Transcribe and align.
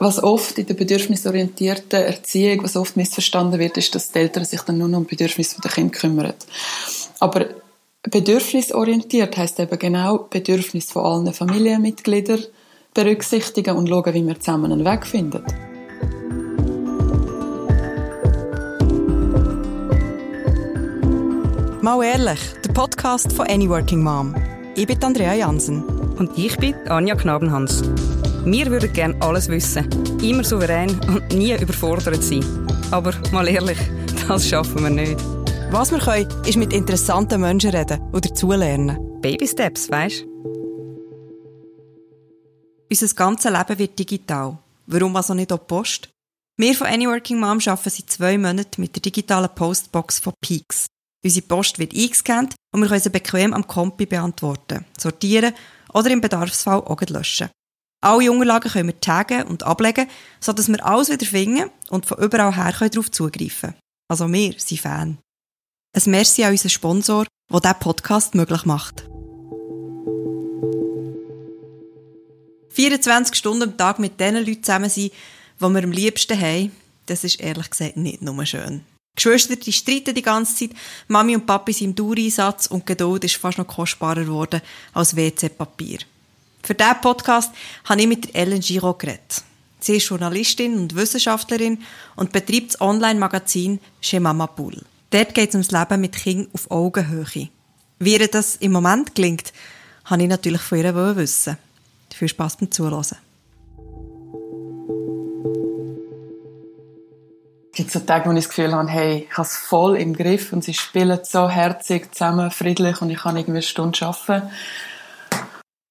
was 0.00 0.22
oft 0.22 0.58
in 0.58 0.66
der 0.66 0.74
bedürfnisorientierten 0.74 2.02
Erziehung, 2.02 2.64
was 2.64 2.74
oft 2.74 2.96
missverstanden 2.96 3.60
wird, 3.60 3.76
ist, 3.76 3.94
dass 3.94 4.10
die 4.10 4.18
Eltern 4.18 4.46
sich 4.46 4.62
dann 4.62 4.78
nur 4.78 4.88
noch 4.88 4.98
um 4.98 5.06
die 5.06 5.14
Bedürfnisse 5.14 5.60
der 5.60 5.70
Kinder 5.70 5.92
kümmern. 5.92 6.32
Aber 7.20 7.46
bedürfnisorientiert 8.02 9.36
heißt 9.36 9.60
eben 9.60 9.78
genau 9.78 10.26
Bedürfnis 10.30 10.90
von 10.90 11.04
allen 11.04 11.34
Familienmitgliedern 11.34 12.42
berücksichtigen 12.94 13.76
und 13.76 13.88
schauen, 13.88 14.14
wie 14.14 14.26
wir 14.26 14.40
zusammen 14.40 14.72
einen 14.72 14.86
Weg 14.86 15.06
finden. 15.06 15.44
Mal 21.82 22.02
ehrlich, 22.02 22.40
der 22.64 22.72
Podcast 22.72 23.32
von 23.34 23.46
Any 23.48 23.68
Working 23.68 24.02
Mom. 24.02 24.34
Ich 24.76 24.86
bin 24.86 25.02
Andrea 25.04 25.34
Jansen. 25.34 25.84
Und 26.16 26.36
ich 26.36 26.56
bin 26.56 26.74
Anja 26.88 27.14
Knabenhans. 27.14 27.82
Wir 28.44 28.70
würden 28.70 28.92
gerne 28.92 29.16
alles 29.20 29.48
wissen, 29.48 29.86
immer 30.22 30.44
souverän 30.44 30.98
und 31.08 31.28
nie 31.32 31.52
überfordert 31.52 32.22
sein. 32.22 32.44
Aber 32.90 33.12
mal 33.32 33.46
ehrlich, 33.46 33.78
das 34.28 34.48
schaffen 34.48 34.82
wir 34.82 34.90
nicht. 34.90 35.20
Was 35.70 35.92
wir 35.92 35.98
können, 35.98 36.26
ist 36.46 36.56
mit 36.56 36.72
interessanten 36.72 37.40
Menschen 37.40 37.70
reden 37.70 38.00
und 38.12 38.24
dazulernen. 38.24 39.20
Baby 39.20 39.46
Steps, 39.46 39.90
weisst 39.90 40.24
Unser 42.90 43.14
ganzes 43.14 43.52
Leben 43.52 43.78
wird 43.78 43.98
digital. 43.98 44.58
Warum 44.86 45.14
also 45.16 45.34
nicht 45.34 45.52
auch 45.52 45.66
Post? 45.66 46.08
Wir 46.56 46.74
von 46.74 46.86
Any 46.86 47.06
Working 47.06 47.38
Mom 47.38 47.58
arbeiten 47.64 47.90
seit 47.90 48.10
zwei 48.10 48.38
Monaten 48.38 48.80
mit 48.80 48.96
der 48.96 49.02
digitalen 49.02 49.50
Postbox 49.54 50.18
von 50.18 50.32
Peaks. 50.40 50.86
Unsere 51.22 51.46
Post 51.46 51.78
wird 51.78 51.94
eingescannt 51.94 52.54
und 52.72 52.80
wir 52.80 52.88
können 52.88 53.00
sie 53.00 53.10
bequem 53.10 53.52
am 53.52 53.66
Kompi 53.66 54.06
beantworten, 54.06 54.86
sortieren 54.98 55.52
oder 55.92 56.10
im 56.10 56.22
Bedarfsfall 56.22 56.80
auch 56.80 57.00
löschen. 57.02 57.50
Alle 58.02 58.32
Unterlagen 58.32 58.70
können 58.70 58.88
wir 58.88 59.00
taggen 59.00 59.42
und 59.42 59.62
ablegen, 59.62 60.08
sodass 60.40 60.68
wir 60.68 60.84
alles 60.84 61.10
wieder 61.10 61.26
finden 61.26 61.70
und 61.90 62.06
von 62.06 62.18
überall 62.18 62.56
her 62.56 62.72
darauf 62.88 63.10
zugreifen 63.10 63.70
können. 63.70 63.80
Also 64.08 64.32
wir 64.32 64.54
sind 64.56 64.80
Fan. 64.80 65.18
Ein 65.94 66.10
Merci 66.10 66.44
an 66.44 66.52
unseren 66.52 66.70
Sponsor, 66.70 67.26
der 67.52 67.60
diesen 67.60 67.78
Podcast 67.80 68.34
möglich 68.34 68.64
macht. 68.64 69.04
24 72.70 73.34
Stunden 73.34 73.64
am 73.64 73.76
Tag 73.76 73.98
mit 73.98 74.18
den 74.18 74.36
Leuten 74.36 74.62
zusammen 74.62 74.88
sein, 74.88 75.10
die 75.60 75.68
wir 75.68 75.84
am 75.84 75.92
liebsten 75.92 76.40
haben, 76.40 76.72
das 77.06 77.24
ist 77.24 77.40
ehrlich 77.40 77.68
gesagt 77.68 77.96
nicht 77.96 78.22
nur 78.22 78.46
schön. 78.46 78.82
Geschwister, 79.16 79.56
die 79.56 79.72
streiten 79.72 80.14
die 80.14 80.22
ganze 80.22 80.54
Zeit. 80.54 80.76
Mami 81.08 81.34
und 81.34 81.44
Papi 81.44 81.72
sind 81.72 81.90
im 81.90 81.94
Dauereinsatz 81.96 82.68
und 82.68 82.86
Geduld 82.86 83.24
ist 83.24 83.36
fast 83.36 83.58
noch 83.58 83.66
kostbarer 83.66 84.24
geworden 84.24 84.62
als 84.94 85.16
WC-Papier. 85.16 85.98
Für 86.62 86.74
diesen 86.74 87.00
Podcast 87.00 87.52
habe 87.84 88.00
ich 88.00 88.06
mit 88.06 88.34
Ellen 88.34 88.60
Giro 88.60 88.94
geredet. 88.94 89.42
Sie 89.80 89.96
ist 89.96 90.08
Journalistin 90.08 90.78
und 90.78 90.94
Wissenschaftlerin 90.94 91.78
und 92.16 92.32
betreibt 92.32 92.74
das 92.74 92.80
Online-Magazin 92.80 93.80
Chez 94.02 94.20
Mama 94.20 94.46
Pool. 94.46 94.76
Dort 95.10 95.34
geht 95.34 95.48
es 95.48 95.54
ums 95.54 95.70
Leben 95.70 96.00
mit 96.00 96.14
Kindern 96.14 96.48
auf 96.52 96.70
Augenhöhe. 96.70 97.48
Wie 97.98 98.12
ihr 98.12 98.28
das 98.28 98.56
im 98.56 98.72
Moment 98.72 99.14
gelingt, 99.14 99.52
habe 100.04 100.22
ich 100.22 100.28
natürlich 100.28 100.60
von 100.60 100.78
ihr 100.78 101.16
wissen. 101.16 101.56
Viel 102.14 102.28
Spass 102.28 102.56
beim 102.56 102.70
Zuhören. 102.70 103.16
Es 107.72 107.76
gibt 107.76 107.90
so 107.90 108.00
Tage, 108.00 108.28
wo 108.28 108.32
ich 108.32 108.44
das 108.44 108.48
Gefühl 108.48 108.74
habe, 108.74 108.88
hey, 108.88 109.26
ich 109.30 109.36
habe 109.36 109.46
es 109.46 109.56
voll 109.56 109.96
im 109.96 110.14
Griff 110.14 110.52
und 110.52 110.62
sie 110.62 110.74
spielen 110.74 111.20
so 111.22 111.48
herzig 111.48 112.12
zusammen, 112.12 112.50
friedlich 112.50 113.00
und 113.00 113.10
ich 113.10 113.18
kann 113.18 113.36
irgendwie 113.36 113.58
eine 113.58 113.62
Stunde 113.62 114.04
arbeiten. 114.04 114.50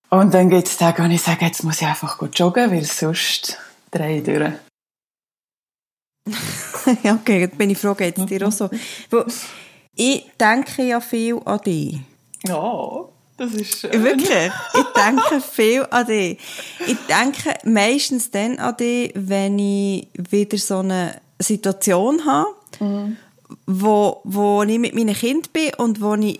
Und 0.09 0.33
dann 0.33 0.49
gibt 0.49 0.67
es 0.67 0.77
Tage, 0.77 1.03
wo 1.03 1.07
ich 1.07 1.21
sage, 1.21 1.45
jetzt 1.45 1.63
muss 1.63 1.81
ich 1.81 1.87
einfach 1.87 2.17
gut 2.17 2.37
joggen, 2.37 2.71
weil 2.71 2.83
sonst 2.83 3.57
drehe 3.91 4.17
ich 4.17 4.23
durch. 4.23 4.53
ja, 7.03 7.13
okay, 7.15 7.41
jetzt 7.41 7.57
bin 7.57 7.69
ich 7.69 7.77
froh, 7.77 7.93
geht 7.93 8.17
es 8.17 8.25
dir 8.25 8.47
auch 8.47 8.51
so. 8.51 8.69
Ich 9.95 10.25
denke 10.39 10.83
ja 10.83 10.99
viel 10.99 11.39
an 11.45 11.59
dich. 11.59 11.99
Ja, 12.45 13.05
das 13.37 13.53
ist 13.53 13.79
schön. 13.79 14.03
Wirklich? 14.03 14.51
Ich 14.73 14.85
denke 14.95 15.41
viel 15.41 15.85
an 15.89 16.07
dich. 16.07 16.39
Ich 16.87 16.97
denke 17.07 17.53
meistens 17.63 18.31
dann 18.31 18.57
an 18.59 18.77
dich, 18.77 19.11
wenn 19.15 19.59
ich 19.59 20.07
wieder 20.13 20.57
so 20.57 20.79
eine 20.79 21.21
Situation 21.39 22.25
habe, 22.25 22.55
mhm. 22.79 23.17
wo, 23.65 24.21
wo 24.23 24.63
ich 24.63 24.79
mit 24.79 24.95
meinen 24.95 25.15
Kindern 25.15 25.51
bin 25.53 25.73
und 25.75 26.01
wo 26.01 26.15
ich 26.15 26.39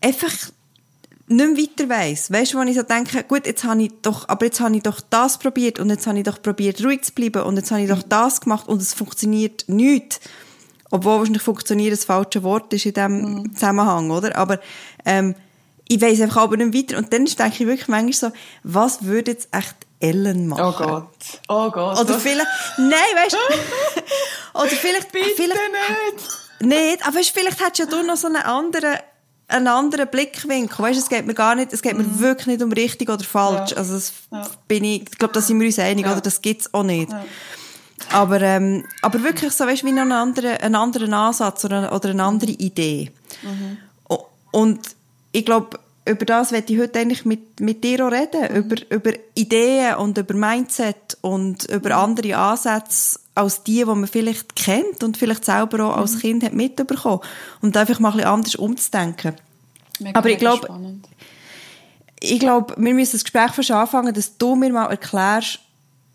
einfach 0.00 0.32
nicht 1.30 1.56
mehr 1.56 1.56
weiter 1.56 1.88
weiss. 1.88 2.30
Weißt 2.30 2.52
du, 2.54 2.58
wo 2.58 2.62
ich 2.62 2.76
so 2.76 2.82
denke, 2.82 3.22
gut, 3.24 3.46
jetzt 3.46 3.64
habe 3.64 3.82
ich 3.82 3.92
doch, 4.02 4.28
aber 4.28 4.46
jetzt 4.46 4.60
habe 4.60 4.76
ich 4.76 4.82
doch 4.82 5.00
das 5.10 5.38
probiert 5.38 5.78
und 5.78 5.88
jetzt 5.88 6.06
habe 6.06 6.18
ich 6.18 6.24
doch 6.24 6.42
probiert, 6.42 6.82
ruhig 6.84 7.02
zu 7.02 7.12
bleiben 7.12 7.42
und 7.42 7.56
jetzt 7.56 7.70
habe 7.70 7.82
ich 7.82 7.88
doch 7.88 8.02
das 8.02 8.40
gemacht 8.40 8.68
und 8.68 8.82
es 8.82 8.94
funktioniert 8.94 9.64
nicht. 9.68 10.20
Obwohl 10.90 11.18
wahrscheinlich 11.18 11.42
funktioniert 11.42 11.92
das 11.92 12.04
falsche 12.04 12.42
Wort 12.42 12.72
ist 12.72 12.84
in 12.84 12.94
diesem 12.94 13.20
mhm. 13.20 13.54
Zusammenhang, 13.54 14.10
oder? 14.10 14.36
Aber, 14.36 14.58
ähm, 15.04 15.36
ich 15.88 16.00
weiss 16.00 16.20
einfach 16.20 16.42
aber 16.42 16.56
nicht 16.56 16.74
weiter. 16.74 16.98
Und 16.98 17.12
dann 17.12 17.24
denke 17.24 17.52
ich 17.52 17.66
wirklich 17.66 17.88
manchmal 17.88 18.12
so, 18.12 18.32
was 18.64 19.04
würde 19.04 19.32
jetzt 19.32 19.48
echt 19.52 19.76
Ellen 20.00 20.48
machen? 20.48 20.64
Oh 20.64 20.72
Gott. 20.72 21.40
Oh 21.48 21.70
Gott. 21.70 22.00
Oder 22.00 22.18
vielleicht, 22.18 22.46
nein, 22.78 22.92
weißt 23.16 23.36
du, 23.36 24.58
oder 24.60 24.68
vielleicht, 24.68 25.12
Bitte 25.12 25.30
vielleicht, 25.36 25.60
nicht. 26.60 26.70
Nicht, 26.70 27.06
aber 27.06 27.18
weißt, 27.18 27.30
vielleicht 27.30 27.60
hättest 27.60 27.78
ja 27.78 27.86
du 27.86 28.02
noch 28.02 28.16
so 28.16 28.26
einen 28.26 28.36
anderen, 28.36 28.98
einen 29.50 29.68
anderen 29.68 30.08
Blickwinkel. 30.08 30.78
Weißt, 30.78 30.98
es 30.98 31.08
geht 31.08 31.26
mir 31.26 31.34
gar 31.34 31.54
nicht, 31.54 31.72
es 31.72 31.82
geht 31.82 31.96
mir 31.96 32.04
mm. 32.04 32.20
wirklich 32.20 32.46
nicht 32.46 32.62
um 32.62 32.72
richtig 32.72 33.08
oder 33.08 33.24
falsch. 33.24 33.72
Ja. 33.72 33.78
Also, 33.78 33.94
das 33.94 34.12
ja. 34.30 34.46
bin 34.68 34.84
ich, 34.84 35.02
ich 35.02 35.18
glaube, 35.18 35.34
da 35.34 35.40
sind 35.40 35.58
wir 35.60 35.66
uns 35.66 35.78
einig, 35.78 36.06
ja. 36.06 36.12
oder? 36.12 36.20
Das 36.20 36.40
gibt's 36.40 36.72
auch 36.72 36.82
nicht. 36.82 37.10
Aber, 38.12 38.40
ähm, 38.40 38.84
aber 39.02 39.22
wirklich 39.22 39.52
so, 39.52 39.66
weißt, 39.66 39.84
wie 39.84 39.92
noch 39.92 40.02
einen 40.02 40.12
anderen, 40.12 40.56
einen 40.56 40.74
anderen 40.74 41.14
Ansatz 41.14 41.64
oder, 41.64 41.94
oder 41.94 42.10
eine 42.10 42.24
andere 42.24 42.52
Idee. 42.52 43.12
Mhm. 43.42 43.78
Und 44.52 44.80
ich 45.32 45.44
glaube, 45.44 45.78
über 46.06 46.24
das 46.24 46.50
werde 46.50 46.72
ich 46.72 46.80
heute 46.80 46.98
eigentlich 46.98 47.24
mit, 47.24 47.60
mit 47.60 47.84
dir 47.84 48.06
auch 48.06 48.12
reden. 48.12 48.50
Mhm. 48.50 48.56
Über, 48.56 48.76
über 48.90 49.12
Ideen 49.34 49.94
und 49.96 50.18
über 50.18 50.34
Mindset 50.34 51.18
und 51.20 51.64
über 51.66 51.96
andere 51.96 52.36
Ansätze 52.36 53.20
als 53.40 53.62
die, 53.62 53.78
die 53.78 53.84
man 53.84 54.06
vielleicht 54.06 54.56
kennt 54.56 55.02
und 55.02 55.16
vielleicht 55.16 55.44
selber 55.44 55.84
auch 55.86 55.96
als 55.96 56.14
mhm. 56.14 56.18
Kind 56.20 56.44
hat 56.44 56.52
mitbekommen. 56.52 57.20
Und 57.60 57.76
einfach 57.76 57.98
mal 58.00 58.10
ein 58.10 58.16
bisschen 58.16 58.30
anders 58.30 58.54
umzudenken. 58.56 59.34
Mega, 59.98 60.18
Aber 60.18 60.30
ich 60.30 60.38
glaube, 60.38 60.68
ich 62.20 62.40
glaube, 62.40 62.74
wir 62.76 62.94
müssen 62.94 63.12
das 63.12 63.24
Gespräch 63.24 63.52
fast 63.52 63.70
anfangen, 63.70 64.14
dass 64.14 64.36
du 64.36 64.54
mir 64.54 64.72
mal 64.72 64.86
erklärst, 64.86 65.60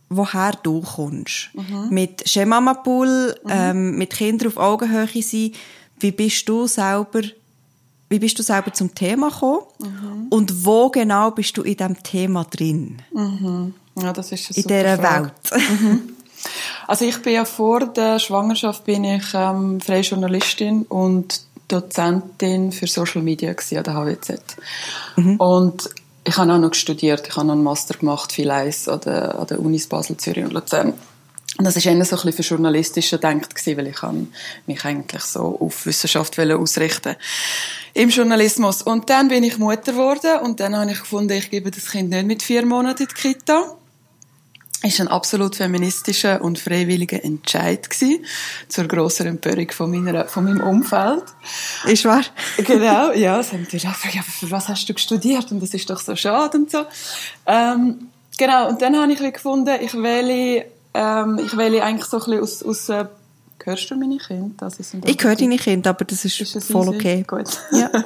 woher 0.09 0.52
du 0.64 0.81
kommst. 0.81 1.50
Mhm. 1.53 1.88
Mit 1.90 2.30
Schemamapool, 2.30 3.35
mhm. 3.44 3.50
ähm, 3.50 3.97
mit 3.97 4.12
Kindern 4.12 4.50
auf 4.50 4.58
Augenhöhe 4.58 5.22
sein. 5.22 5.52
Wie 6.00 6.12
bist 6.12 6.47
du 6.47 6.68
selber 6.68 7.22
wie 8.09 8.19
bist 8.19 8.38
du 8.38 8.44
selber 8.44 8.72
zum 8.72 8.94
Thema 8.94 9.30
gekommen 9.30 9.62
mhm. 9.80 10.28
und 10.30 10.66
wo 10.66 10.90
genau 10.90 11.31
bist 11.31 11.58
du 11.58 11.64
in 11.64 11.75
diesem 11.75 12.02
Thema 12.03 12.44
drin? 12.46 13.02
Mhm. 13.12 13.74
Ja, 14.00 14.14
das 14.14 14.31
ist 14.31 14.52
eine 14.52 14.58
in 14.58 14.68
dieser 14.68 14.97
Frage. 14.97 15.31
Welt. 15.52 16.02
Also 16.88 17.06
ich 17.06 17.22
bin 17.22 17.34
ja 17.34 17.46
vor 17.46 17.88
der 17.88 18.19
Schwangerschaft 18.19 18.85
bin 18.85 19.03
ich 19.03 19.34
ähm, 19.34 19.81
freie 19.81 20.01
Journalistin 20.01 20.84
und 20.84 21.41
Dozentin 21.68 22.72
für 22.72 22.88
Social 22.88 23.22
Media 23.22 23.51
an 23.51 23.84
der 23.84 23.94
HWZ. 23.94 24.40
Mhm. 25.16 25.38
Und 25.38 25.90
ich 26.23 26.38
habe 26.38 26.53
auch 26.53 26.59
noch 26.59 26.73
studiert, 26.73 27.28
ich 27.28 27.35
habe 27.35 27.47
noch 27.47 27.53
einen 27.53 27.63
Master 27.63 27.96
gemacht, 27.96 28.31
viel 28.31 28.51
an 28.51 28.72
der, 29.06 29.40
an 29.40 29.47
der 29.47 29.59
Unis 29.59 29.88
Basel, 29.88 30.18
Zürich 30.18 30.44
und 30.44 30.53
Luzern. 30.53 30.94
Und 31.57 31.63
das 31.63 31.75
war 31.75 31.91
eher 31.91 32.03
so 32.03 32.18
ein 32.18 32.23
bisschen 32.23 32.44
für 32.44 32.56
journalistische 32.56 33.17
denkt 33.17 33.56
weil 33.66 33.88
ich 33.88 34.02
mich 34.67 34.84
eigentlich 34.84 35.23
so 35.23 35.57
auf 35.59 35.85
Wissenschaft 35.85 36.38
ausrichten 36.38 37.16
im 37.94 38.09
Journalismus. 38.09 38.81
Und 38.81 39.09
dann 39.09 39.29
bin 39.29 39.44
ich 39.44 39.57
Mutter 39.57 39.94
geworden 39.94 40.41
und 40.44 40.59
dann 40.59 40.75
habe 40.75 40.91
ich 40.91 41.00
gefunden, 41.00 41.31
ich 41.31 41.50
gebe 41.50 41.72
das 41.72 41.85
Kind 41.91 42.09
nicht 42.09 42.28
mit 42.28 42.44
vier 42.44 42.66
Monaten 42.66 43.03
in 43.03 43.09
die 43.09 43.16
Kita. 43.16 43.78
Ist 44.85 45.01
ein 45.01 45.07
absolut 45.07 45.56
feministischer 45.56 46.41
und 46.41 46.59
freiwilliger 46.59 47.23
Entscheid 47.23 47.90
gewesen, 47.90 48.26
zur 48.67 48.87
grossen 48.87 49.28
Empörung 49.28 49.72
von, 49.72 49.91
meiner, 49.91 50.26
von 50.26 50.46
meinem 50.46 50.61
Umfeld. 50.61 51.23
Ist 51.85 52.05
wahr? 52.05 52.23
Genau, 52.58 53.11
ja. 53.16 53.41
Sie 53.43 53.55
haben 53.55 53.67
gefragt, 53.67 54.26
für 54.40 54.52
was 54.52 54.70
hast 54.70 54.87
du 54.87 54.97
studiert? 54.97 55.52
Und 55.52 55.61
das 55.61 55.73
ist 55.73 55.90
doch 55.90 55.99
so 55.99 56.16
schade 56.16 56.58
und 56.58 56.72
so. 56.72 56.84
Ähm, 57.46 58.09
genau, 58.37 58.70
und 58.70 58.82
dann 58.82 58.96
habe 58.96 59.11
ich 59.11 59.34
gefunden, 59.34 59.78
ich 59.82 59.93
wähle 59.93 60.66
ähm, 60.93 61.41
ich 61.46 61.58
wähle 61.58 61.84
eigentlich 61.84 62.05
so 62.05 62.17
ein 62.17 62.40
bisschen 62.40 62.41
aus, 62.41 62.64
aus 62.64 62.90
äh, 62.90 63.05
Hörst 63.66 63.90
du 63.90 63.96
meine 63.96 64.17
Kinder? 64.17 64.64
Also 64.64 64.84
ich 65.05 65.23
höre 65.23 65.35
deine 65.35 65.58
Kinder, 65.58 65.90
aber 65.90 66.05
das 66.05 66.23
ist, 66.23 66.40
ist 66.40 66.55
das 66.55 66.67
voll 66.67 66.87
easy? 66.90 66.96
okay. 66.97 67.26
Gut. 67.28 67.49
Ja. 67.72 67.90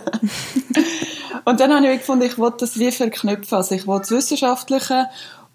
und 1.45 1.59
dann 1.59 1.73
habe 1.73 1.91
ich 1.91 1.99
gefunden, 1.99 2.25
ich 2.25 2.37
wollte 2.37 2.59
das 2.59 2.79
wie 2.79 2.91
verknüpfen. 2.93 3.57
Also 3.57 3.75
ich 3.75 3.85
wollte 3.85 4.07
das 4.07 4.11
Wissenschaftliche 4.11 5.07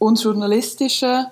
und 0.05 0.19
das 0.19 0.25
Journalistische 0.25 1.27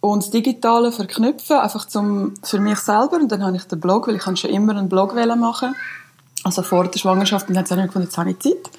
und 0.00 0.22
das 0.22 0.30
Digitale 0.30 0.92
verknüpfen, 0.92 1.56
einfach 1.56 1.86
zum, 1.86 2.34
für 2.42 2.60
mich 2.60 2.78
selber. 2.78 3.16
Und 3.16 3.30
dann 3.30 3.44
habe 3.44 3.56
ich 3.56 3.64
den 3.64 3.80
Blog, 3.80 4.08
weil 4.08 4.16
ich 4.16 4.22
schon 4.22 4.50
immer 4.50 4.76
einen 4.76 4.88
Blog 4.88 5.14
machen 5.14 5.74
also 6.44 6.62
vor 6.62 6.86
der 6.86 6.98
Schwangerschaft, 6.98 7.48
und 7.48 7.54
dann 7.54 7.64
habe 7.64 7.80
ich 7.80 7.86
gefunden, 7.86 8.06
jetzt 8.06 8.18
habe 8.18 8.30
ich 8.30 8.38
Zeit. 8.38 8.70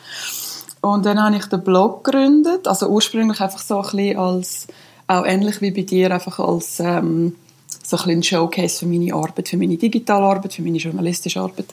Und 0.81 1.05
dann 1.05 1.21
habe 1.21 1.35
ich 1.35 1.45
den 1.45 1.61
Blog 1.61 2.03
gegründet, 2.03 2.67
also 2.67 2.87
ursprünglich 2.87 3.41
einfach 3.41 3.59
so 3.59 3.77
ein 3.77 3.81
bisschen 3.81 4.17
als 4.17 4.67
auch 5.07 5.25
ähnlich 5.25 5.61
wie 5.61 5.71
bei 5.71 5.81
dir, 5.81 6.11
einfach 6.11 6.39
als 6.39 6.79
ähm, 6.79 7.35
so 7.83 7.97
ein, 7.97 8.09
ein 8.09 8.23
Showcase 8.23 8.79
für 8.79 8.85
meine 8.85 9.13
Arbeit, 9.13 9.49
für 9.49 9.57
meine 9.57 9.75
digitale 9.75 10.25
Arbeit, 10.25 10.53
für 10.53 10.61
meine 10.61 10.77
journalistische 10.77 11.41
Arbeit. 11.41 11.67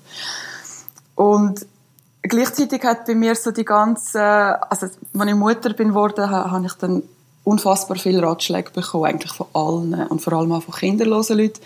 Und 1.15 1.65
gleichzeitig 2.23 2.83
hat 2.83 3.07
bei 3.07 3.15
mir 3.15 3.37
so 3.37 3.53
die 3.53 3.65
ganze, 3.65 4.21
also 4.71 4.89
wenn 5.13 5.29
ich 5.29 5.35
Mutter 5.35 5.73
bin 5.73 5.89
geworden, 5.89 6.29
habe 6.29 6.67
ich 6.67 6.73
dann 6.75 7.05
unfassbar 7.47 7.97
viele 7.97 8.23
Ratschläge 8.23 8.73
bekommen, 8.73 9.05
eigentlich 9.05 9.33
von 9.33 9.47
allen 9.53 9.95
und 10.09 10.21
vor 10.21 10.33
allem 10.33 10.51
auch 10.51 10.65
von 10.65 10.75
kinderlosen 10.75 11.39
Leuten, 11.39 11.61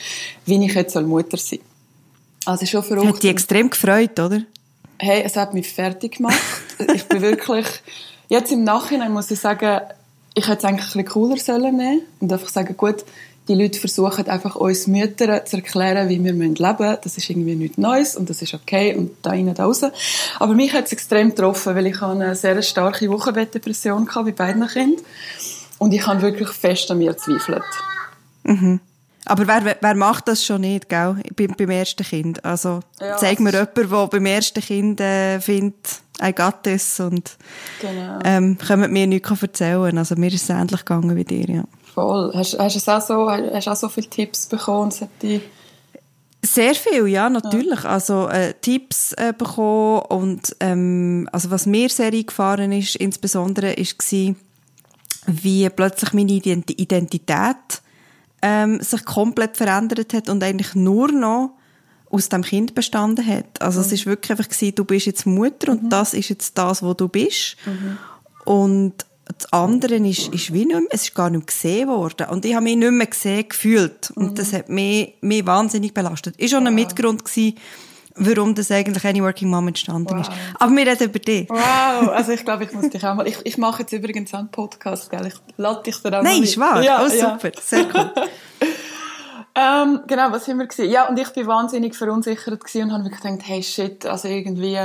wie 0.44 0.62
ich 0.65 0.75
jetzt 0.75 0.94
Mutter 0.94 1.38
sein 1.38 1.59
soll. 1.59 2.53
Also 2.53 2.67
schon 2.67 2.82
verrückt. 2.82 3.06
Hat 3.06 3.23
dich 3.23 3.31
extrem 3.31 3.71
gefreut, 3.71 4.19
oder? 4.21 4.43
Hey, 4.99 5.23
es 5.25 5.37
hat 5.37 5.55
mich 5.55 5.73
fertig 5.73 6.19
gemacht. 6.19 6.38
ich 6.94 7.05
bin 7.05 7.23
wirklich, 7.23 7.67
jetzt 8.29 8.53
im 8.53 8.62
Nachhinein 8.62 9.11
muss 9.12 9.31
ich 9.31 9.41
sagen, 9.41 9.81
ich 10.35 10.47
hätte 10.47 10.59
es 10.59 10.65
eigentlich 10.65 10.94
ein 10.94 11.05
bisschen 11.05 11.06
cooler 11.06 11.37
sollen 11.38 11.77
nehmen 11.77 12.03
und 12.21 12.31
einfach 12.31 12.50
sagen, 12.50 12.77
gut, 12.77 13.05
die 13.49 13.55
Leute 13.55 13.81
versuchen 13.81 14.29
einfach 14.29 14.56
uns 14.56 14.87
Mütter 14.87 15.47
zu 15.47 15.56
erklären, 15.56 16.11
wie 16.11 16.23
wir 16.23 16.32
leben 16.32 16.55
müssen. 16.59 16.99
Das 17.03 17.17
ist 17.17 17.31
irgendwie 17.31 17.56
nichts 17.56 17.79
Neues 17.79 18.17
und 18.17 18.29
das 18.29 18.43
ist 18.43 18.53
okay 18.53 18.94
und 18.94 19.12
da 19.23 19.31
rein, 19.31 19.53
da 19.55 19.65
raus. 19.65 19.82
Aber 20.38 20.55
mich 20.55 20.75
hat 20.75 20.87
es 20.87 20.93
extrem 20.93 21.31
getroffen, 21.31 21.75
weil 21.75 21.87
ich 21.87 22.00
eine 22.03 22.35
sehr 22.37 22.61
starke 22.61 23.09
Wochenbettdepression 23.09 24.15
hatte 24.15 24.25
bei 24.27 24.32
beiden 24.32 24.67
Kindern 24.69 25.05
und 25.81 25.93
ich 25.94 26.06
habe 26.06 26.21
wirklich 26.21 26.50
fest 26.50 26.91
an 26.91 26.99
mir 26.99 27.15
gezweifelt. 27.15 27.65
Mhm. 28.44 28.81
Aber 29.25 29.47
wer, 29.47 29.77
wer 29.81 29.94
macht 29.94 30.29
das 30.29 30.44
schon 30.44 30.61
nicht, 30.61 30.88
gell? 30.88 31.17
Beim, 31.37 31.55
beim 31.56 31.71
ersten 31.71 32.05
Kind. 32.05 32.44
Also, 32.44 32.81
ja, 33.00 33.17
zeig 33.17 33.41
mir 33.41 33.53
jemanden, 33.53 33.91
der 33.91 34.06
beim 34.06 34.27
ersten 34.27 34.61
Kind 34.61 35.00
äh, 35.00 35.41
findet, 35.41 36.00
I 36.23 36.32
got 36.32 36.62
this 36.65 37.00
und 37.00 37.37
genau. 37.81 38.19
ähm, 38.25 38.59
können 38.59 38.93
mir 38.93 39.06
nichts 39.06 39.43
erzählen. 39.43 39.97
Also, 39.97 40.17
mir 40.17 40.29
ist 40.29 40.43
es 40.43 40.50
ähnlich 40.50 40.85
gegangen 40.85 41.17
wie 41.17 41.25
dir, 41.25 41.49
ja. 41.49 41.65
Voll. 41.94 42.32
Hast, 42.35 42.59
hast 42.59 42.87
du 42.87 42.93
auch 42.93 43.00
so, 43.00 43.31
hast 43.31 43.69
auch 43.69 43.77
so 43.77 43.88
viele 43.88 44.09
Tipps 44.09 44.47
bekommen? 44.47 44.93
Sehr 46.43 46.75
viel, 46.75 47.06
ja, 47.06 47.29
natürlich. 47.31 47.85
Ja. 47.85 47.91
Also 47.91 48.29
äh, 48.29 48.55
Tipps 48.61 49.12
äh, 49.12 49.35
bekommen 49.37 50.00
und 50.09 50.56
ähm, 50.61 51.29
also 51.32 51.50
was 51.50 51.67
mir 51.67 51.91
sehr 51.91 52.12
eingefahren 52.12 52.73
ist, 52.73 52.97
insbesondere, 52.97 53.73
ist 53.73 54.00
war, 54.12 54.35
wie 55.26 55.69
plötzlich 55.69 56.12
meine 56.12 56.32
Identität 56.32 57.82
ähm, 58.43 58.81
sich 58.81 59.05
komplett 59.05 59.56
verändert 59.56 60.14
hat 60.14 60.28
und 60.28 60.43
eigentlich 60.43 60.75
nur 60.75 61.12
noch 61.12 61.52
aus 62.11 62.28
dem 62.28 62.43
Kind 62.43 62.75
bestanden 62.75 63.26
hat. 63.26 63.61
Also 63.61 63.81
mhm. 63.81 63.87
es 63.87 63.93
ist 63.93 64.06
wirklich 64.06 64.31
einfach 64.31 64.49
gewesen, 64.49 64.75
du 64.75 64.84
bist 64.84 65.06
jetzt 65.06 65.26
Mutter 65.26 65.72
und 65.72 65.84
mhm. 65.84 65.90
das 65.90 66.14
ist 66.14 66.28
jetzt 66.28 66.58
das, 66.58 66.82
wo 66.82 66.94
du 66.94 67.08
bist. 67.08 67.56
Mhm. 67.67 67.99
Und 68.44 68.94
das 69.38 69.52
andere 69.52 69.96
ist, 69.96 70.28
ist 70.28 70.52
wie 70.52 70.64
nicht 70.64 70.69
mehr, 70.69 70.88
es 70.90 71.05
ist 71.05 71.14
gar 71.14 71.31
nicht 71.31 71.38
mehr 71.38 71.46
gesehen 71.46 71.88
worden. 71.88 72.28
Und 72.31 72.44
ich 72.44 72.55
habe 72.55 72.64
mich 72.64 72.76
nicht 72.76 72.90
mehr 72.90 73.06
gesehen 73.06 73.49
gefühlt. 73.49 74.11
Und 74.17 74.38
das 74.38 74.52
hat 74.52 74.69
mich, 74.69 75.14
mich 75.20 75.46
wahnsinnig 75.46 75.94
belastet. 75.94 76.37
Ist 76.37 76.50
schon 76.50 76.62
wow. 76.62 76.69
ein 76.69 76.75
Mitgrund 76.75 77.25
gewesen, 77.25 77.56
warum 78.16 78.54
das 78.54 78.70
eigentlich 78.70 79.04
Any 79.04 79.22
Working 79.22 79.48
Mom 79.48 79.68
entstanden 79.68 80.10
wow. 80.10 80.20
ist. 80.20 80.30
Aber 80.58 80.72
wir 80.72 80.86
reden 80.86 81.04
über 81.04 81.18
dich. 81.18 81.48
Wow, 81.48 82.08
also 82.08 82.32
ich 82.32 82.44
glaube, 82.44 82.64
ich 82.64 82.72
muss 82.72 82.88
dich 82.90 83.04
auch 83.04 83.14
mal, 83.14 83.26
ich, 83.26 83.38
ich 83.44 83.58
mache 83.58 83.82
jetzt 83.82 83.92
übrigens 83.92 84.34
einen 84.34 84.50
Podcast, 84.50 85.10
gell? 85.10 85.26
ich 85.26 85.34
lade 85.56 85.82
dich 85.82 85.96
da 86.02 86.18
auch 86.18 86.22
Nein, 86.22 86.38
mal 86.38 86.44
ist 86.44 86.58
wahr? 86.58 86.82
Ja, 86.82 87.02
oh, 87.04 87.08
super, 87.08 87.48
ja. 87.54 87.60
sehr 87.60 87.86
cool. 87.94 88.12
ähm, 89.54 90.00
genau, 90.06 90.32
was 90.32 90.48
haben 90.48 90.58
wir 90.58 90.66
gesehen? 90.66 90.90
Ja, 90.90 91.08
und 91.08 91.18
ich 91.18 91.28
bin 91.30 91.46
wahnsinnig 91.46 91.94
verunsichert 91.94 92.60
und 92.74 92.92
habe 92.92 93.04
mir 93.04 93.10
gedacht, 93.10 93.40
hey 93.42 93.62
shit, 93.62 94.04
also 94.06 94.28
irgendwie, 94.28 94.78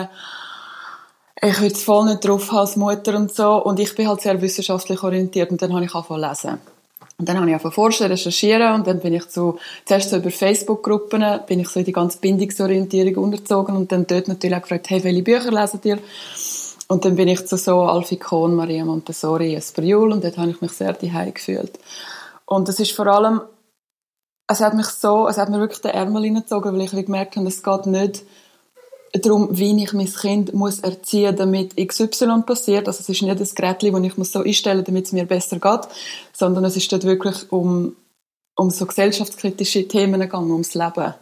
ich 1.41 1.61
will 1.61 1.71
es 1.71 1.83
voll 1.83 2.05
nicht 2.05 2.25
drauf 2.25 2.51
als 2.53 2.75
Mutter 2.75 3.15
und 3.15 3.33
so 3.33 3.63
und 3.63 3.79
ich 3.79 3.93
bin 3.95 4.07
halt 4.07 4.21
sehr 4.21 4.41
wissenschaftlich 4.41 5.01
orientiert 5.03 5.51
und 5.51 5.61
dann 5.61 5.73
habe 5.73 5.85
ich 5.85 5.93
angefangen 5.93 6.35
zu 6.35 6.47
lesen. 6.47 6.74
Und 7.17 7.29
dann 7.29 7.37
habe 7.37 7.47
ich 7.47 7.53
angefangen 7.53 7.73
forschen, 7.73 8.07
recherchieren 8.07 8.73
und 8.73 8.87
dann 8.87 8.99
bin 8.99 9.13
ich 9.13 9.29
zu, 9.29 9.57
zuerst 9.85 10.09
so 10.09 10.17
über 10.17 10.31
Facebook-Gruppen, 10.31 11.23
bin 11.47 11.61
ich 11.61 11.69
so 11.69 11.79
in 11.79 11.85
die 11.85 11.93
ganze 11.93 12.17
Bindungsorientierung 12.19 13.23
unterzogen 13.23 13.77
und 13.77 13.91
dann 13.91 14.05
dort 14.05 14.27
natürlich 14.27 14.57
auch 14.57 14.61
gefragt, 14.61 14.89
hey, 14.89 15.03
welche 15.03 15.23
Bücher 15.23 15.51
lesen 15.51 15.79
ihr? 15.85 15.99
Und 16.87 17.05
dann 17.05 17.15
bin 17.15 17.29
ich 17.29 17.47
zu 17.47 17.57
so 17.57 17.83
Alfie 17.83 18.17
Kohn, 18.17 18.55
Maria 18.55 18.83
Montessori, 18.83 19.55
Espriul 19.55 20.11
und 20.11 20.23
dort 20.23 20.37
habe 20.37 20.51
ich 20.51 20.61
mich 20.61 20.73
sehr 20.73 20.93
daheim 20.93 21.33
gefühlt. 21.33 21.79
Und 22.45 22.67
das 22.67 22.79
ist 22.79 22.91
vor 22.91 23.07
allem, 23.07 23.41
es 24.47 24.59
hat 24.59 24.73
mich 24.73 24.87
so, 24.87 25.27
es 25.27 25.37
hat 25.37 25.49
mir 25.49 25.59
wirklich 25.59 25.81
den 25.81 25.91
Ärmel 25.91 26.23
hineingezogen, 26.23 26.73
weil 26.73 26.81
ich 26.81 26.91
gemerkt 26.91 27.37
habe, 27.37 27.47
es 27.47 27.63
geht 27.63 27.85
nicht 27.87 28.23
darum, 29.21 29.47
wie 29.51 29.83
ich 29.83 29.93
mein 29.93 30.11
Kind 30.11 30.53
muss 30.53 30.79
erziehen 30.79 31.35
damit 31.35 31.75
XY 31.75 32.43
passiert. 32.45 32.87
Also 32.87 33.01
es 33.01 33.09
ist 33.09 33.21
nicht 33.21 33.39
das 33.39 33.55
Gerät, 33.55 33.83
das 33.83 34.03
ich 34.03 34.17
muss 34.17 34.31
so 34.31 34.39
einstellen 34.39 34.79
muss, 34.79 34.85
damit 34.85 35.05
es 35.05 35.11
mir 35.11 35.25
besser 35.25 35.59
geht, 35.59 35.87
sondern 36.33 36.65
es 36.65 36.75
ist 36.75 36.91
dort 36.91 37.03
wirklich 37.03 37.51
um, 37.51 37.95
um 38.55 38.69
so 38.69 38.85
gesellschaftskritische 38.85 39.87
Themen 39.87 40.19
gegangen, 40.19 40.51
ums 40.51 40.73
Leben. 40.73 41.13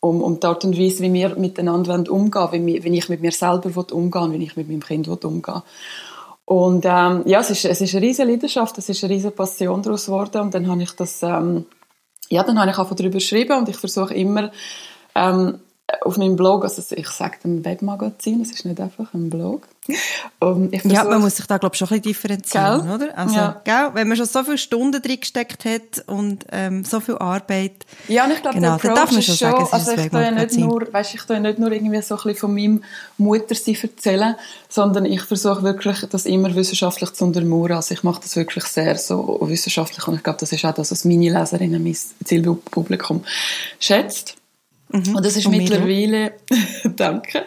Um, 0.00 0.22
um 0.22 0.38
die 0.38 0.46
Art 0.46 0.64
und 0.64 0.78
Weise, 0.78 1.02
wie 1.02 1.12
wir 1.12 1.34
miteinander 1.34 2.08
umgehen 2.08 2.66
wie, 2.66 2.84
wie 2.84 2.98
ich 2.98 3.08
mit 3.08 3.20
mir 3.20 3.32
selber 3.32 3.84
umgehen 3.90 4.32
wie 4.32 4.44
ich 4.44 4.54
mit 4.54 4.68
meinem 4.68 4.84
Kind 4.84 5.08
umgehen 5.08 5.62
Und 6.44 6.84
ähm, 6.84 7.22
ja, 7.26 7.40
es 7.40 7.50
ist, 7.50 7.64
es 7.64 7.80
ist 7.80 7.96
eine 7.96 8.06
riesige 8.06 8.30
Leidenschaft, 8.30 8.78
es 8.78 8.88
ist 8.88 9.02
eine 9.02 9.12
riesige 9.12 9.32
Passion 9.32 9.82
daraus 9.82 10.06
geworden 10.06 10.42
und 10.42 10.54
dann 10.54 10.68
habe 10.68 10.84
ich 10.84 10.92
das, 10.92 11.20
ähm, 11.24 11.66
ja, 12.28 12.44
dann 12.44 12.60
habe 12.60 12.70
ich 12.70 12.78
einfach 12.78 12.94
darüber 12.94 13.14
geschrieben 13.14 13.58
und 13.58 13.68
ich 13.68 13.76
versuche 13.76 14.14
immer, 14.14 14.52
ähm, 15.16 15.58
auf 16.02 16.18
meinem 16.18 16.36
Blog, 16.36 16.64
also 16.64 16.82
ich 16.94 17.08
sage 17.08 17.38
ein 17.44 17.64
Webmagazin, 17.64 18.42
es 18.42 18.50
ist 18.50 18.64
nicht 18.66 18.78
einfach 18.78 19.14
ein 19.14 19.30
Blog. 19.30 19.66
ja, 20.84 21.04
man 21.04 21.22
muss 21.22 21.36
sich 21.36 21.46
da 21.46 21.56
glaube 21.56 21.74
ich 21.74 21.78
schon 21.78 21.88
ein 21.88 22.02
bisschen 22.02 22.02
differenzieren, 22.02 22.82
gell? 22.82 22.94
oder? 22.94 23.18
Also, 23.18 23.36
ja. 23.36 23.60
gell? 23.64 23.90
wenn 23.94 24.06
man 24.06 24.18
schon 24.18 24.26
so 24.26 24.44
viele 24.44 24.58
Stunden 24.58 25.00
drin 25.00 25.18
gesteckt 25.18 25.64
hat 25.64 26.06
und 26.06 26.44
ähm, 26.52 26.84
so 26.84 27.00
viel 27.00 27.16
Arbeit. 27.16 27.86
Ja, 28.06 28.26
und 28.26 28.32
ich 28.32 28.42
glaube, 28.42 28.56
genau, 28.56 28.76
der 28.76 28.94
darf 28.94 29.12
man 29.12 29.22
schon 29.22 29.34
sagen, 29.34 29.62
es 29.62 29.72
also 29.72 29.92
ich 29.92 30.10
tue 30.10 30.22
ja 30.22 30.30
nicht 30.30 30.58
nur, 30.58 30.92
weißt, 30.92 31.14
ich 31.14 31.22
tue 31.22 31.36
ja 31.36 31.40
nicht 31.40 31.58
nur 31.58 31.72
irgendwie 31.72 32.02
so 32.02 32.16
ein 32.16 32.22
bisschen 32.22 32.36
von 32.36 32.54
meinem 32.54 32.84
Muttersein 33.16 33.76
erzählen, 33.82 34.34
sondern 34.68 35.06
ich 35.06 35.22
versuche 35.22 35.62
wirklich, 35.62 36.00
das 36.10 36.26
immer 36.26 36.54
wissenschaftlich 36.54 37.14
zu 37.14 37.24
untermauern. 37.24 37.72
Also 37.72 37.94
ich 37.94 38.02
mache 38.02 38.20
das 38.20 38.36
wirklich 38.36 38.64
sehr 38.64 38.98
so 38.98 39.38
wissenschaftlich 39.42 40.06
und 40.06 40.16
ich 40.16 40.22
glaube, 40.22 40.38
das 40.38 40.52
ist 40.52 40.64
auch 40.66 40.74
das, 40.74 40.90
was 40.90 41.06
meine 41.06 41.30
Leserinnen, 41.30 41.82
mein 41.82 41.96
Zielpublikum 42.24 43.24
schätzt. 43.80 44.37
Mhm. 44.90 45.16
Und 45.16 45.24
das 45.24 45.36
ist 45.36 45.46
und 45.46 45.56
mittlerweile, 45.56 46.32
danke. 46.96 47.44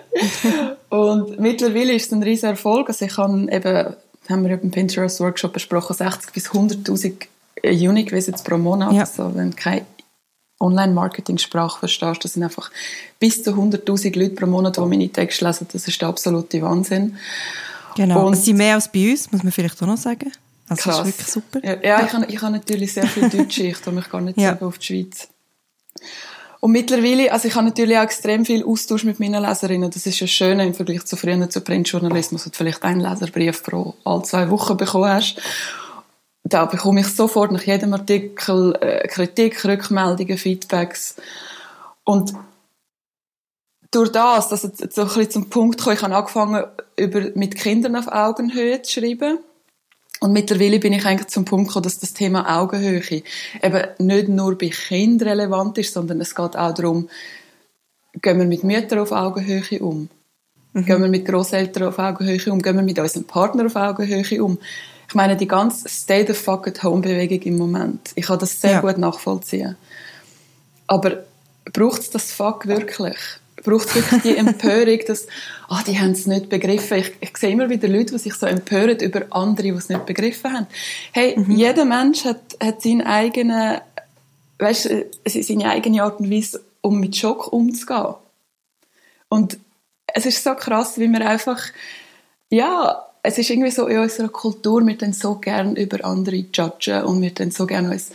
und 0.89 1.39
mittlerweile 1.39 1.93
ist 1.93 2.07
es 2.07 2.11
ein 2.11 2.23
riesen 2.23 2.49
Erfolg. 2.49 2.89
Also 2.89 3.05
ich 3.05 3.17
habe 3.17 3.47
eben, 3.51 3.95
haben 4.29 4.43
wir 4.45 4.61
im 4.61 4.71
Pinterest 4.71 5.19
Workshop 5.19 5.53
besprochen, 5.53 5.95
60 5.95 6.31
bis 6.33 6.49
100.000 6.49 7.27
Unique 7.63 8.11
Visits 8.11 8.43
pro 8.43 8.57
Monat. 8.57 8.93
Ja. 8.93 9.01
Also 9.01 9.33
wenn 9.35 9.51
du 9.51 9.55
keine 9.55 9.85
Online-Marketing-Sprache 10.59 11.79
verstehst, 11.79 12.23
das 12.23 12.33
sind 12.33 12.43
einfach 12.43 12.71
bis 13.19 13.43
zu 13.43 13.51
100.000 13.51 14.17
Leute 14.17 14.35
pro 14.35 14.45
Monat, 14.45 14.77
die 14.77 14.81
meine 14.81 15.09
Texte 15.09 15.45
lesen. 15.45 15.67
Das 15.71 15.87
ist 15.87 15.99
der 15.99 16.09
absolute 16.09 16.61
Wahnsinn. 16.61 17.17
Genau. 17.95 18.27
Und 18.27 18.33
es 18.33 18.45
sind 18.45 18.57
mehr 18.57 18.75
als 18.75 18.91
bei 18.91 19.11
uns, 19.11 19.31
muss 19.31 19.43
man 19.43 19.51
vielleicht 19.51 19.81
auch 19.81 19.87
noch 19.87 19.97
sagen. 19.97 20.31
Also 20.69 20.83
krass. 20.83 20.97
Das 20.99 21.07
ist 21.07 21.17
wirklich 21.17 21.27
super. 21.27 21.59
Ja, 21.63 21.83
ja, 21.83 22.05
Ich, 22.05 22.13
habe, 22.13 22.25
ich 22.27 22.41
habe 22.41 22.53
natürlich 22.53 22.93
sehr 22.93 23.07
viel 23.07 23.29
Deutsche, 23.29 23.63
ich 23.63 23.77
tue 23.79 23.91
mich 23.91 24.09
gar 24.09 24.21
nicht 24.21 24.37
ja. 24.37 24.57
auf 24.61 24.77
die 24.77 24.85
Schweiz. 24.85 25.27
Und 26.61 26.73
mittlerweile, 26.73 27.31
also 27.31 27.47
ich 27.47 27.55
habe 27.55 27.65
natürlich 27.65 27.97
auch 27.97 28.03
extrem 28.03 28.45
viel 28.45 28.63
Austausch 28.63 29.03
mit 29.03 29.19
meinen 29.19 29.41
Leserinnen. 29.41 29.89
Das 29.89 30.05
ist 30.05 30.19
ja 30.19 30.27
schön 30.27 30.59
im 30.59 30.75
Vergleich 30.75 31.03
zu 31.05 31.17
früher 31.17 31.49
zu 31.49 31.61
Printjournalismus, 31.61 32.45
wo 32.45 32.51
du 32.51 32.55
vielleicht 32.55 32.83
einen 32.83 33.01
Leserbrief 33.01 33.63
pro 33.63 33.95
alle 34.05 34.21
zwei 34.21 34.47
Wochen 34.51 34.77
bekommen 34.77 35.09
hast. 35.09 35.41
Da 36.43 36.65
bekomme 36.65 37.01
ich 37.01 37.07
sofort 37.07 37.51
nach 37.51 37.63
jedem 37.63 37.93
Artikel 37.93 38.77
äh, 38.79 39.07
Kritik, 39.07 39.65
Rückmeldungen, 39.65 40.37
Feedbacks. 40.37 41.15
Und 42.03 42.33
durch 43.89 44.11
das, 44.11 44.49
dass 44.49 44.63
es 44.63 44.93
so 44.93 45.01
ein 45.01 45.07
bisschen 45.07 45.31
zum 45.31 45.49
Punkt 45.49 45.83
kam, 45.83 45.93
ich 45.93 46.01
habe 46.03 46.15
angefangen, 46.15 46.63
über, 46.95 47.21
mit 47.33 47.55
Kindern 47.55 47.95
auf 47.95 48.07
Augenhöhe 48.07 48.83
zu 48.83 48.99
schreiben. 49.01 49.39
Und 50.23 50.33
mittlerweile 50.33 50.79
bin 50.79 50.93
ich 50.93 51.03
eigentlich 51.03 51.29
zum 51.29 51.45
Punkt 51.45 51.69
gekommen, 51.69 51.83
dass 51.83 51.97
das 51.97 52.13
Thema 52.13 52.59
Augenhöhe 52.59 53.01
eben 53.01 53.83
nicht 53.97 54.27
nur 54.29 54.55
bei 54.55 54.69
Kindern 54.69 55.29
relevant 55.29 55.79
ist, 55.79 55.93
sondern 55.93 56.21
es 56.21 56.35
geht 56.35 56.55
auch 56.55 56.73
darum, 56.73 57.09
gehen 58.21 58.37
wir 58.37 58.45
mit 58.45 58.63
Müttern 58.63 58.99
auf 58.99 59.11
Augenhöhe 59.11 59.79
um? 59.79 60.09
Mhm. 60.73 60.85
Gehen 60.85 61.01
wir 61.01 61.09
mit 61.09 61.25
Großeltern 61.25 61.87
auf 61.87 61.97
Augenhöhe 61.97 62.51
um? 62.51 62.61
Gehen 62.61 62.75
wir 62.75 62.83
mit 62.83 62.99
unserem 62.99 63.25
Partner 63.25 63.65
auf 63.65 63.75
Augenhöhe 63.75 64.43
um? 64.43 64.59
Ich 65.07 65.15
meine, 65.15 65.35
die 65.35 65.47
ganze 65.47 65.89
Stay 65.89 66.23
the 66.25 66.33
fuck 66.33 66.67
at 66.67 66.83
home 66.83 67.01
Bewegung 67.01 67.41
im 67.41 67.57
Moment, 67.57 68.11
ich 68.13 68.27
kann 68.27 68.37
das 68.37 68.61
sehr 68.61 68.73
ja. 68.73 68.81
gut 68.81 68.99
nachvollziehen. 68.99 69.75
Aber 70.85 71.23
braucht 71.73 72.01
es 72.01 72.11
das 72.11 72.31
Fuck 72.31 72.67
wirklich? 72.67 73.17
Braucht 73.63 73.89
es 73.89 73.95
wirklich 73.95 74.21
die 74.23 74.37
Empörung, 74.37 74.99
dass, 75.07 75.27
ah, 75.67 75.79
oh, 75.79 75.83
die 75.85 75.99
haben 75.99 76.11
es 76.11 76.25
nicht 76.27 76.49
begriffen. 76.49 76.97
Ich, 76.97 77.11
ich 77.19 77.37
sehe 77.37 77.51
immer 77.51 77.69
wieder 77.69 77.87
Leute, 77.87 78.13
die 78.13 78.17
sich 78.17 78.33
so 78.33 78.45
empören 78.45 78.99
über 78.99 79.25
andere, 79.29 79.63
die 79.63 79.69
es 79.69 79.89
nicht 79.89 80.05
begriffen 80.05 80.53
haben. 80.53 80.67
Hey, 81.11 81.37
mhm. 81.37 81.51
jeder 81.51 81.85
Mensch 81.85 82.25
hat, 82.25 82.41
hat 82.61 82.81
seine 82.81 83.05
eigene, 83.05 83.81
weißt, 84.59 84.89
seine 85.25 85.69
eigene 85.69 86.03
Art 86.03 86.19
und 86.19 86.31
Weise, 86.31 86.61
um 86.81 86.99
mit 86.99 87.15
Schock 87.15 87.51
umzugehen. 87.51 88.15
Und 89.29 89.57
es 90.07 90.25
ist 90.25 90.43
so 90.43 90.53
krass, 90.55 90.99
wie 90.99 91.07
man 91.07 91.21
einfach, 91.21 91.61
ja, 92.49 93.07
es 93.23 93.37
ist 93.37 93.49
irgendwie 93.49 93.71
so 93.71 93.87
in 93.87 93.99
unserer 93.99 94.29
Kultur, 94.29 94.85
wir 94.85 94.97
dann 94.97 95.13
so 95.13 95.35
gern 95.35 95.75
über 95.75 96.03
andere 96.03 96.43
judgen 96.53 97.03
und 97.03 97.21
wir 97.21 97.31
dann 97.31 97.51
so 97.51 97.67
gern 97.67 97.89
uns 97.89 98.11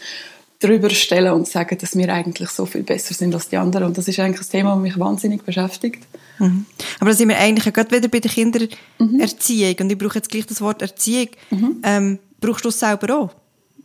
drüber 0.66 0.90
stellen 0.90 1.32
und 1.32 1.48
sagen, 1.48 1.78
dass 1.78 1.96
wir 1.96 2.12
eigentlich 2.12 2.50
so 2.50 2.66
viel 2.66 2.82
besser 2.82 3.14
sind 3.14 3.34
als 3.34 3.48
die 3.48 3.56
anderen. 3.56 3.88
Und 3.88 3.98
das 3.98 4.08
ist 4.08 4.18
eigentlich 4.18 4.46
ein 4.46 4.50
Thema, 4.50 4.74
das 4.74 4.82
mich 4.82 4.98
wahnsinnig 4.98 5.42
beschäftigt. 5.44 6.04
Mhm. 6.38 6.66
Aber 7.00 7.10
da 7.10 7.16
sind 7.16 7.28
wir 7.28 7.38
eigentlich 7.38 7.72
gerade 7.72 7.96
wieder 7.96 8.08
bei 8.08 8.20
der 8.20 8.30
Kindererziehung. 8.30 9.74
Mhm. 9.78 9.84
Und 9.84 9.92
ich 9.92 9.98
brauche 9.98 10.16
jetzt 10.16 10.30
gleich 10.30 10.46
das 10.46 10.60
Wort 10.60 10.82
Erziehung. 10.82 11.28
Mhm. 11.50 11.76
Ähm, 11.82 12.18
brauchst 12.40 12.64
du 12.64 12.68
es 12.68 12.78
selber 12.78 13.16
auch? 13.16 13.30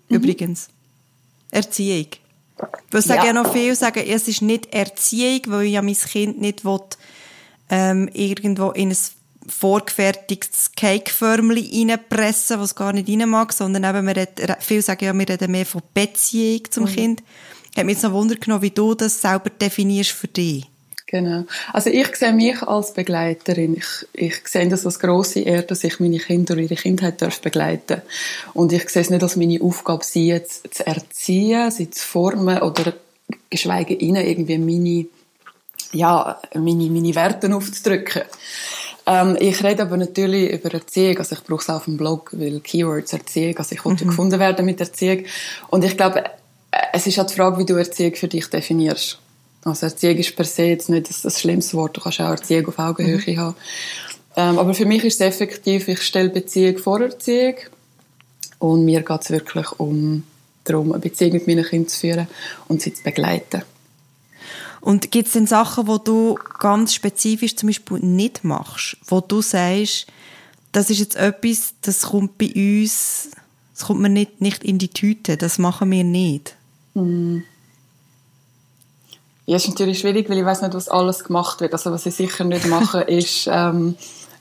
Mhm. 0.10 0.16
Übrigens. 0.18 0.70
Erziehung. 1.52 2.08
Weil 2.92 3.02
sagen 3.02 3.22
ja. 3.22 3.28
ja 3.28 3.34
noch 3.34 3.52
viele, 3.52 3.76
sagen, 3.76 4.04
es 4.08 4.28
ist 4.28 4.42
nicht 4.42 4.74
Erziehung, 4.74 5.42
weil 5.48 5.66
ich 5.66 5.74
ja 5.74 5.82
mein 5.82 5.96
Kind 5.96 6.40
nicht 6.40 6.64
will, 6.64 6.80
ähm, 7.70 8.10
irgendwo 8.14 8.72
in 8.72 8.90
ein 8.90 8.98
vorgefertigtes 9.48 10.72
Cakeförmchen 10.76 11.90
reinpressen, 11.90 12.60
was 12.60 12.76
gar 12.76 12.94
nicht 12.94 13.10
rein 13.10 13.28
mag, 13.30 13.54
sondern 13.54 13.84
eben, 13.84 14.08
wir 14.08 14.16
reden, 14.16 14.56
viele 14.60 14.82
sagen 14.82 15.06
ja, 15.06 15.14
wir 15.14 15.30
reden 15.30 15.52
mehr 15.52 15.66
von 15.66 15.82
Beziehung 15.94 16.70
zum 16.70 16.84
mhm. 16.84 16.90
Kind. 16.90 17.24
Hat 17.76 17.86
mich 17.86 17.96
jetzt 17.96 18.04
noch 18.04 18.14
Wunder 18.14 18.36
genommen, 18.36 18.62
wie 18.62 18.72
du 18.72 18.94
das 18.96 19.22
selber 19.22 19.50
definierst 19.50 20.12
für 20.12 20.28
dich. 20.28 20.68
Genau. 21.12 21.44
Also 21.74 21.90
ich 21.90 22.16
sehe 22.16 22.32
mich 22.32 22.62
als 22.62 22.94
Begleiterin. 22.94 23.76
Ich, 23.76 24.08
ich 24.14 24.48
sehe 24.48 24.70
das 24.70 24.86
als 24.86 24.98
grosse 24.98 25.42
Ehre, 25.42 25.64
dass 25.64 25.84
ich 25.84 26.00
meine 26.00 26.20
Kinder 26.20 26.56
durch 26.56 26.72
ihre 26.72 26.82
Kindheit 26.82 27.22
darf 27.22 27.42
begleiten 27.42 28.02
Und 28.54 28.72
ich 28.72 28.90
sehe 28.90 29.02
es 29.02 29.10
nicht 29.10 29.22
als 29.22 29.36
meine 29.36 29.62
Aufgabe, 29.62 30.06
sie 30.06 30.28
jetzt 30.28 30.74
zu 30.74 30.88
erziehen, 30.88 31.70
sie 31.70 31.90
zu 31.90 32.06
formen 32.06 32.60
oder 32.60 32.94
geschweige 33.50 33.94
ihnen 33.94 34.26
irgendwie 34.26 34.58
meine, 34.58 35.06
ja, 35.92 36.40
meine, 36.54 36.90
meine 36.90 37.16
Werte 37.16 37.54
aufzudrücken. 37.54 38.22
Ähm, 39.06 39.38
ich 39.40 39.64
rede 39.64 39.84
aber 39.84 39.98
natürlich 39.98 40.52
über 40.52 40.74
Erziehung, 40.74 41.18
also 41.18 41.36
ich 41.36 41.44
brauche 41.44 41.62
es 41.62 41.70
auf 41.70 41.86
dem 41.86 41.98
Blog, 41.98 42.30
weil 42.34 42.60
Keywords 42.60 43.14
Erziehung, 43.14 43.58
also 43.58 43.74
ich 43.74 43.84
wollte 43.84 44.06
mhm. 44.06 44.10
gefunden 44.10 44.40
werden 44.40 44.66
mit 44.66 44.80
Erziehung. 44.80 45.26
Und 45.70 45.84
ich 45.84 45.98
glaube, 45.98 46.24
es 46.94 47.08
ist 47.08 47.18
halt 47.18 47.32
die 47.32 47.36
Frage, 47.36 47.58
wie 47.58 47.66
du 47.66 47.76
Erziehung 47.76 48.16
für 48.16 48.28
dich 48.28 48.48
definierst. 48.48 49.20
Also 49.64 49.88
Erziehung 49.88 50.18
ist 50.18 50.36
per 50.36 50.46
se 50.46 50.64
jetzt 50.64 50.90
nicht 50.90 51.10
das, 51.10 51.22
das 51.22 51.40
schlimmste 51.40 51.78
Wort, 51.78 51.98
du 51.98 52.02
kannst 52.02 52.22
auch 52.22 52.30
Erziehung 52.30 52.68
auf 52.68 52.80
Augenhöhe 52.80 53.22
mhm. 53.26 53.38
haben. 53.38 53.56
Ähm, 54.36 54.60
aber 54.60 54.74
für 54.74 54.86
mich 54.86 55.04
ist 55.04 55.20
es 55.20 55.28
effektiv, 55.28 55.88
ich 55.88 56.02
stelle 56.02 56.30
Beziehung 56.30 56.78
vor 56.78 57.02
Erziehung 57.02 57.56
und 58.60 58.86
mir 58.86 59.02
geht 59.02 59.22
es 59.22 59.30
wirklich 59.32 59.68
um 59.80 60.24
darum, 60.64 60.92
eine 60.92 61.02
Beziehung 61.02 61.34
mit 61.34 61.48
meinen 61.48 61.66
Kindern 61.66 61.90
zu 61.90 62.00
führen 62.00 62.28
und 62.68 62.82
sie 62.82 62.94
zu 62.94 63.04
begleiten. 63.04 63.64
Und 64.82 65.12
gibt 65.12 65.28
es 65.28 65.34
denn 65.34 65.46
Sachen, 65.46 65.88
wo 65.88 66.00
du 66.00 66.38
ganz 66.60 66.94
spezifisch 66.94 67.56
zum 67.56 67.68
Beispiel 67.68 68.00
nicht 68.00 68.44
machst, 68.44 68.98
wo 69.06 69.22
du 69.22 69.42
sagst, 69.42 70.08
das 70.72 70.90
ist 70.90 71.00
jetzt 71.00 71.16
etwas, 71.16 71.76
das 71.82 72.02
kommt 72.02 72.38
bei 72.38 72.52
uns, 72.56 73.30
das 73.76 73.86
kommt 73.86 74.02
mir 74.02 74.10
nicht, 74.10 74.42
nicht 74.42 74.64
in 74.64 74.80
die 74.80 74.88
Tüte, 74.90 75.38
das 75.38 75.60
machen 75.60 75.92
wir 75.92 76.04
nicht? 76.04 76.56
Mm. 76.96 77.40
Ja, 79.46 79.58
ist 79.58 79.68
natürlich 79.68 80.00
schwierig, 80.00 80.30
weil 80.30 80.38
ich 80.38 80.46
weiß 80.46 80.62
nicht, 80.62 80.74
was 80.74 80.88
alles 80.88 81.24
gemacht 81.24 81.60
wird. 81.62 81.74
Also 81.74 81.92
was 81.92 82.06
ich 82.06 82.16
sicher 82.16 82.44
nicht 82.44 82.68
mache, 82.68 83.02
ist, 83.08 83.50
ähm, 83.52 83.96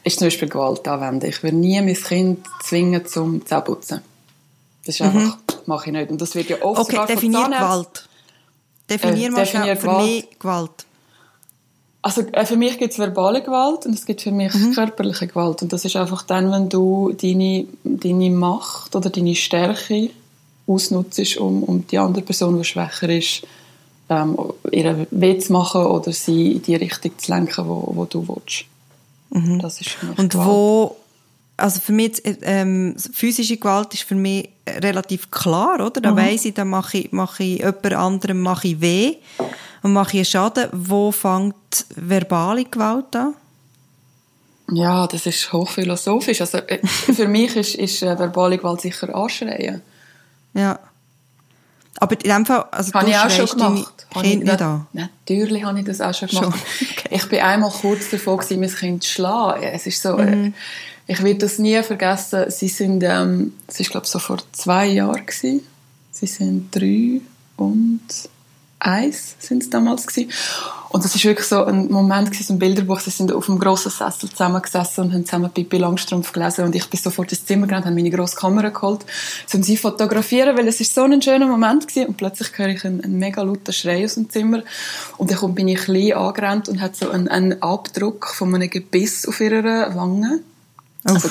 ist 0.04 0.18
zum 0.18 0.26
Beispiel 0.26 0.48
Gewalt 0.48 0.86
anwenden. 0.86 1.26
Ich 1.26 1.42
will 1.42 1.52
nie 1.52 1.80
mein 1.80 1.94
Kind 1.94 2.46
zwingen 2.62 3.04
zum 3.06 3.44
Zähneputzen. 3.44 4.02
Das 4.84 4.94
ist 4.94 5.02
einfach, 5.02 5.36
mhm. 5.36 5.54
mache 5.66 5.86
ich 5.86 5.92
nicht. 5.92 6.10
Und 6.10 6.20
das 6.20 6.34
wird 6.34 6.48
ja 6.48 6.62
oft 6.62 6.80
okay, 6.80 7.06
definier 7.06 7.44
Gewalt. 7.44 8.08
Definier 8.90 9.28
äh, 9.28 9.30
mal 9.30 9.44
definier 9.44 9.76
für 9.76 9.86
Gewalt. 9.86 10.06
mich 10.06 10.38
Gewalt. 10.38 10.86
Also 12.02 12.22
äh, 12.32 12.46
für 12.46 12.56
mich 12.56 12.78
gibt 12.78 12.92
es 12.92 12.98
verbale 12.98 13.42
Gewalt 13.42 13.86
und 13.86 13.94
es 13.94 14.06
gibt 14.06 14.22
für 14.22 14.32
mich 14.32 14.54
mhm. 14.54 14.72
körperliche 14.72 15.26
Gewalt. 15.26 15.62
Und 15.62 15.72
das 15.72 15.84
ist 15.84 15.96
einfach 15.96 16.22
dann, 16.22 16.50
wenn 16.50 16.68
du 16.68 17.12
deine, 17.12 17.66
deine 17.84 18.30
Macht 18.30 18.96
oder 18.96 19.10
deine 19.10 19.34
Stärke 19.34 20.10
ausnutzt, 20.66 21.36
um, 21.36 21.62
um 21.62 21.86
die 21.86 21.98
andere 21.98 22.24
Person, 22.24 22.56
die 22.58 22.64
schwächer 22.64 23.08
ist, 23.08 23.42
ähm, 24.08 24.36
ihr 24.72 25.06
weh 25.10 25.38
zu 25.38 25.52
machen 25.52 25.86
oder 25.86 26.12
sie 26.12 26.52
in 26.52 26.62
die 26.62 26.74
Richtung 26.74 27.12
zu 27.18 27.32
lenken, 27.32 27.68
wo, 27.68 27.92
wo 27.94 28.04
du 28.06 28.26
willst. 28.26 28.64
Mhm. 29.30 29.60
Das 29.60 29.80
ist 29.80 29.90
für 29.90 30.06
mich 30.06 30.18
Und 30.18 30.32
Gewalt. 30.32 30.48
wo 30.48 30.96
also 31.60 31.80
für 31.80 31.92
mich, 31.92 32.22
ähm, 32.24 32.96
physische 33.12 33.56
Gewalt 33.56 33.94
ist 33.94 34.04
für 34.04 34.14
mich 34.14 34.48
relativ 34.66 35.30
klar, 35.30 35.74
oder? 35.84 36.00
Da 36.00 36.12
mhm. 36.12 36.16
weiss 36.16 36.44
ich, 36.44 36.54
da 36.54 36.64
mache 36.64 36.98
ich, 36.98 37.12
mache 37.12 37.42
ich 37.42 37.58
jemand 37.58 37.92
anderem 37.92 38.40
mache 38.40 38.68
ich 38.68 38.80
weh 38.80 39.16
und 39.82 39.92
mache 39.92 40.18
ich 40.18 40.28
Schaden. 40.28 40.68
Wo 40.72 41.12
fängt 41.12 41.86
verbale 41.94 42.64
Gewalt 42.64 43.14
an? 43.16 43.34
Ja, 44.72 45.06
das 45.06 45.26
ist 45.26 45.52
hochphilosophisch. 45.52 46.40
Also, 46.40 46.58
äh, 46.58 46.78
für 46.86 47.26
mich 47.26 47.56
ist, 47.56 47.74
ist 47.74 48.02
äh, 48.02 48.18
verbale 48.18 48.58
Gewalt 48.58 48.80
sicher 48.80 49.14
Anschreien. 49.14 49.82
Ja. 50.54 50.78
Aber 51.98 52.12
in 52.12 52.30
dem 52.30 52.46
Fall, 52.46 52.64
also 52.70 52.92
habe 52.92 53.10
ich 53.10 53.16
auch 53.16 53.30
schon 53.30 53.46
gemacht. 53.46 54.06
Kind 54.22 54.44
nicht 54.44 54.62
an? 54.62 54.86
Natürlich 54.92 55.64
habe 55.64 55.78
ich 55.80 55.84
das 55.84 56.00
auch 56.00 56.14
schon 56.14 56.28
gemacht. 56.28 56.58
Schon. 56.78 56.88
Okay. 57.00 57.16
Ich 57.16 57.28
bin 57.28 57.40
einmal 57.40 57.70
kurz 57.70 58.10
davor 58.10 58.36
gewesen, 58.36 58.60
mein 58.60 58.70
Kind 58.70 59.02
zu 59.02 59.10
schlagen. 59.10 59.62
Es 59.62 59.86
ist 59.86 60.00
so, 60.00 60.16
äh, 60.16 60.36
mhm. 60.36 60.54
Ich 61.10 61.24
werde 61.24 61.40
das 61.40 61.58
nie 61.58 61.82
vergessen. 61.82 62.44
Sie 62.50 62.68
sind, 62.68 63.02
ähm, 63.02 63.52
es 63.66 63.80
ist 63.80 63.90
glaube 63.90 64.06
so 64.06 64.20
vor 64.20 64.38
zwei 64.52 64.86
Jahren 64.86 65.26
gewesen. 65.26 65.66
Sie 66.12 66.28
sind 66.28 66.72
drei 66.72 67.20
und 67.56 68.00
eins 68.78 69.34
sind 69.40 69.64
es 69.64 69.70
damals 69.70 70.06
gewesen. 70.06 70.30
Und 70.90 71.04
das 71.04 71.16
ist 71.16 71.24
wirklich 71.24 71.48
so 71.48 71.64
ein 71.64 71.90
Moment 71.90 72.30
gewesen, 72.30 72.44
so 72.44 72.52
ein 72.54 72.60
Bilderbuch. 72.60 73.00
Sie 73.00 73.10
sind 73.10 73.32
auf 73.32 73.48
einem 73.48 73.58
grossen 73.58 73.90
Sessel 73.90 74.30
zusammengesessen 74.30 75.02
und 75.02 75.12
haben 75.12 75.26
zusammen 75.26 75.50
Pippi 75.50 75.78
Langstrumpf 75.78 76.30
gelesen. 76.30 76.64
Und 76.64 76.76
ich 76.76 76.88
bin 76.88 77.00
sofort 77.00 77.32
ins 77.32 77.44
Zimmer 77.44 77.66
gegangen, 77.66 77.86
habe 77.86 77.96
meine 77.96 78.10
grosse 78.10 78.36
Kamera 78.36 78.68
geholt, 78.68 79.04
um 79.52 79.64
sie 79.64 79.76
fotografieren, 79.76 80.56
weil 80.56 80.68
es 80.68 80.80
ist 80.80 80.94
so 80.94 81.02
ein 81.02 81.20
schöner 81.20 81.48
Moment 81.48 81.88
gewesen. 81.88 82.06
Und 82.06 82.18
plötzlich 82.18 82.56
höre 82.56 82.68
ich 82.68 82.84
einen, 82.84 83.02
einen 83.02 83.18
mega 83.18 83.42
lauten 83.42 83.72
Schrei 83.72 84.04
aus 84.04 84.14
dem 84.14 84.30
Zimmer. 84.30 84.62
Und 85.16 85.32
dann 85.32 85.54
bin 85.56 85.66
ich 85.66 85.80
klein 85.80 86.12
angerannt 86.12 86.68
und 86.68 86.80
hat 86.80 86.94
so 86.94 87.10
einen, 87.10 87.26
einen 87.26 87.60
Abdruck 87.60 88.28
von 88.28 88.54
einem 88.54 88.70
Gebiss 88.70 89.26
auf 89.26 89.40
ihrer 89.40 89.96
Wange. 89.96 90.42
Also, 91.04 91.28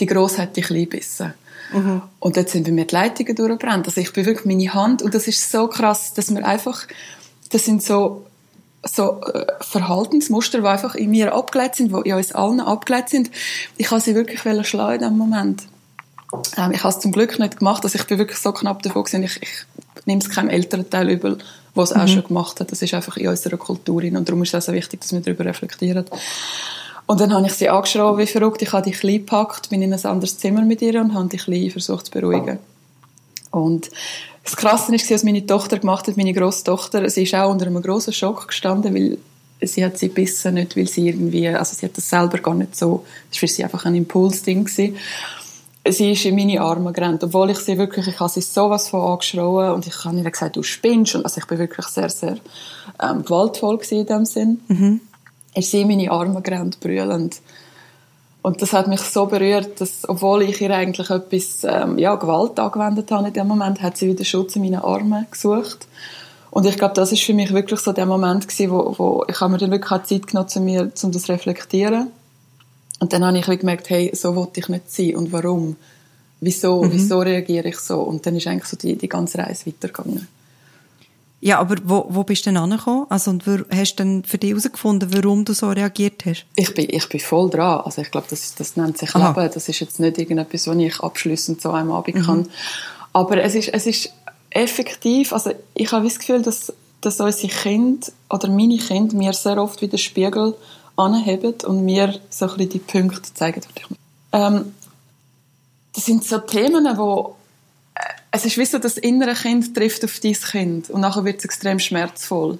die 0.00 0.06
Grosse 0.06 0.42
hat 0.42 0.56
die 0.56 0.62
klein 0.62 0.84
gebissen. 0.84 1.34
Mhm. 1.72 2.02
Und 2.18 2.36
dort 2.36 2.48
sind 2.50 2.64
bei 2.64 2.72
mir 2.72 2.86
die 2.86 2.94
Leitungen 2.94 3.34
durchgebrannt. 3.34 3.86
Also 3.86 4.00
ich 4.00 4.12
bin 4.12 4.26
wirklich 4.26 4.44
meine 4.44 4.74
Hand, 4.74 5.02
und 5.02 5.14
das 5.14 5.26
ist 5.28 5.50
so 5.50 5.68
krass, 5.68 6.14
dass 6.14 6.34
wir 6.34 6.46
einfach, 6.46 6.86
das 7.50 7.64
sind 7.64 7.82
so, 7.82 8.26
so 8.84 9.20
äh, 9.22 9.46
Verhaltensmuster, 9.60 10.60
die 10.60 10.66
einfach 10.66 10.94
in 10.94 11.10
mir 11.10 11.34
abgeleitet 11.34 11.76
sind, 11.76 11.92
die 11.92 12.08
in 12.08 12.16
uns 12.16 12.32
allen 12.32 12.60
abgeleitet 12.60 13.10
sind. 13.10 13.30
Ich 13.76 13.90
habe 13.90 14.00
sie 14.00 14.14
wirklich 14.14 14.40
schlagen 14.66 14.94
in 14.94 14.98
diesem 15.00 15.18
Moment. 15.18 15.62
Ähm, 16.56 16.72
ich 16.72 16.82
habe 16.82 16.94
es 16.94 17.00
zum 17.00 17.12
Glück 17.12 17.38
nicht 17.38 17.58
gemacht, 17.58 17.84
also 17.84 17.96
ich 17.96 18.06
bin 18.06 18.18
wirklich 18.18 18.38
so 18.38 18.52
knapp 18.52 18.82
davor 18.82 19.04
gewesen. 19.04 19.22
Ich, 19.22 19.40
ich 19.42 19.66
nehme 20.06 20.20
es 20.20 20.30
keinem 20.30 20.50
älteren 20.50 20.88
Teil 20.88 21.10
übel, 21.10 21.38
der 21.76 21.82
es 21.82 21.94
mhm. 21.94 22.00
auch 22.00 22.08
schon 22.08 22.24
gemacht 22.24 22.60
hat. 22.60 22.72
Das 22.72 22.82
ist 22.82 22.94
einfach 22.94 23.16
in 23.16 23.28
unserer 23.28 23.56
Kultur 23.56 24.02
und 24.02 24.28
darum 24.28 24.42
ist 24.42 24.54
es 24.54 24.62
auch 24.62 24.66
so 24.66 24.72
wichtig, 24.72 25.00
dass 25.00 25.12
wir 25.12 25.20
darüber 25.20 25.44
reflektieren. 25.44 26.04
Und 27.12 27.20
dann 27.20 27.34
habe 27.34 27.46
ich 27.46 27.52
sie 27.52 27.68
angeschrien, 27.68 28.16
wie 28.16 28.26
verrückt. 28.26 28.62
Ich 28.62 28.72
habe 28.72 28.88
die 28.88 28.96
Kleine 28.96 29.18
gepackt, 29.18 29.68
bin 29.68 29.82
in 29.82 29.92
ein 29.92 30.02
anderes 30.02 30.38
Zimmer 30.38 30.62
mit 30.62 30.80
ihr 30.80 30.98
und 30.98 31.12
habe 31.12 31.28
die 31.28 31.36
Kleine 31.36 31.68
versucht 31.68 32.06
zu 32.06 32.10
beruhigen. 32.10 32.58
Und 33.50 33.90
das 34.42 34.56
Krasse 34.56 34.92
war, 34.92 34.98
was 34.98 35.22
meine 35.22 35.44
Tochter 35.44 35.78
gemacht 35.78 36.08
hat, 36.08 36.16
meine 36.16 36.32
Großtochter, 36.32 37.10
sie 37.10 37.24
ist 37.24 37.34
auch 37.34 37.50
unter 37.50 37.66
einem 37.66 37.82
grossen 37.82 38.14
Schock 38.14 38.48
gestanden, 38.48 38.94
weil 38.94 39.18
sie 39.60 39.84
hat 39.84 39.98
sie 39.98 40.08
bissen 40.08 40.54
nicht, 40.54 40.74
weil 40.74 40.88
sie 40.88 41.06
irgendwie, 41.06 41.48
also 41.48 41.76
sie 41.76 41.84
hat 41.84 41.98
das 41.98 42.08
selber 42.08 42.38
gar 42.38 42.54
nicht 42.54 42.74
so, 42.74 43.04
das 43.28 43.36
war 43.36 43.40
für 43.40 43.54
sie 43.54 43.64
einfach 43.64 43.84
ein 43.84 43.94
Impulsding. 43.94 44.66
Sie 44.66 44.94
ist 45.84 46.00
in 46.00 46.34
meine 46.34 46.62
Arme 46.62 46.92
gerannt, 46.92 47.22
obwohl 47.24 47.50
ich 47.50 47.58
sie 47.58 47.76
wirklich, 47.76 48.08
ich 48.08 48.20
habe 48.20 48.30
sie 48.30 48.40
sowas 48.40 48.88
von 48.88 49.02
angeschrien 49.02 49.72
und 49.72 49.86
ich 49.86 50.02
habe 50.06 50.16
ihr 50.16 50.30
gesagt, 50.30 50.56
du 50.56 50.62
spinnst 50.62 51.14
und 51.14 51.26
also 51.26 51.42
ich 51.42 51.46
bin 51.46 51.58
wirklich 51.58 51.86
sehr, 51.88 52.08
sehr 52.08 52.38
ähm, 53.02 53.22
gewaltvoll 53.22 53.78
in 53.90 54.06
dem 54.06 54.24
Sinn. 54.24 54.60
Mhm 54.68 55.00
ist 55.54 55.70
sie 55.70 55.82
in 55.82 55.88
meine 55.88 56.10
Arme 56.10 56.40
gerannt, 56.42 56.80
brüllend. 56.80 57.40
Und 58.42 58.60
das 58.60 58.72
hat 58.72 58.88
mich 58.88 59.00
so 59.00 59.26
berührt, 59.26 59.80
dass, 59.80 60.08
obwohl 60.08 60.42
ich 60.42 60.60
ihr 60.60 60.74
eigentlich 60.74 61.10
etwas, 61.10 61.64
ähm, 61.64 61.96
ja, 61.98 62.16
Gewalt 62.16 62.58
angewendet 62.58 63.10
habe 63.12 63.28
in 63.28 63.34
dem 63.34 63.46
Moment, 63.46 63.80
hat 63.80 63.96
sie 63.96 64.08
wieder 64.08 64.24
Schutz 64.24 64.56
in 64.56 64.62
meinen 64.62 64.82
Armen 64.82 65.26
gesucht. 65.30 65.86
Und 66.50 66.66
ich 66.66 66.76
glaube, 66.76 66.94
das 66.94 67.12
ist 67.12 67.22
für 67.22 67.34
mich 67.34 67.52
wirklich 67.52 67.80
so 67.80 67.92
der 67.92 68.04
Moment 68.04 68.48
gewesen, 68.48 68.70
wo, 68.72 68.94
wo 68.98 69.24
ich 69.28 69.40
habe 69.40 69.52
mir 69.52 69.58
dann 69.58 69.70
wirklich 69.70 70.02
Zeit 70.02 70.26
genommen, 70.26 70.48
um, 70.54 70.64
mir, 70.64 70.92
um 71.02 71.12
das 71.12 71.22
zu 71.22 71.32
reflektieren. 71.32 72.08
Und 72.98 73.12
dann 73.12 73.24
habe 73.24 73.38
ich 73.38 73.46
gemerkt, 73.46 73.88
hey, 73.90 74.10
so 74.14 74.34
wollte 74.34 74.60
ich 74.60 74.68
nicht 74.68 74.92
sein 74.92 75.16
und 75.16 75.32
warum? 75.32 75.76
Wieso, 76.40 76.82
mhm. 76.82 76.92
wieso 76.92 77.20
reagiere 77.20 77.68
ich 77.68 77.78
so? 77.78 78.00
Und 78.00 78.26
dann 78.26 78.36
ist 78.36 78.48
eigentlich 78.48 78.68
so 78.68 78.76
die, 78.76 78.96
die 78.96 79.08
ganze 79.08 79.38
Reise 79.38 79.66
weitergegangen. 79.66 80.26
Ja, 81.44 81.58
aber 81.58 81.74
wo, 81.82 82.06
wo 82.08 82.22
bist 82.22 82.46
du 82.46 82.50
denn 82.50 82.56
angekommen? 82.56 83.04
Also, 83.08 83.32
und 83.32 83.44
hast 83.44 83.94
du 83.94 84.04
denn 84.04 84.22
für 84.22 84.38
dich 84.38 84.50
herausgefunden, 84.50 85.12
warum 85.12 85.44
du 85.44 85.54
so 85.54 85.70
reagiert 85.70 86.24
hast? 86.24 86.46
Ich 86.54 86.72
bin, 86.72 86.86
ich 86.88 87.08
bin 87.08 87.18
voll 87.18 87.50
dran. 87.50 87.80
Also, 87.80 88.00
ich 88.00 88.12
glaube, 88.12 88.28
das, 88.30 88.54
das 88.54 88.76
nennt 88.76 88.96
sich 88.96 89.12
Aha. 89.16 89.30
Leben. 89.30 89.52
Das 89.52 89.68
ist 89.68 89.80
jetzt 89.80 89.98
nicht 89.98 90.18
irgendetwas, 90.18 90.68
was 90.68 90.76
ich 90.76 91.00
abschließend 91.00 91.60
so 91.60 91.72
einem 91.72 91.90
Abend 91.90 92.14
mhm. 92.14 92.22
kann. 92.22 92.48
Aber 93.12 93.42
es 93.42 93.56
ist, 93.56 93.70
es 93.70 93.86
ist 93.86 94.12
effektiv, 94.50 95.32
also, 95.32 95.50
ich 95.74 95.90
habe 95.90 96.04
das 96.04 96.20
Gefühl, 96.20 96.42
dass, 96.42 96.72
dass 97.00 97.18
unsere 97.18 97.52
Kinder 97.52 98.06
oder 98.30 98.48
meine 98.48 98.78
Kinder 98.78 99.16
mir 99.16 99.32
sehr 99.32 99.60
oft 99.60 99.82
wieder 99.82 99.98
Spiegel 99.98 100.54
anheben 100.94 101.54
und 101.66 101.84
mir 101.84 102.20
so 102.30 102.44
ein 102.44 102.56
bisschen 102.56 102.70
die 102.70 102.78
Punkte 102.78 103.34
zeigen. 103.34 103.62
Ähm, 104.30 104.76
das 105.92 106.04
sind 106.06 106.22
so 106.22 106.38
Themen, 106.38 106.86
wo 106.96 107.34
äh, 107.34 107.41
es 108.32 108.46
ist 108.46 108.56
wie 108.56 108.64
so, 108.64 108.78
das 108.78 108.96
innere 108.96 109.34
Kind 109.34 109.74
trifft 109.74 110.04
auf 110.04 110.18
dein 110.18 110.32
Kind 110.32 110.90
und 110.90 111.02
nachher 111.02 111.24
wird 111.24 111.38
es 111.38 111.44
extrem 111.44 111.78
schmerzvoll. 111.78 112.58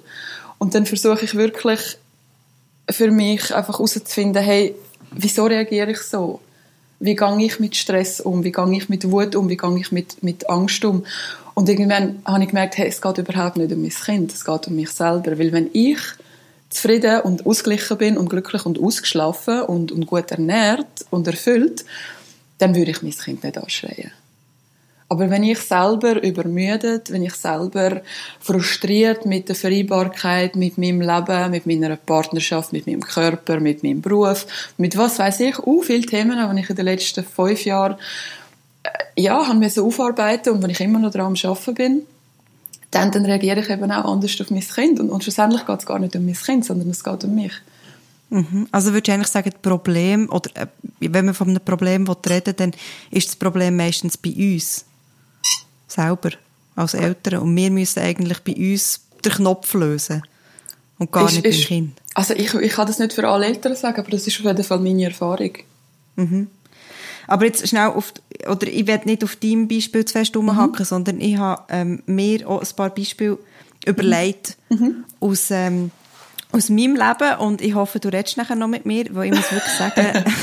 Und 0.59 0.75
dann 0.75 0.85
versuche 0.85 1.25
ich 1.25 1.33
wirklich 1.33 1.97
für 2.89 3.09
mich 3.09 3.53
einfach 3.53 3.75
herauszufinden, 3.75 4.41
hey, 4.41 4.75
wieso 5.11 5.45
reagiere 5.45 5.91
ich 5.91 5.99
so? 5.99 6.39
Wie 6.99 7.15
gehe 7.15 7.45
ich 7.45 7.59
mit 7.59 7.75
Stress 7.75 8.21
um? 8.21 8.43
Wie 8.43 8.51
gehe 8.51 8.77
ich 8.77 8.87
mit 8.87 9.09
Wut 9.09 9.35
um? 9.35 9.49
Wie 9.49 9.57
gehe 9.57 9.77
ich 9.77 9.91
mit, 9.91 10.21
mit 10.21 10.47
Angst 10.47 10.85
um? 10.85 11.05
Und 11.55 11.67
irgendwann 11.67 12.21
habe 12.23 12.43
ich 12.43 12.49
gemerkt, 12.49 12.77
hey, 12.77 12.87
es 12.87 13.01
geht 13.01 13.17
überhaupt 13.17 13.57
nicht 13.57 13.71
um 13.71 13.81
mein 13.81 13.89
Kind, 13.89 14.31
es 14.31 14.45
geht 14.45 14.67
um 14.67 14.75
mich 14.75 14.91
selber. 14.91 15.37
Weil 15.37 15.51
wenn 15.51 15.69
ich 15.73 15.99
zufrieden 16.69 17.21
und 17.21 17.45
ausgeglichen 17.45 17.97
bin 17.97 18.17
und 18.17 18.29
glücklich 18.29 18.65
und 18.65 18.79
ausgeschlafen 18.79 19.61
und, 19.63 19.91
und 19.91 20.05
gut 20.05 20.31
ernährt 20.31 21.05
und 21.09 21.27
erfüllt, 21.27 21.83
dann 22.59 22.75
würde 22.75 22.91
ich 22.91 23.01
mein 23.01 23.11
Kind 23.11 23.43
nicht 23.43 23.57
anschreien. 23.57 24.11
Aber 25.13 25.29
wenn 25.29 25.43
ich 25.43 25.59
selber 25.59 26.23
übermüdet, 26.23 27.11
wenn 27.11 27.21
ich 27.21 27.35
selber 27.35 28.01
frustriert 28.39 29.27
mit 29.27 29.47
der 29.47 29.55
Vereinbarkeit, 29.55 30.55
mit 30.55 30.79
meinem 30.79 31.01
Leben, 31.01 31.51
mit 31.51 31.67
meiner 31.67 31.95
Partnerschaft, 31.97 32.73
mit 32.73 32.87
meinem 32.87 33.01
Körper, 33.01 33.59
mit 33.59 33.83
meinem 33.83 34.01
Beruf, 34.01 34.47
mit 34.79 34.97
was 34.97 35.19
weiß 35.19 35.41
ich, 35.41 35.59
uh, 35.67 35.83
viele 35.83 36.07
Themen, 36.07 36.55
die 36.55 36.61
ich 36.61 36.69
in 36.71 36.75
den 36.75 36.85
letzten 36.85 37.23
fünf 37.23 37.63
Jahren 37.63 37.97
äh, 38.81 38.89
ja, 39.21 39.47
haben 39.47 39.61
wir 39.61 39.69
so 39.69 39.85
aufarbeiten 39.85 40.51
und 40.51 40.63
wenn 40.63 40.71
ich 40.71 40.81
immer 40.81 40.97
noch 40.97 41.11
daran 41.11 41.35
am 41.35 41.51
Arbeiten 41.51 41.75
bin, 41.75 42.01
dann, 42.89 43.11
dann 43.11 43.25
reagiere 43.25 43.59
ich 43.59 43.69
eben 43.69 43.91
auch 43.91 44.11
anders 44.11 44.41
auf 44.41 44.49
mein 44.49 44.61
Kind. 44.61 44.99
Und, 44.99 45.11
und 45.11 45.23
schlussendlich 45.23 45.63
geht 45.63 45.79
es 45.79 45.85
gar 45.85 45.99
nicht 45.99 46.15
um 46.15 46.25
mein 46.25 46.33
Kind, 46.33 46.65
sondern 46.65 46.89
es 46.89 47.03
geht 47.03 47.23
um 47.23 47.35
mich. 47.35 47.53
Mhm. 48.31 48.67
Also 48.71 48.93
würde 48.93 49.07
ich 49.07 49.13
eigentlich 49.13 49.27
sagen, 49.27 49.51
das 49.51 49.61
Problem, 49.61 50.27
oder 50.31 50.49
äh, 50.55 50.65
wenn 51.01 51.25
man 51.25 51.35
von 51.35 51.49
einem 51.49 51.63
Problem 51.63 52.07
reden 52.07 52.55
dann 52.57 52.71
ist 53.11 53.27
das 53.27 53.35
Problem 53.35 53.77
meistens 53.77 54.17
bei 54.17 54.31
uns 54.31 54.85
selber, 55.93 56.31
als 56.75 56.93
Eltern. 56.93 57.39
Und 57.39 57.55
wir 57.55 57.71
müssen 57.71 57.99
eigentlich 57.99 58.39
bei 58.39 58.55
uns 58.55 59.01
den 59.23 59.31
Knopf 59.31 59.73
lösen 59.73 60.23
und 60.97 61.11
gar 61.11 61.27
ist, 61.27 61.35
nicht 61.35 61.45
ist, 61.45 61.59
beim 61.59 61.67
Kind. 61.67 62.01
Also 62.13 62.33
ich, 62.33 62.53
ich 62.53 62.71
kann 62.73 62.87
das 62.87 62.99
nicht 62.99 63.13
für 63.13 63.27
alle 63.27 63.45
Eltern 63.45 63.75
sagen, 63.75 63.99
aber 63.99 64.11
das 64.11 64.27
ist 64.27 64.39
auf 64.39 64.45
jeden 64.45 64.63
Fall 64.63 64.79
meine 64.79 65.05
Erfahrung. 65.05 65.57
Mhm. 66.15 66.47
Aber 67.27 67.45
jetzt 67.45 67.67
schnell 67.67 67.87
auf, 67.87 68.13
oder 68.49 68.67
ich 68.67 68.85
werde 68.85 69.07
nicht 69.07 69.23
auf 69.23 69.35
deinem 69.37 69.67
Beispiel 69.67 70.03
zu 70.03 70.13
fest 70.13 70.35
rumhacken, 70.35 70.79
mhm. 70.79 70.85
sondern 70.85 71.21
ich 71.21 71.37
habe 71.37 71.63
ähm, 71.69 72.03
mir 72.05 72.47
auch 72.47 72.61
ein 72.61 72.75
paar 72.75 72.89
Beispiele 72.89 73.37
überlegt 73.85 74.57
mhm. 74.69 74.77
mhm. 74.77 75.05
aus, 75.19 75.49
ähm, 75.51 75.91
aus 76.51 76.69
meinem 76.69 76.95
Leben 76.95 77.37
und 77.39 77.61
ich 77.61 77.75
hoffe, 77.75 77.99
du 77.99 78.09
redest 78.09 78.37
nachher 78.37 78.55
noch 78.55 78.67
mit 78.67 78.85
mir, 78.85 79.05
weil 79.11 79.31
ich 79.31 79.37
muss 79.37 79.51
wirklich 79.51 79.73
sagen, 79.73 80.25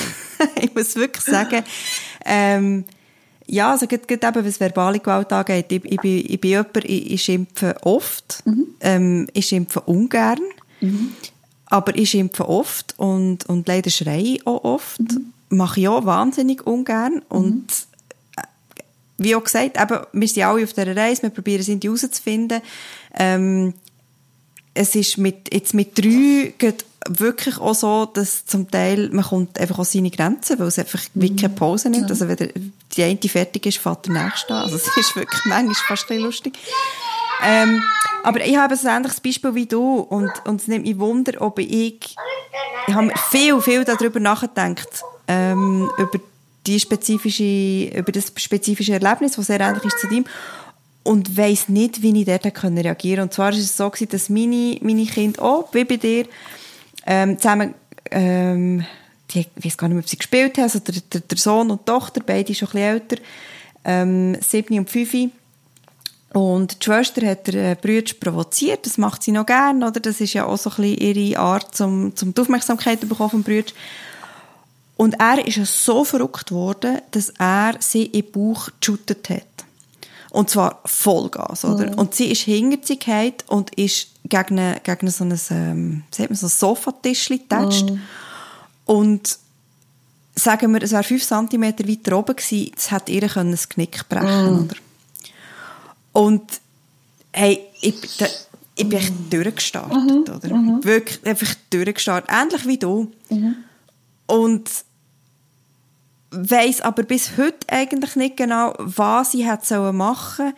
ich 0.60 0.74
muss 0.74 0.96
wirklich 0.96 1.24
sagen, 1.24 1.64
ähm, 2.24 2.84
ja, 3.50 3.72
also 3.72 3.86
gerade, 3.86 4.06
gerade 4.06 4.38
eben, 4.38 4.46
was 4.46 4.60
verbale 4.60 5.00
Gewalt 5.00 5.32
angeht, 5.32 5.66
ich, 5.70 5.84
ich, 5.84 6.00
bin, 6.00 6.24
ich 6.26 6.40
bin 6.40 6.50
jemand, 6.50 6.76
ich, 6.84 7.10
ich 7.10 7.22
schimpfe 7.22 7.76
oft, 7.82 8.42
mhm. 8.44 8.66
ähm, 8.80 9.26
ich 9.32 9.46
schimpfe 9.46 9.80
ungern, 9.80 10.40
mhm. 10.80 11.12
aber 11.66 11.96
ich 11.96 12.10
schimpfe 12.10 12.48
oft 12.48 12.94
und, 12.98 13.46
und 13.46 13.66
leider 13.66 13.90
schreie 13.90 14.38
auch 14.44 14.64
oft. 14.64 15.00
Mhm 15.00 15.32
mache 15.50 15.80
ich 15.80 15.88
auch 15.88 16.06
wahnsinnig 16.06 16.66
ungern. 16.66 17.22
Und 17.28 17.66
mhm. 17.66 18.42
wie 19.18 19.34
auch 19.34 19.44
gesagt, 19.44 19.78
eben, 19.80 20.00
wir 20.12 20.28
sind 20.28 20.44
alle 20.44 20.64
auf 20.64 20.72
dieser 20.72 20.96
Reise, 20.96 21.22
wir 21.22 21.30
probieren 21.30 21.60
es 21.60 21.68
herauszufinden. 21.68 22.62
Ähm, 23.14 23.74
es 24.72 24.94
ist 24.94 25.18
mit, 25.18 25.52
jetzt 25.52 25.74
mit 25.74 25.98
drei 25.98 26.54
geht 26.56 26.84
wirklich 27.08 27.58
auch 27.58 27.74
so, 27.74 28.06
dass 28.06 28.46
zum 28.46 28.70
Teil, 28.70 29.10
man 29.10 29.24
kommt 29.24 29.58
einfach 29.58 29.80
an 29.80 29.84
seine 29.84 30.10
Grenzen, 30.10 30.58
weil 30.58 30.68
es 30.68 30.78
einfach 30.78 31.02
mhm. 31.14 31.22
wie 31.22 31.36
keine 31.36 31.54
Pause 31.54 31.90
nimmt. 31.90 32.04
Ja. 32.04 32.10
Also 32.10 32.28
wenn 32.28 32.72
die 32.96 33.02
eine 33.02 33.18
fertig 33.18 33.66
ist, 33.66 33.78
fährt 33.78 34.06
der 34.06 34.24
nächste 34.24 34.54
an. 34.54 34.64
Also 34.64 34.76
es 34.76 34.96
ist 34.96 35.16
wirklich 35.16 35.44
manchmal 35.44 35.74
fast 35.74 36.10
ein 36.10 36.18
lustig. 36.20 36.58
Ähm, 37.42 37.82
aber 38.22 38.44
ich 38.44 38.56
habe 38.56 38.74
ein 38.74 38.86
ähnliches 38.86 39.20
Beispiel 39.20 39.54
wie 39.54 39.66
du 39.66 40.00
und, 40.00 40.30
und 40.46 40.60
es 40.60 40.68
nimmt 40.68 40.84
mich 40.84 40.98
Wunder, 40.98 41.40
ob 41.40 41.58
ich, 41.58 42.16
ich 42.86 42.94
habe 42.94 43.12
viel, 43.30 43.60
viel 43.60 43.84
darüber 43.84 44.20
nachgedacht, 44.20 45.02
ähm, 45.26 45.90
über 45.96 46.18
die 46.66 46.78
spezifische, 46.78 47.90
über 47.96 48.12
das 48.12 48.32
spezifische 48.36 48.92
Erlebnis, 48.92 49.36
das 49.36 49.46
sehr 49.46 49.60
ähnlich 49.60 49.84
ist 49.84 50.00
zu 50.00 50.08
dem 50.08 50.24
und 51.02 51.36
weiß 51.36 51.70
nicht, 51.70 52.02
wie 52.02 52.18
ich 52.20 52.26
dort 52.26 52.44
reagieren 52.44 52.94
konnte. 53.00 53.22
Und 53.22 53.32
zwar 53.32 53.52
war 53.52 53.58
es 53.58 53.76
so, 53.76 53.88
dass 53.88 54.28
meine, 54.28 54.78
meine 54.82 55.06
Kinder 55.06 55.42
auch, 55.42 55.72
wie 55.72 55.84
bei 55.84 55.96
dir, 55.96 56.26
ähm, 57.06 57.38
zusammen, 57.38 57.74
ähm, 58.10 58.84
die, 59.32 59.46
ich 59.56 59.64
weiß 59.64 59.76
gar 59.76 59.88
nicht 59.88 59.94
mehr, 59.94 60.02
ob 60.02 60.08
sie 60.08 60.16
gespielt 60.16 60.56
haben, 60.58 60.64
also 60.64 60.78
der, 60.78 60.94
der, 61.12 61.20
der 61.20 61.38
Sohn 61.38 61.70
und 61.70 61.80
die 61.80 61.84
Tochter, 61.84 62.20
beide 62.24 62.54
schon 62.54 62.68
ein 62.68 62.72
bisschen 62.72 62.88
älter, 62.88 63.16
ähm, 63.84 64.36
sieben 64.40 64.78
und 64.78 64.90
fünf. 64.90 65.14
Und 66.32 66.80
die 66.80 66.84
Schwester 66.84 67.26
hat 67.26 67.48
den 67.48 67.56
äh, 67.56 67.76
Bruder 67.80 68.12
provoziert, 68.20 68.86
das 68.86 68.98
macht 68.98 69.22
sie 69.22 69.32
noch 69.32 69.46
gerne, 69.46 69.88
oder? 69.88 69.98
Das 69.98 70.20
ist 70.20 70.32
ja 70.32 70.46
auch 70.46 70.58
so 70.58 70.70
ein 70.70 70.76
bisschen 70.76 70.98
ihre 70.98 71.38
Art, 71.40 71.80
um, 71.80 72.12
um 72.20 72.34
die 72.34 72.40
Aufmerksamkeit 72.40 73.00
zu 73.00 73.08
bekommen 73.08 73.30
vom 73.30 73.42
Bruder. 73.42 73.72
Und 74.96 75.18
er 75.18 75.44
ist 75.44 75.56
ja 75.56 75.64
so 75.64 76.04
verrückt 76.04 76.52
worden, 76.52 76.98
dass 77.10 77.30
er 77.38 77.74
sie 77.80 78.04
in 78.04 78.22
den 78.22 78.32
Bauch 78.32 78.68
geshootet 78.78 79.30
hat. 79.30 79.42
Und 80.30 80.50
zwar 80.50 80.80
Vollgas, 80.84 81.64
oder? 81.64 81.90
Mhm. 81.90 81.94
Und 81.94 82.14
sie 82.14 82.30
ist 82.30 82.42
hinter 82.42 82.78
sie 82.86 82.98
und 83.48 83.74
ist 83.74 84.08
gegen, 84.24 84.58
eine, 84.58 84.80
gegen 84.84 85.10
so 85.10 85.24
ein, 85.24 85.40
ähm, 85.50 86.04
man, 86.16 86.34
so 86.36 86.46
ein 86.46 86.50
Sofatisch 86.50 87.28
getatscht. 87.28 87.90
Mhm. 87.90 88.02
Und 88.90 89.38
sagen 90.34 90.74
wir, 90.74 90.82
es 90.82 90.90
wäre 90.90 91.04
fünf 91.04 91.24
Zentimeter 91.24 91.86
weiter 91.86 92.18
oben 92.18 92.34
gewesen, 92.34 92.72
das 92.74 92.90
hätte 92.90 93.12
ihr 93.12 93.20
das 93.20 93.68
Knick 93.68 94.08
brechen 94.08 94.52
mhm. 94.52 94.64
oder? 94.64 94.76
Und, 96.10 96.60
hey, 97.32 97.60
ich, 97.80 98.16
da, 98.16 98.26
ich 98.74 98.88
bin 98.88 98.98
echt 98.98 99.12
durchgestartet, 99.32 99.96
mhm. 99.96 100.24
oder? 100.34 100.56
Mhm. 100.56 100.82
Wirklich 100.82 101.24
einfach 101.24 101.54
durchgestartet. 101.70 102.32
Ähnlich 102.32 102.66
wie 102.66 102.78
du. 102.78 103.12
Mhm. 103.28 103.56
Und 104.26 104.68
weiß 106.32 106.80
aber 106.80 107.04
bis 107.04 107.36
heute 107.36 107.68
eigentlich 107.68 108.16
nicht 108.16 108.38
genau, 108.38 108.74
was 108.76 109.34
ich 109.34 109.46
hätte 109.46 109.92
machen 109.92 110.52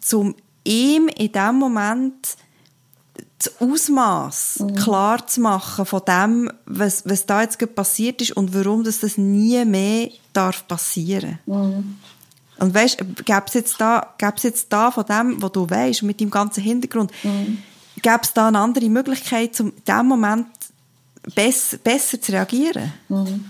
sollen, 0.00 0.26
mhm. 0.26 0.34
um 0.34 0.34
ihm 0.64 1.08
in 1.08 1.32
dem 1.32 1.54
Moment 1.54 2.36
das 3.42 3.60
Ausmaß 3.60 4.60
mhm. 4.60 4.74
klar 4.74 5.26
zu 5.26 5.40
machen 5.40 5.86
von 5.86 6.02
dem, 6.06 6.52
was, 6.66 7.04
was 7.06 7.26
da 7.26 7.40
jetzt 7.42 7.74
passiert 7.74 8.20
ist 8.20 8.32
und 8.32 8.54
warum 8.54 8.84
das, 8.84 9.00
das 9.00 9.16
nie 9.16 9.64
mehr 9.64 10.10
darf 10.32 10.66
passieren. 10.68 11.38
Mhm. 11.46 11.96
Und 12.58 12.74
weißt, 12.74 12.98
gäbe 13.24 13.44
es 13.46 13.54
jetzt 13.54 13.80
da, 13.80 14.14
gäbe 14.18 14.34
jetzt 14.42 14.70
da 14.70 14.90
von 14.90 15.06
dem, 15.06 15.40
was 15.40 15.52
du 15.52 15.68
weißt, 15.68 16.02
mit 16.02 16.20
dem 16.20 16.30
ganzen 16.30 16.62
Hintergrund, 16.62 17.10
mhm. 17.22 17.62
gäbe 18.02 18.20
es 18.22 18.34
da 18.34 18.48
eine 18.48 18.58
andere 18.58 18.88
Möglichkeit, 18.90 19.58
um 19.60 19.68
in 19.68 19.84
dem 19.88 20.06
Moment 20.06 20.46
besser, 21.34 21.78
besser 21.78 22.20
zu 22.20 22.32
reagieren? 22.32 22.92
Mhm. 23.08 23.46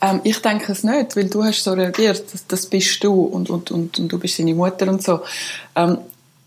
Ähm, 0.00 0.20
ich 0.24 0.38
denke 0.40 0.72
es 0.72 0.82
nicht, 0.82 1.14
weil 1.14 1.28
du 1.28 1.44
hast 1.44 1.62
so 1.62 1.72
reagiert. 1.72 2.24
Das, 2.32 2.46
das 2.46 2.66
bist 2.66 3.04
du 3.04 3.12
und, 3.12 3.50
und, 3.50 3.70
und, 3.70 3.98
und, 3.98 4.08
du 4.08 4.18
bist 4.18 4.36
seine 4.36 4.54
Mutter 4.54 4.88
und 4.88 5.02
so. 5.02 5.20
Ähm, 5.76 5.98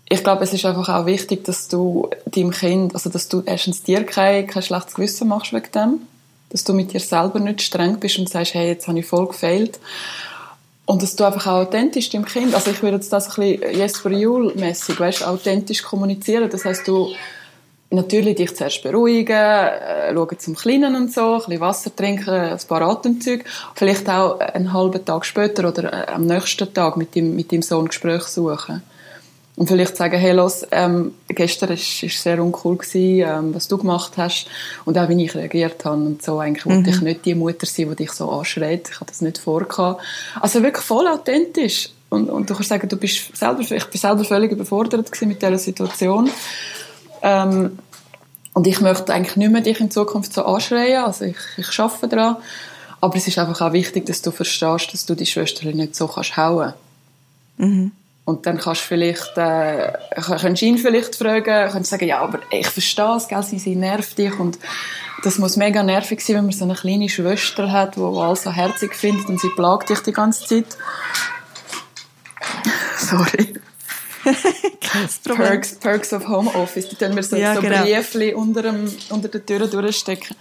ich 0.07 0.23
glaube, 0.23 0.43
es 0.43 0.53
ist 0.53 0.65
einfach 0.65 0.89
auch 0.89 1.05
wichtig, 1.05 1.43
dass 1.45 1.67
du 1.67 2.09
deinem 2.25 2.51
Kind, 2.51 2.93
also 2.93 3.09
dass 3.09 3.27
du 3.27 3.41
erstens 3.45 3.81
dir 3.81 4.03
kein, 4.03 4.45
kein 4.45 4.61
schlechtes 4.61 4.93
Gewissen 4.93 5.27
machst 5.27 5.51
wegen 5.51 5.71
dem, 5.73 6.01
dass 6.49 6.63
du 6.63 6.73
mit 6.73 6.93
dir 6.93 6.99
selber 6.99 7.39
nicht 7.39 7.61
streng 7.61 7.99
bist 7.99 8.19
und 8.19 8.29
sagst, 8.29 8.53
hey, 8.53 8.67
jetzt 8.67 8.87
habe 8.87 8.99
ich 8.99 9.05
voll 9.05 9.27
gefehlt. 9.27 9.79
Und 10.85 11.01
dass 11.01 11.15
du 11.15 11.23
einfach 11.23 11.47
auch 11.47 11.61
authentisch 11.61 12.11
deinem 12.11 12.25
Kind, 12.25 12.53
also 12.53 12.69
ich 12.69 12.83
würde 12.83 12.97
jetzt 12.97 13.11
das 13.11 13.35
ein 13.37 13.57
bisschen 13.57 13.79
Jesper 13.79 14.11
Juhl-mässig, 14.11 14.99
weißt, 14.99 15.25
authentisch 15.25 15.81
kommunizieren. 15.81 16.47
Das 16.51 16.63
heißt, 16.65 16.87
du 16.87 17.09
natürlich 17.89 18.35
dich 18.35 18.55
zuerst 18.55 18.83
beruhigen, 18.83 19.33
äh, 19.33 20.13
schauen 20.13 20.39
zum 20.39 20.55
Kleinen 20.55 20.95
und 20.95 21.11
so, 21.11 21.33
ein 21.33 21.37
bisschen 21.39 21.59
Wasser 21.61 21.95
trinken, 21.95 22.29
ein 22.29 22.59
paar 22.67 22.81
Atemzüge. 22.83 23.43
Vielleicht 23.73 24.07
auch 24.07 24.39
einen 24.39 24.73
halben 24.73 25.03
Tag 25.03 25.25
später 25.25 25.67
oder 25.67 25.91
äh, 25.91 26.11
am 26.11 26.27
nächsten 26.27 26.71
Tag 26.71 26.97
mit 26.97 27.15
dem, 27.15 27.35
mit 27.35 27.51
dem 27.51 27.63
Sohn 27.63 27.87
Gespräch 27.87 28.23
suchen. 28.23 28.83
Und 29.57 29.67
vielleicht 29.67 29.95
sagen, 29.95 30.17
hey, 30.17 30.33
los, 30.33 30.65
ähm, 30.71 31.13
gestern 31.29 31.71
ist, 31.71 32.03
ist 32.03 32.21
sehr 32.21 32.43
uncool 32.43 32.77
gewesen, 32.77 33.25
ähm, 33.25 33.55
was 33.55 33.69
du 33.69 33.77
gemacht 33.77 34.13
hast 34.17 34.47
und 34.83 34.97
auch 34.97 35.07
wie 35.07 35.23
ich 35.23 35.33
reagiert 35.33 35.85
habe 35.85 35.95
und 35.95 36.21
so. 36.21 36.39
Eigentlich 36.39 36.65
mhm. 36.65 36.77
wollte 36.77 36.89
ich 36.89 37.01
nicht 37.01 37.25
die 37.25 37.35
Mutter 37.35 37.65
sein, 37.65 37.89
die 37.89 37.95
dich 37.95 38.11
so 38.11 38.29
anschreit. 38.29 38.89
Ich 38.91 38.95
habe 38.99 39.09
das 39.09 39.21
nicht 39.21 39.37
vorgehabt. 39.37 40.01
Also 40.41 40.61
wirklich 40.61 40.83
voll 40.83 41.07
authentisch. 41.07 41.89
Und, 42.09 42.29
und 42.29 42.49
du 42.49 42.53
kannst 42.53 42.69
sagen, 42.69 42.87
du 42.87 42.97
bist 42.97 43.35
selber, 43.35 43.61
ich 43.61 43.85
bin 43.85 44.01
selber 44.01 44.23
völlig 44.25 44.51
überfordert 44.51 45.09
mit 45.21 45.41
dieser 45.41 45.57
Situation. 45.57 46.29
Ähm, 47.21 47.79
und 48.53 48.67
ich 48.67 48.79
möchte 48.79 49.13
eigentlich 49.13 49.35
nicht 49.37 49.51
mehr 49.51 49.61
dich 49.61 49.79
in 49.79 49.91
Zukunft 49.91 50.33
so 50.33 50.45
anschreien, 50.45 51.03
also 51.03 51.25
ich, 51.25 51.35
ich 51.57 51.79
arbeite 51.79 52.07
daran. 52.07 52.37
Aber 53.01 53.15
es 53.17 53.27
ist 53.27 53.37
einfach 53.37 53.59
auch 53.61 53.73
wichtig, 53.73 54.05
dass 54.05 54.21
du 54.21 54.31
verstehst, 54.31 54.93
dass 54.93 55.05
du 55.05 55.15
die 55.15 55.25
Schwester 55.25 55.65
nicht 55.65 55.95
so 55.95 56.07
kannst 56.07 56.37
hauen. 56.37 56.73
Mhm. 57.57 57.91
Und 58.25 58.47
dann 58.47 58.57
kannst 58.57 58.81
du 58.81 58.87
vielleicht, 58.87 59.37
äh, 59.37 59.93
kannst 60.15 60.61
ihn 60.63 60.79
vielleicht 60.79 61.15
fragen, 61.15 61.71
kannst 61.71 61.91
sagen, 61.91 62.07
ja, 62.07 62.19
aber 62.19 62.39
ich 62.49 62.67
verstehe 62.67 63.15
es, 63.17 63.27
gell, 63.27 63.43
sie, 63.43 63.59
sie 63.59 63.75
nervt 63.75 64.17
dich 64.17 64.37
und 64.39 64.57
das 65.23 65.37
muss 65.37 65.57
mega 65.57 65.83
nervig 65.83 66.21
sein, 66.21 66.37
wenn 66.37 66.45
man 66.45 66.53
so 66.53 66.65
eine 66.65 66.73
kleine 66.73 67.07
Schwester 67.07 67.71
hat, 67.71 67.95
die 67.95 68.01
alles 68.01 68.43
so 68.43 68.51
herzig 68.51 68.95
findet 68.95 69.29
und 69.29 69.39
sie 69.39 69.49
plagt 69.55 69.89
dich 69.89 69.99
die 69.99 70.11
ganze 70.11 70.45
Zeit. 70.45 70.65
Sorry. 72.97 73.53
Perks, 75.23 75.75
Perks 75.75 76.13
of 76.13 76.27
Homeoffice. 76.27 76.89
Da 76.89 77.07
tun 77.07 77.15
wir 77.15 77.23
so, 77.23 77.35
Ja, 77.35 77.55
so 77.55 77.61
genau. 77.61 77.83
Briefli 77.83 78.33
unter, 78.33 78.63
dem, 78.63 78.91
unter 79.09 79.27
der 79.27 79.45
Tür 79.45 79.67
durchstecken. 79.67 80.35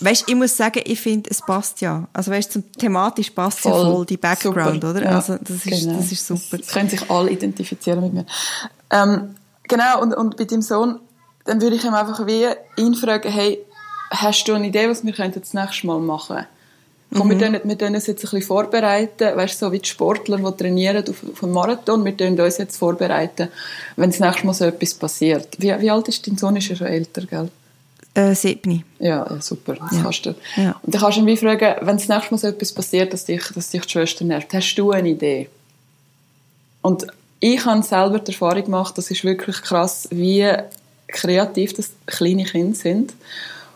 Weißt, 0.00 0.24
ich 0.28 0.34
muss 0.34 0.56
sagen, 0.56 0.80
ich 0.84 1.00
finde, 1.00 1.30
es 1.30 1.40
passt 1.40 1.80
ja. 1.80 2.06
Also 2.12 2.30
weißt, 2.30 2.52
zum 2.52 2.70
thematisch 2.72 3.30
passt 3.30 3.64
ja 3.64 3.70
Voll. 3.70 3.84
voll 3.92 4.06
die 4.06 4.16
Background, 4.16 4.74
Super. 4.82 4.90
oder? 4.90 5.02
Ja, 5.02 5.10
Also 5.16 5.36
das 5.40 5.50
ist, 5.50 5.64
genau. 5.84 5.96
das 5.98 6.12
ist 6.12 6.26
super. 6.26 6.58
Das 6.58 6.68
können 6.68 6.88
sich 6.88 7.10
alle 7.10 7.30
identifizieren 7.30 8.00
mit 8.00 8.12
mir. 8.14 8.26
Ähm, 8.90 9.34
genau, 9.64 10.00
und, 10.02 10.14
und 10.14 10.36
bei 10.36 10.44
deinem 10.44 10.62
Sohn, 10.62 11.00
dann 11.44 11.60
würde 11.60 11.76
ich 11.76 11.84
ihm 11.84 11.94
einfach 11.94 12.26
wie 12.26 12.46
ihn 12.76 12.94
fragen, 12.94 13.30
hey, 13.30 13.58
hast 14.10 14.44
du 14.46 14.54
eine 14.54 14.66
Idee, 14.68 14.88
was 14.88 15.04
wir 15.04 15.12
könnten 15.12 15.40
das 15.40 15.54
nächste 15.54 15.86
Mal 15.86 15.98
machen? 16.00 16.46
Komm, 17.16 17.28
Mhm. 17.28 17.38
wir, 17.40 17.52
tun, 17.52 17.60
wir 17.64 17.78
tun 17.78 17.94
uns 17.94 18.06
jetzt 18.08 18.20
ein 18.24 18.30
bisschen 18.30 18.42
vorbereiten, 18.42 19.36
weißt 19.36 19.60
du, 19.62 19.66
so 19.66 19.72
wie 19.72 19.78
die 19.78 19.88
Sportler, 19.88 20.36
die 20.38 20.56
trainieren 20.56 21.04
auf, 21.08 21.22
auf 21.32 21.44
einen 21.44 21.52
Marathon, 21.52 22.04
wir 22.04 22.16
tun 22.16 22.40
uns 22.40 22.58
jetzt 22.58 22.76
vorbereiten, 22.76 23.48
wenn 23.96 24.10
das 24.10 24.18
nächste 24.18 24.46
Mal 24.46 24.52
so 24.54 24.64
etwas 24.64 24.94
passiert. 24.94 25.48
Wie, 25.58 25.78
wie 25.80 25.90
alt 25.90 26.08
ist 26.08 26.26
dein 26.26 26.36
Sohn? 26.38 26.56
Ist 26.56 26.70
er 26.70 26.76
schon 26.76 26.86
älter, 26.88 27.22
gell? 27.26 27.50
Äh. 28.16 28.32
Ja, 29.00 29.26
ja, 29.28 29.40
super, 29.40 29.74
das 29.74 29.92
Ja. 29.92 30.02
kannst 30.02 30.26
du. 30.26 30.34
Ja. 30.56 30.76
Und 30.82 30.94
dann 30.94 31.00
kannst 31.00 31.18
du 31.18 31.26
wie 31.26 31.36
fragen, 31.36 31.74
wenn 31.80 31.96
das 31.96 32.08
nächste 32.08 32.30
Mal 32.32 32.38
so 32.38 32.46
etwas 32.46 32.72
passiert, 32.72 33.12
dass 33.12 33.24
dich, 33.24 33.42
dass 33.54 33.70
dich 33.70 33.82
die 33.82 33.90
Schwester 33.90 34.24
nervt, 34.24 34.54
hast 34.54 34.74
du 34.76 34.92
eine 34.92 35.08
Idee? 35.08 35.48
Und 36.80 37.06
ich 37.40 37.64
habe 37.64 37.82
selber 37.82 38.20
die 38.20 38.32
Erfahrung 38.32 38.64
gemacht, 38.64 38.96
das 38.96 39.10
ist 39.10 39.24
wirklich 39.24 39.60
krass, 39.62 40.08
wie 40.10 40.48
kreativ 41.08 41.74
das 41.74 41.90
kleine 42.06 42.44
Kinder 42.44 42.76
sind 42.76 43.14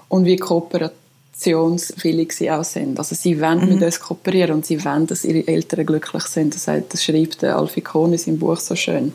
und 0.09 0.25
wie 0.25 0.37
kooperationswillig 0.37 2.33
sie 2.33 2.51
auch 2.51 2.65
sind. 2.65 2.99
Also 2.99 3.15
sie 3.15 3.41
wollen 3.41 3.69
mit 3.69 3.83
uns 3.83 4.01
kooperieren 4.01 4.55
und 4.57 4.67
sie 4.67 4.85
wollen, 4.85 5.07
dass 5.07 5.25
ihre 5.25 5.47
Eltern 5.49 5.85
glücklich 5.87 6.25
sind. 6.25 6.55
Das, 6.55 6.65
sagt, 6.65 6.95
das 6.95 7.05
schreibt 7.05 7.43
Alfie 7.45 7.81
Kohn 7.81 8.13
in 8.13 8.19
seinem 8.19 8.39
Buch 8.39 8.59
so 8.59 8.75
schön. 8.77 9.13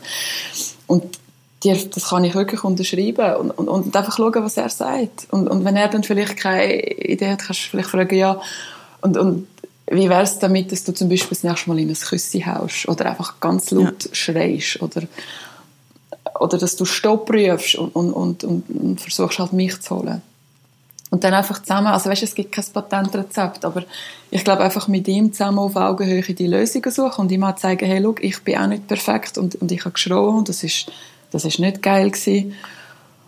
Und 0.86 1.18
dir, 1.64 1.76
das 1.76 2.08
kann 2.10 2.24
ich 2.24 2.34
wirklich 2.34 2.62
unterschreiben 2.62 3.36
und, 3.36 3.50
und, 3.52 3.68
und 3.68 3.96
einfach 3.96 4.16
schauen, 4.16 4.44
was 4.44 4.56
er 4.56 4.68
sagt. 4.68 5.26
Und, 5.30 5.48
und 5.48 5.64
wenn 5.64 5.76
er 5.76 5.88
dann 5.88 6.02
vielleicht 6.02 6.36
keine 6.36 6.82
Idee 6.82 7.32
hat, 7.32 7.40
kannst 7.40 7.64
du 7.64 7.70
vielleicht 7.70 7.90
fragen, 7.90 8.16
ja, 8.16 8.40
und, 9.00 9.16
und 9.16 9.46
wie 9.90 10.08
wäre 10.08 10.22
es 10.22 10.38
damit, 10.38 10.72
dass 10.72 10.84
du 10.84 10.92
zum 10.92 11.08
Beispiel 11.08 11.30
das 11.30 11.44
nächste 11.44 11.68
Mal 11.68 11.78
in 11.78 11.88
ein 11.88 11.94
Küssi 11.94 12.40
haust 12.40 12.88
oder 12.88 13.06
einfach 13.06 13.38
ganz 13.40 13.70
laut 13.70 14.08
schreist 14.12 14.80
oder, 14.80 15.02
oder 16.40 16.58
dass 16.58 16.76
du 16.76 16.84
Stopp 16.84 17.30
rufst 17.30 17.74
und, 17.74 17.94
und, 17.94 18.44
und, 18.44 18.44
und, 18.68 19.00
versuchst 19.00 19.38
halt 19.38 19.52
mich 19.52 19.80
zu 19.80 19.96
holen. 19.96 20.22
Und 21.10 21.22
dann 21.22 21.34
einfach 21.34 21.60
zusammen, 21.60 21.88
also 21.88 22.10
weißt, 22.10 22.24
es 22.24 22.34
gibt 22.34 22.50
kein 22.50 22.64
Patentrezept, 22.72 23.64
aber 23.64 23.84
ich 24.30 24.42
glaube 24.42 24.64
einfach 24.64 24.88
mit 24.88 25.06
ihm 25.06 25.32
zusammen 25.32 25.58
auf 25.60 25.76
Augenhöhe 25.76 26.22
die 26.22 26.46
Lösungen 26.46 26.90
suchen 26.90 27.20
und 27.20 27.30
ihm 27.30 27.40
mal 27.40 27.54
zeigen, 27.56 27.86
hey, 27.86 28.00
schau, 28.02 28.14
ich 28.20 28.42
bin 28.42 28.58
auch 28.58 28.66
nicht 28.66 28.88
perfekt 28.88 29.38
und, 29.38 29.54
und 29.56 29.70
ich 29.70 29.80
habe 29.84 29.92
geschrien 29.92 30.16
und 30.16 30.48
das 30.48 30.64
ist, 30.64 30.90
das 31.34 31.44
ist 31.44 31.58
nicht 31.58 31.82
geil 31.82 32.10
gewesen. 32.10 32.54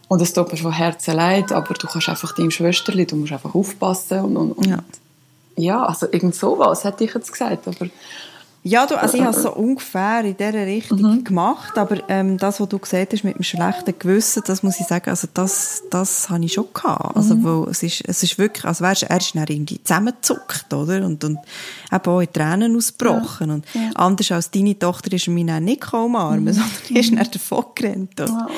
Und 0.08 0.22
es 0.22 0.32
tut 0.32 0.52
mir 0.52 0.58
von 0.58 0.72
Herzen 0.72 1.16
leid, 1.16 1.50
aber 1.50 1.74
du 1.74 1.88
kannst 1.88 2.08
einfach 2.08 2.32
deinem 2.36 2.52
Schwesterli, 2.52 3.04
du 3.04 3.16
musst 3.16 3.32
einfach 3.32 3.52
aufpassen 3.52 4.20
und, 4.20 4.36
und, 4.36 4.52
und 4.52 4.66
Ja. 4.66 4.78
ja. 5.56 5.84
also 5.84 6.06
irgend 6.12 6.36
sowas 6.36 6.84
hätte 6.84 7.02
ich 7.02 7.12
jetzt 7.12 7.32
gesagt, 7.32 7.66
aber 7.66 7.88
Ja, 8.68 8.84
du, 8.84 9.00
also 9.00 9.16
ich 9.16 9.22
habe 9.22 9.36
es 9.36 9.44
so 9.44 9.52
ungefähr 9.52 10.24
in 10.24 10.36
dieser 10.36 10.66
Richtung 10.66 11.22
gemacht, 11.22 11.78
aber 11.78 12.02
ähm, 12.08 12.36
das, 12.36 12.58
was 12.58 12.68
du 12.68 12.80
gesagt 12.80 13.12
hast 13.12 13.22
mit 13.22 13.36
dem 13.36 13.44
schlechten 13.44 13.96
Gewissen, 13.96 14.42
das 14.44 14.64
muss 14.64 14.80
ich 14.80 14.88
sagen, 14.88 15.08
also 15.08 15.28
das, 15.32 15.84
das 15.88 16.28
habe 16.28 16.44
ich 16.44 16.54
schon 16.54 16.66
gehabt. 16.74 17.16
Also, 17.16 17.40
wo 17.44 17.70
es 17.70 17.84
ist, 17.84 18.02
es 18.08 18.24
ist 18.24 18.38
wirklich, 18.38 18.64
also 18.64 18.82
weißt, 18.82 19.04
er 19.04 19.18
ist 19.18 19.36
dann 19.36 19.46
irgendwie 19.46 19.80
zusammengezuckt, 19.84 20.74
oder? 20.74 21.06
Und, 21.06 21.22
und 21.22 21.38
eben 21.92 22.10
auch 22.10 22.20
in 22.20 22.32
Tränen 22.32 22.76
ausgebrochen. 22.76 23.52
Und 23.52 23.66
anders 23.94 24.32
als 24.32 24.50
deine 24.50 24.76
Tochter 24.76 25.12
ist 25.12 25.28
er 25.28 25.32
mich 25.32 25.46
dann 25.46 25.62
nicht 25.62 25.92
umarmen, 25.92 26.52
sondern 26.52 26.72
er 26.92 27.00
ist 27.00 27.12
dann 27.12 27.30
davon 27.30 27.66
gerannt. 27.76 28.20
Oder? 28.20 28.48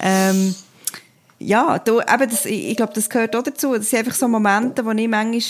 Ähm, 0.00 0.54
ja, 1.38 1.78
du, 1.78 2.00
eben 2.00 2.30
das, 2.30 2.46
ich, 2.46 2.70
ich 2.70 2.76
glaube, 2.78 2.94
das 2.94 3.10
gehört 3.10 3.36
auch 3.36 3.42
dazu. 3.42 3.74
Das 3.74 3.90
sind 3.90 3.98
einfach 3.98 4.14
so 4.14 4.28
Momente, 4.28 4.82
wo 4.82 4.92
ich 4.92 5.08
manchmal 5.08 5.42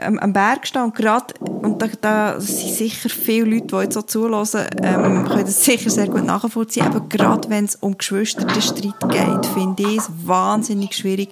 am, 0.00 0.18
am 0.18 0.32
Berg 0.32 0.66
stehe 0.66 0.84
und 0.84 0.94
gerade, 0.94 1.34
und 1.40 1.80
da, 1.80 1.88
da 2.00 2.40
sind 2.40 2.74
sicher 2.74 3.08
viele 3.08 3.56
Leute, 3.56 3.66
die 3.66 3.76
jetzt 3.76 3.94
so 3.94 4.02
zulassen, 4.02 4.66
ähm, 4.82 5.26
können 5.26 5.44
das 5.44 5.64
sicher 5.64 5.90
sehr 5.90 6.08
gut 6.08 6.24
nachvollziehen, 6.24 6.86
aber 6.86 7.00
gerade 7.08 7.48
wenn 7.50 7.64
es 7.64 7.76
um 7.76 7.96
Geschwisterstreit 7.96 9.00
geht, 9.08 9.46
finde 9.46 9.82
ich 9.82 9.98
es 9.98 10.10
wahnsinnig 10.24 10.94
schwierig, 10.94 11.30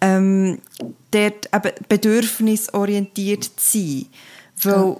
ähm, 0.00 0.58
dort 1.10 1.48
eben 1.54 1.72
bedürfnisorientiert 1.88 3.44
zu 3.44 3.78
sein. 3.78 4.06
Weil, 4.62 4.96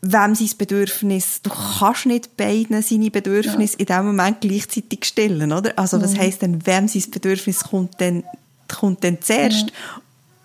wem 0.00 0.34
sein 0.34 0.50
Bedürfnis, 0.56 1.42
du 1.42 1.50
kannst 1.50 2.06
nicht 2.06 2.36
beiden 2.36 2.80
seine 2.82 3.10
Bedürfnisse 3.10 3.76
in 3.78 3.86
dem 3.86 4.06
Moment 4.06 4.40
gleichzeitig 4.40 5.04
stillen, 5.04 5.52
oder? 5.52 5.72
Also, 5.76 6.00
was 6.00 6.16
heisst 6.16 6.42
denn, 6.42 6.64
wem 6.66 6.86
sein 6.88 7.10
Bedürfnis 7.10 7.64
kommt 7.64 7.98
denn, 8.00 8.24
kommt 8.68 9.02
denn 9.02 9.20
zuerst? 9.20 9.72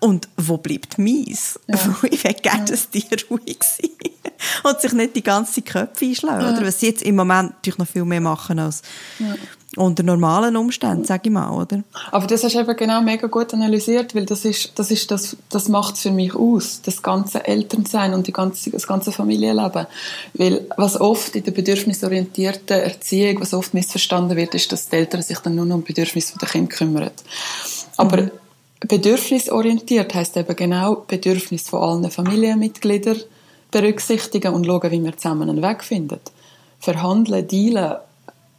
Und 0.04 0.28
wo 0.36 0.58
bleibt 0.58 0.98
meins? 0.98 1.58
Weil 1.66 2.12
Ich 2.12 2.24
will 2.24 2.34
gerne, 2.34 2.66
dass 2.66 2.90
die 2.90 3.06
ruhig 3.30 3.62
sind. 3.62 3.90
Und 4.62 4.78
sich 4.78 4.92
nicht 4.92 5.16
die 5.16 5.22
ganze 5.22 5.62
Köpfe 5.62 6.04
einschlagen, 6.04 6.44
oder? 6.44 6.66
Was 6.66 6.80
sie 6.80 6.88
jetzt 6.88 7.02
im 7.02 7.16
Moment 7.16 7.52
natürlich 7.52 7.78
noch 7.78 7.86
viel 7.86 8.04
mehr 8.04 8.20
machen 8.20 8.58
als 8.58 8.82
unter 9.76 10.02
normalen 10.02 10.56
Umständen, 10.56 11.04
sage 11.04 11.22
ich 11.24 11.30
mal, 11.30 11.50
oder? 11.50 11.82
Aber 12.10 12.26
das 12.26 12.44
hast 12.44 12.54
du 12.54 12.60
eben 12.60 12.76
genau 12.76 13.00
mega 13.00 13.26
gut 13.28 13.54
analysiert, 13.54 14.14
weil 14.14 14.26
das 14.26 14.44
ist, 14.44 14.78
das 14.78 14.90
ist 14.90 15.10
das, 15.10 15.38
das 15.48 15.68
macht 15.68 15.94
es 15.94 16.02
für 16.02 16.10
mich 16.10 16.34
aus, 16.34 16.82
das 16.82 17.02
ganze 17.02 17.46
Elternsein 17.46 18.12
und 18.12 18.26
die 18.26 18.32
ganze, 18.32 18.70
das 18.70 18.86
ganze 18.86 19.10
Familienleben. 19.10 19.86
Weil 20.34 20.66
was 20.76 21.00
oft 21.00 21.34
in 21.34 21.44
der 21.44 21.52
bedürfnisorientierten 21.52 22.78
Erziehung, 22.78 23.40
was 23.40 23.54
oft 23.54 23.72
missverstanden 23.72 24.36
wird, 24.36 24.54
ist, 24.54 24.70
dass 24.70 24.90
die 24.90 24.96
Eltern 24.96 25.22
sich 25.22 25.38
dann 25.38 25.54
nur 25.54 25.64
um 25.64 25.82
die 25.82 25.92
Bedürfnisse 25.92 26.38
der 26.38 26.48
Kinder 26.48 26.76
kümmern. 26.76 27.10
Aber 27.96 28.30
bedürfnisorientiert 28.86 30.14
heißt 30.14 30.36
eben 30.36 30.56
genau 30.56 31.04
Bedürfnis 31.06 31.68
von 31.68 31.82
allen 31.82 32.10
Familienmitgliedern 32.10 33.20
berücksichtigen 33.70 34.54
und 34.54 34.66
schauen, 34.66 34.90
wie 34.90 35.02
wir 35.02 35.16
zusammen 35.16 35.48
einen 35.48 35.62
Weg 35.62 35.82
finden. 35.82 36.20
Verhandeln, 36.78 37.48
dealen, 37.48 37.96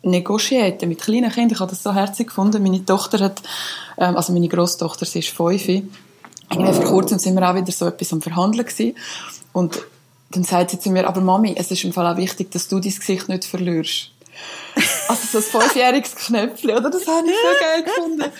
negotiaten 0.03 0.89
mit 0.89 1.01
kleinen 1.01 1.31
Kindern. 1.31 1.53
Ich 1.53 1.59
habe 1.59 1.71
das 1.71 1.83
so 1.83 1.93
herzig 1.93 2.27
gefunden. 2.27 2.61
Meine 2.63 2.85
Tochter 2.85 3.19
hat, 3.19 3.41
ähm, 3.97 4.15
also 4.15 4.33
meine 4.33 4.47
Großtochter, 4.47 5.05
sie 5.05 5.19
ist 5.19 5.29
fünf. 5.29 5.67
Irgendwie 5.67 6.73
vor 6.73 6.85
kurzem 6.85 7.17
sind 7.17 7.35
wir 7.35 7.49
auch 7.49 7.55
wieder 7.55 7.71
so 7.71 7.87
etwas 7.87 8.13
am 8.13 8.21
Verhandeln 8.21 8.65
gewesen. 8.65 8.95
Und 9.53 9.81
dann 10.31 10.43
sagt 10.43 10.71
sie 10.71 10.79
zu 10.79 10.89
mir, 10.89 11.07
aber 11.07 11.21
Mami, 11.21 11.55
es 11.57 11.71
ist 11.71 11.83
im 11.83 11.93
Fall 11.93 12.11
auch 12.13 12.17
wichtig, 12.17 12.51
dass 12.51 12.67
du 12.67 12.79
dein 12.79 12.93
Gesicht 12.93 13.29
nicht 13.29 13.45
verlierst. 13.45 14.11
Also 15.07 15.39
so 15.39 15.57
ein 15.57 15.61
fünfjähriges 15.61 16.15
Knöpfchen, 16.15 16.71
oder? 16.71 16.89
Das 16.89 17.07
habe 17.07 17.25
ich 17.25 17.33
so 17.33 17.59
geil 17.61 17.83
gefunden. 17.83 18.31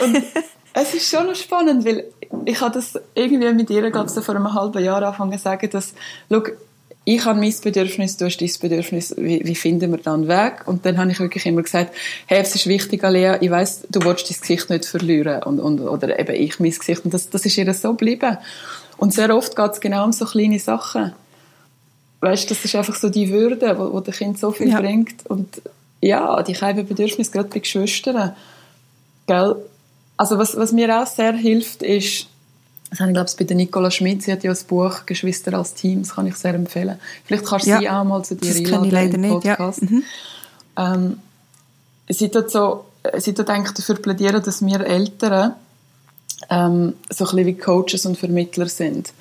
Und 0.00 0.24
es 0.74 0.92
ist 0.92 1.08
schon 1.08 1.26
noch 1.26 1.36
spannend, 1.36 1.84
weil 1.84 2.04
ich 2.44 2.60
habe 2.60 2.74
das 2.74 3.00
irgendwie 3.14 3.52
mit 3.52 3.70
ihr, 3.70 3.90
glaube 3.90 4.10
ich, 4.14 4.24
vor 4.24 4.34
einem 4.34 4.52
halben 4.52 4.82
Jahr 4.82 5.02
angefangen 5.02 5.38
zu 5.38 5.44
sagen, 5.44 5.70
dass, 5.70 5.94
schau, 6.30 6.42
ich 7.06 7.24
habe 7.24 7.38
mein 7.38 7.54
Bedürfnis, 7.62 8.16
du 8.16 8.24
hast 8.24 8.38
dein 8.38 8.50
Bedürfnis, 8.60 9.14
wie, 9.16 9.44
wie 9.44 9.54
finden 9.54 9.90
wir 9.92 9.98
da 9.98 10.14
einen 10.14 10.26
Weg? 10.26 10.66
Und 10.66 10.84
dann 10.86 10.96
habe 10.98 11.10
ich 11.10 11.20
wirklich 11.20 11.44
immer 11.46 11.62
gesagt, 11.62 11.94
hey, 12.26 12.40
es 12.40 12.54
ist 12.54 12.66
wichtig, 12.66 13.04
Alea, 13.04 13.40
ich 13.40 13.50
weiss, 13.50 13.86
du 13.90 14.02
willst 14.04 14.30
dein 14.30 14.40
Gesicht 14.40 14.70
nicht 14.70 14.86
verlieren. 14.86 15.42
Und, 15.42 15.60
und, 15.60 15.80
oder 15.80 16.18
eben 16.18 16.34
ich 16.34 16.58
mein 16.60 16.70
Gesicht. 16.70 17.04
Und 17.04 17.12
das, 17.12 17.28
das 17.28 17.44
ist 17.44 17.56
ihr 17.58 17.72
so 17.74 17.90
geblieben. 17.90 18.38
Und 18.96 19.12
sehr 19.12 19.36
oft 19.36 19.54
geht 19.54 19.72
es 19.72 19.80
genau 19.80 20.04
um 20.04 20.12
so 20.12 20.24
kleine 20.24 20.58
Sachen. 20.58 21.12
Weißt, 22.20 22.50
das 22.50 22.64
ist 22.64 22.74
einfach 22.74 22.94
so 22.94 23.10
die 23.10 23.30
Würde, 23.30 23.78
wo, 23.78 23.92
wo 23.92 24.00
der 24.00 24.14
Kind 24.14 24.38
so 24.38 24.50
viel 24.50 24.70
Ja. 24.70 24.80
bringt. 24.80 25.26
Und 25.26 25.60
ja, 26.00 26.42
die 26.42 26.54
kleinen 26.54 26.86
Bedürfnisse, 26.86 27.32
gerade 27.32 27.50
bei 27.50 27.60
Geschwistern. 27.60 28.34
Gell? 29.26 29.56
Also 30.16 30.38
was, 30.38 30.56
was 30.56 30.72
mir 30.72 31.00
auch 31.02 31.06
sehr 31.06 31.32
hilft, 31.32 31.82
ist, 31.82 32.26
das 32.90 33.00
habe 33.00 33.10
ich 33.10 33.14
glaube 33.14 33.28
ich 33.30 33.36
bei 33.36 33.44
der 33.44 33.56
Nicola 33.56 33.90
Schmidt, 33.90 34.22
sie 34.22 34.32
hat 34.32 34.44
ja 34.44 34.50
das 34.50 34.64
Buch 34.64 35.04
«Geschwister 35.06 35.54
als 35.54 35.74
Team», 35.74 36.02
das 36.02 36.14
kann 36.14 36.26
ich 36.26 36.36
sehr 36.36 36.54
empfehlen. 36.54 36.98
Vielleicht 37.24 37.44
kannst 37.44 37.66
du 37.66 37.70
Ja. 37.70 37.80
sie 37.80 37.90
auch 37.90 38.04
mal 38.04 38.24
zu 38.24 38.36
dir 38.36 38.48
Das 38.48 38.62
kenne 38.62 38.86
ich 38.86 38.92
leider 38.92 39.14
im 39.14 39.20
nicht, 39.22 39.44
ja. 39.44 39.56
Podcast. 39.56 39.82
Mhm. 39.82 40.02
Ähm, 40.76 41.18
sie 42.08 42.28
tut 42.28 42.50
so, 42.50 42.84
sie 43.18 43.34
tut 43.34 43.50
eigentlich 43.50 43.74
dafür 43.74 43.96
plädieren, 43.96 44.42
dass 44.42 44.64
wir 44.64 44.80
Eltern 44.80 45.54
ähm, 46.50 46.94
so 47.10 47.24
ein 47.24 47.30
bisschen 47.30 47.46
wie 47.46 47.54
Coaches 47.54 48.06
und 48.06 48.16
Vermittler 48.18 48.68
sind. 48.68 49.12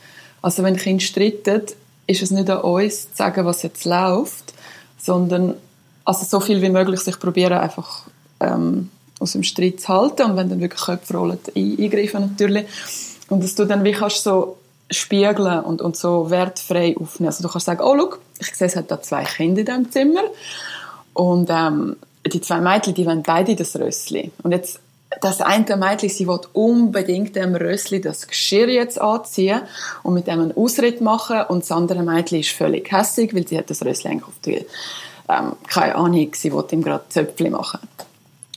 Also 0.41 0.61
wenn 0.61 0.75
Kinder 0.75 1.03
streiten, 1.03 1.63
ist 2.05 2.21
es 2.21 2.31
nicht 2.31 2.49
an 2.49 2.61
uns 2.61 3.09
zu 3.11 3.15
sagen, 3.15 3.45
was 3.45 3.63
jetzt 3.63 3.85
läuft, 3.85 4.53
sondern 4.99 5.55
also 6.05 6.25
so 6.25 6.39
viel 6.39 6.61
wie 6.61 6.69
möglich 6.69 6.99
sich 6.99 7.17
probieren 7.19 7.53
einfach 7.53 8.01
ähm, 8.39 8.89
aus 9.23 9.31
dem 9.33 9.43
Streit 9.43 9.79
zu 9.81 9.87
halten 9.87 10.23
und 10.23 10.37
wenn 10.37 10.49
dann 10.49 10.59
wirklich 10.61 10.81
Köpfe 10.81 11.17
rollen, 11.17 11.39
ein- 11.55 11.77
eingreifen 11.79 12.21
natürlich. 12.21 12.65
Und 13.29 13.43
dass 13.43 13.55
du 13.55 13.65
dann 13.65 13.83
wie 13.83 13.93
kannst 13.93 14.23
so 14.23 14.57
spiegeln 14.91 15.61
und, 15.61 15.81
und 15.81 15.95
so 15.97 16.29
wertfrei 16.29 16.95
aufnehmen. 16.99 17.29
Also 17.29 17.41
du 17.43 17.49
kannst 17.49 17.65
sagen, 17.65 17.81
oh, 17.83 17.95
schau, 17.97 18.17
ich 18.39 18.53
sehe, 18.55 18.67
es 18.67 18.75
hat 18.75 18.91
da 18.91 19.01
zwei 19.01 19.23
Kinder 19.23 19.61
in 19.61 19.65
diesem 19.65 19.91
Zimmer 19.91 20.23
und 21.13 21.49
ähm, 21.49 21.95
die 22.31 22.41
zwei 22.41 22.59
Mädchen, 22.61 22.93
die 22.93 23.05
wollen 23.05 23.23
beide 23.23 23.55
das 23.55 23.75
Rössli. 23.75 24.31
Und 24.43 24.51
jetzt 24.51 24.79
das 25.21 25.41
eine 25.41 25.77
Mädchen, 25.77 26.09
sie 26.09 26.27
will 26.27 26.39
unbedingt 26.53 27.35
dem 27.35 27.55
Rössli 27.55 28.01
das 28.01 28.27
Geschirr 28.27 28.67
jetzt 28.67 28.99
anziehen 28.99 29.61
und 30.03 30.13
mit 30.15 30.27
dem 30.27 30.39
einen 30.41 30.57
Ausritt 30.57 31.01
machen 31.01 31.41
und 31.49 31.61
das 31.63 31.71
andere 31.71 32.03
Mädchen 32.03 32.39
ist 32.39 32.49
völlig 32.51 32.91
hässig, 32.91 33.33
weil 33.33 33.47
sie 33.47 33.57
hat 33.57 33.69
das 33.69 33.83
Rössli 33.85 34.09
eigentlich 34.11 34.27
auf 34.27 34.39
die, 34.45 34.65
ähm, 35.29 35.53
keine 35.67 35.95
Ahnung, 35.95 36.29
sie 36.33 36.51
will 36.53 36.65
ihm 36.71 36.81
gerade 36.83 37.03
Zöpfchen 37.09 37.51
machen. 37.51 37.79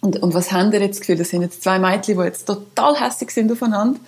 Und, 0.07 0.23
und 0.23 0.35
was 0.35 0.53
haben 0.53 0.73
ihr 0.73 0.81
jetzt 0.81 1.01
Gefühl? 1.01 1.17
Das 1.17 1.31
sind 1.31 1.43
jetzt 1.43 1.65
zwei 1.65 1.81
Mädchen, 1.81 2.17
die 2.17 2.25
jetzt 2.25 2.47
total 2.47 2.95
hässig 2.95 3.33
sind 3.33 3.51
aufeinander. 3.51 3.99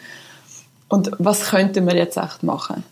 Und 0.87 1.11
was 1.19 1.47
könnten 1.47 1.89
wir 1.89 1.97
jetzt 1.97 2.17
echt 2.17 2.45
machen? 2.45 2.85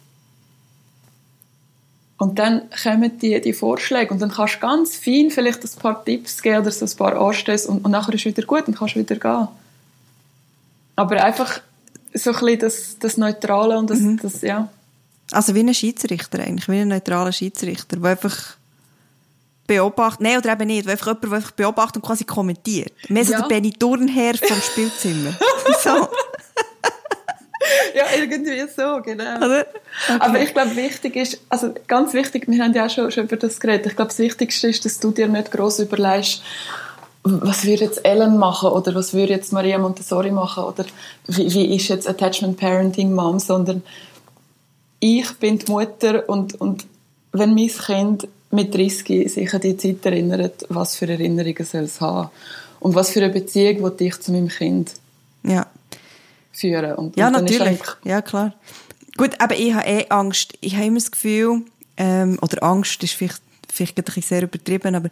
Und 2.19 2.40
dann 2.40 2.62
kommen 2.83 3.16
die, 3.19 3.40
die 3.40 3.53
Vorschläge 3.53 4.12
und 4.12 4.21
dann 4.21 4.33
kannst 4.33 4.57
du 4.57 4.59
ganz 4.59 4.97
fein 4.97 5.31
vielleicht 5.31 5.62
ein 5.62 5.79
paar 5.81 6.05
Tipps 6.05 6.42
geben 6.42 6.62
oder 6.62 6.73
so 6.73 6.85
ein 6.85 6.97
paar 6.97 7.16
Anstöße 7.16 7.69
und, 7.69 7.85
und 7.85 7.92
nachher 7.92 8.12
ist 8.12 8.23
es 8.23 8.37
wieder 8.37 8.45
gut 8.45 8.66
und 8.66 8.77
kannst 8.77 8.97
wieder 8.97 9.14
gehen. 9.14 9.49
Aber 10.97 11.23
einfach 11.23 11.61
so 12.12 12.31
ein 12.31 12.40
bisschen 12.40 12.59
das, 12.59 12.99
das 12.99 13.16
Neutrale 13.19 13.79
und 13.79 13.88
das, 13.88 14.01
mhm. 14.01 14.19
das, 14.21 14.42
ja. 14.42 14.69
Also 15.31 15.55
wie 15.55 15.61
ein 15.61 15.73
Schiedsrichter 15.73 16.40
eigentlich, 16.40 16.69
wie 16.69 16.81
ein 16.81 16.88
neutraler 16.88 17.31
Schiedsrichter, 17.31 17.99
der 17.99 18.11
einfach 18.11 18.57
beobachtet, 19.66 20.20
nein, 20.20 20.38
oder 20.38 20.52
eben 20.52 20.66
nicht, 20.66 20.88
einfach 20.88 21.07
jemand, 21.07 21.24
der 21.24 21.33
einfach 21.33 21.50
beobachtet 21.52 21.96
und 21.96 22.02
quasi 22.02 22.24
kommentiert. 22.24 22.92
Mehr 23.09 23.24
so 23.24 23.33
ja. 23.33 23.40
der 23.40 23.48
Benny 23.48 23.72
Turnherr 23.72 24.35
vom 24.35 24.61
Spielzimmer. 24.61 25.33
so. 25.83 26.09
ja, 27.94 28.05
irgendwie 28.16 28.66
so, 28.74 29.00
genau. 29.02 29.37
Okay. 29.37 29.64
Aber 30.20 30.40
ich 30.40 30.52
glaube, 30.52 30.76
wichtig 30.76 31.16
ist, 31.16 31.40
also 31.48 31.74
ganz 31.87 32.12
wichtig, 32.12 32.44
wir 32.48 32.62
haben 32.62 32.74
ja 32.74 32.87
auch 32.87 32.90
schon, 32.90 33.11
schon 33.11 33.24
über 33.24 33.37
das 33.37 33.61
geredet, 33.61 33.87
ich 33.87 33.96
glaube, 33.96 34.11
das 34.11 34.18
Wichtigste 34.18 34.68
ist, 34.68 34.85
dass 34.85 35.00
du 35.00 35.11
dir 35.11 35.29
nicht 35.29 35.50
gross 35.50 35.79
überlegst, 35.79 36.42
was 37.29 37.64
würde 37.64 37.85
jetzt 37.85 38.05
Ellen 38.05 38.38
machen 38.38 38.70
oder 38.70 38.94
was 38.94 39.12
würde 39.12 39.33
jetzt 39.33 39.52
Maria 39.52 39.79
Montessori 39.79 40.31
machen 40.31 40.62
oder 40.62 40.85
wie, 41.26 41.52
wie 41.52 41.74
ist 41.74 41.88
jetzt 41.88 42.09
Attachment 42.09 42.57
Parenting 42.57 43.12
Mom, 43.12 43.40
sondern 43.40 43.83
ich 45.00 45.33
bin 45.38 45.59
die 45.59 45.70
Mutter 45.70 46.29
und, 46.29 46.61
und 46.61 46.87
wenn 47.33 47.55
mein 47.55 47.68
Kind 47.68 48.29
mit 48.57 48.75
30 48.75 49.33
sich 49.33 49.55
an 49.55 49.61
die 49.61 49.77
Zeit 49.77 50.05
erinnert, 50.05 50.66
was 50.69 50.97
für 50.97 51.09
Erinnerungen 51.09 51.64
soll 51.64 51.85
es 51.85 52.01
haben 52.01 52.31
und 52.81 52.95
was 52.95 53.11
für 53.11 53.23
eine 53.23 53.33
Beziehung 53.33 53.83
will 53.83 53.95
ich 53.99 54.21
zu 54.21 54.33
meinem 54.33 54.49
Kind 54.49 54.92
ja 55.45 55.66
führen. 56.57 56.95
Und, 56.95 57.16
ja, 57.16 57.29
und 57.29 57.35
natürlich. 57.35 57.81
Ja, 58.05 58.23
klar. 58.23 58.55
Gut, 59.16 59.40
aber 59.40 59.57
ich 59.57 59.75
habe 59.75 59.87
eh 59.87 60.07
Angst. 60.09 60.55
Ich 60.61 60.75
habe 60.75 60.87
immer 60.87 60.99
das 60.99 61.11
Gefühl, 61.11 61.62
ähm, 61.97 62.38
oder 62.42 62.62
Angst 62.62 63.03
ist 63.03 63.14
vielleicht, 63.14 63.40
vielleicht 63.73 63.99
ein 63.99 64.05
bisschen 64.05 64.23
sehr 64.23 64.42
übertrieben, 64.42 64.95
aber 64.95 65.11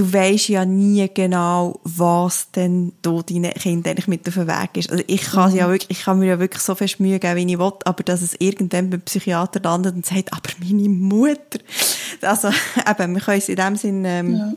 du 0.00 0.10
weißt 0.10 0.48
ja 0.48 0.64
nie 0.64 1.10
genau, 1.12 1.78
was 1.84 2.50
denn 2.52 2.92
da 3.02 3.20
deinen 3.20 3.52
Kind 3.52 3.86
eigentlich 3.86 4.08
mit 4.08 4.26
auf 4.26 4.34
den 4.34 4.48
Weg 4.48 4.70
ist. 4.76 4.90
Also 4.90 5.04
ich 5.06 5.20
kann, 5.20 5.50
mhm. 5.50 5.58
ja 5.58 5.68
wirklich, 5.68 5.90
ich 5.90 6.04
kann 6.04 6.18
mir 6.18 6.26
ja 6.26 6.40
wirklich 6.40 6.62
so 6.62 6.74
viel 6.74 6.88
Mühe 7.00 7.18
geben, 7.18 7.36
wie 7.36 7.52
ich 7.52 7.58
will, 7.58 7.72
aber 7.84 8.02
dass 8.02 8.22
es 8.22 8.34
irgendwann 8.38 8.88
beim 8.88 9.02
Psychiater 9.02 9.60
landet 9.60 9.94
und 9.96 10.06
sagt, 10.06 10.32
aber 10.32 10.48
meine 10.64 10.88
Mutter. 10.88 11.58
Also 12.22 12.48
eben, 12.90 13.14
wir 13.14 13.20
können 13.20 13.38
es 13.38 13.48
in 13.50 13.56
dem 13.56 13.76
Sinn, 13.76 14.04
ähm, 14.06 14.36
ja. 14.36 14.52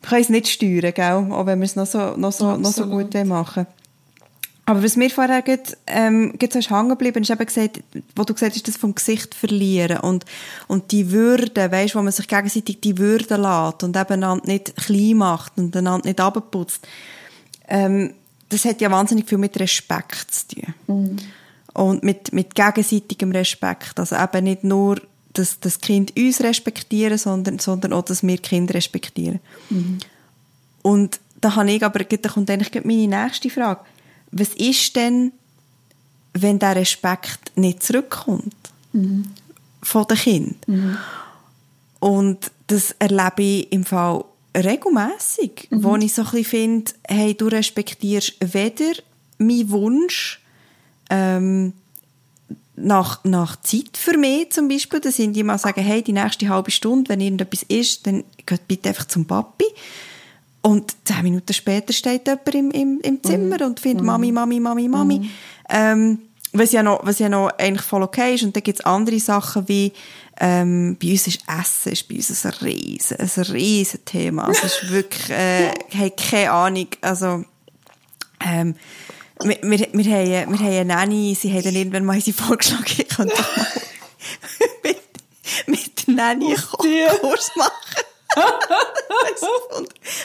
wir 0.00 0.08
können 0.08 0.22
es 0.22 0.28
nicht 0.28 0.48
steuern, 0.48 0.92
gell? 0.92 1.32
auch 1.32 1.46
wenn 1.46 1.60
wir 1.60 1.66
es 1.66 1.76
noch 1.76 1.86
so, 1.86 2.16
noch 2.16 2.32
so, 2.32 2.56
noch 2.56 2.72
so 2.72 2.86
gut 2.86 3.14
machen 3.24 3.68
aber 4.68 4.82
was 4.82 4.96
mir 4.96 5.10
vorher 5.10 5.42
geht, 5.42 5.76
ähm, 5.86 6.32
geht 6.36 6.52
so 6.52 6.58
hängen 6.58 6.88
geblieben, 6.88 7.22
ist 7.22 7.30
eben 7.30 7.46
gesagt, 7.46 7.80
wo 8.16 8.24
du 8.24 8.34
gesagt 8.34 8.56
hast, 8.56 8.66
das 8.66 8.76
vom 8.76 8.96
Gesicht 8.96 9.32
verlieren 9.32 9.98
und, 9.98 10.24
und 10.66 10.90
die 10.90 11.12
Würde, 11.12 11.70
weißt, 11.70 11.94
wo 11.94 12.02
man 12.02 12.12
sich 12.12 12.26
gegenseitig 12.26 12.80
die 12.80 12.98
Würde 12.98 13.36
lässt 13.36 13.84
und 13.84 13.96
eben 13.96 14.40
nicht 14.44 14.74
klein 14.76 15.18
macht 15.18 15.52
und 15.56 15.74
einander 15.76 16.08
nicht 16.08 16.20
abputzt. 16.20 16.86
Ähm, 17.68 18.14
das 18.48 18.64
hat 18.64 18.80
ja 18.80 18.90
wahnsinnig 18.90 19.28
viel 19.28 19.38
mit 19.38 19.58
Respekt 19.60 20.34
zu 20.34 20.48
tun. 20.48 20.74
Mhm. 20.88 21.16
Und 21.72 22.02
mit, 22.02 22.32
mit 22.32 22.56
gegenseitigem 22.56 23.30
Respekt. 23.30 24.00
Also 24.00 24.16
eben 24.16 24.44
nicht 24.44 24.64
nur, 24.64 25.00
dass 25.32 25.60
das 25.60 25.80
Kind 25.80 26.16
uns 26.16 26.40
respektieren, 26.40 27.18
sondern, 27.18 27.60
sondern 27.60 27.92
auch, 27.92 28.04
dass 28.04 28.26
wir 28.26 28.38
Kind 28.38 28.74
respektieren. 28.74 29.38
Mhm. 29.70 29.98
Und 30.82 31.20
da 31.40 31.54
habe 31.54 31.70
ich 31.70 31.84
aber, 31.84 32.02
da 32.02 32.28
kommt 32.28 32.50
eigentlich 32.50 32.84
meine 32.84 33.24
nächste 33.24 33.50
Frage 33.50 33.80
was 34.30 34.48
ist 34.54 34.96
denn, 34.96 35.32
wenn 36.34 36.58
der 36.58 36.76
Respekt 36.76 37.52
nicht 37.56 37.82
zurückkommt 37.82 38.54
mhm. 38.92 39.24
von 39.82 40.06
den 40.06 40.16
Kindern? 40.16 40.56
Mhm. 40.66 40.98
Und 42.00 42.50
das 42.66 42.94
erlebe 42.98 43.42
ich 43.42 43.72
im 43.72 43.84
Fall 43.84 44.24
regelmässig, 44.56 45.68
mhm. 45.70 45.84
wo 45.84 45.96
ich 45.96 46.14
so 46.14 46.22
ein 46.22 46.30
bisschen 46.30 46.44
finde, 46.44 46.92
hey, 47.08 47.34
du 47.34 47.46
respektierst 47.46 48.34
weder 48.40 48.92
meinen 49.38 49.70
Wunsch 49.70 50.40
ähm, 51.10 51.72
nach, 52.76 53.24
nach 53.24 53.56
Zeit 53.62 53.96
für 53.96 54.16
mich 54.18 54.52
zum 54.52 54.68
Beispiel, 54.68 55.00
dass 55.00 55.18
ich 55.18 55.44
mal 55.44 55.58
sagen, 55.58 55.82
hey, 55.82 56.02
die 56.02 56.12
nächste 56.12 56.48
halbe 56.48 56.70
Stunde, 56.70 57.08
wenn 57.08 57.20
irgendetwas 57.20 57.62
ist, 57.62 58.06
dann 58.06 58.24
geht 58.44 58.68
bitte 58.68 58.90
einfach 58.90 59.06
zum 59.06 59.24
Papi. 59.24 59.64
Und 60.66 60.96
zehn 61.04 61.22
Minuten 61.22 61.52
später 61.52 61.92
steht 61.92 62.26
jemand 62.26 62.52
im, 62.52 62.70
im, 62.72 63.00
im 63.00 63.22
Zimmer 63.22 63.58
mhm. 63.60 63.66
und 63.66 63.78
findet 63.78 64.00
mhm. 64.00 64.06
Mami, 64.06 64.32
Mami, 64.32 64.58
Mami, 64.58 64.88
Mami. 64.88 65.18
Mhm. 65.20 65.30
Ähm, 65.70 66.18
was 66.52 66.72
ja 66.72 66.82
noch, 66.82 67.06
was 67.06 67.20
ja 67.20 67.28
noch 67.28 67.50
eigentlich 67.56 67.86
voll 67.86 68.02
okay 68.02 68.34
ist. 68.34 68.42
Und 68.42 68.56
dann 68.56 68.64
gibt 68.64 68.80
es 68.80 68.84
andere 68.84 69.20
Sachen 69.20 69.68
wie, 69.68 69.92
ähm, 70.40 70.96
bei 71.00 71.12
uns 71.12 71.28
ist 71.28 71.42
Essen 71.46 71.92
ist 71.92 72.08
bei 72.08 72.16
uns 72.16 72.44
ein 72.44 72.52
riesen, 72.62 73.16
ein 73.16 73.42
riesen 73.44 74.04
Thema. 74.04 74.48
Also 74.48 74.62
es 74.64 74.82
ist 74.82 74.90
wirklich, 74.90 75.30
äh, 75.30 75.68
ich 75.88 75.98
habe 75.98 76.10
keine 76.10 76.50
Ahnung, 76.50 76.88
also, 77.00 77.44
ähm, 78.44 78.74
wir, 79.44 79.58
wir, 79.62 79.88
wir, 79.92 80.04
haben, 80.04 80.52
wir 80.52 80.58
haben 80.58 80.64
eine 80.64 80.84
Nanny, 80.84 81.36
sie 81.40 81.52
haben 81.52 81.62
dann 81.62 81.76
irgendwann 81.76 82.04
mal 82.04 82.20
sie 82.20 82.32
vorgeschlagen, 82.32 82.86
ich 82.88 83.08
könnte 83.08 83.36
mal 83.36 83.66
mit, 84.82 84.98
mit 85.68 86.08
Nanny 86.08 86.56
Kurs 86.56 87.52
machen 87.54 88.05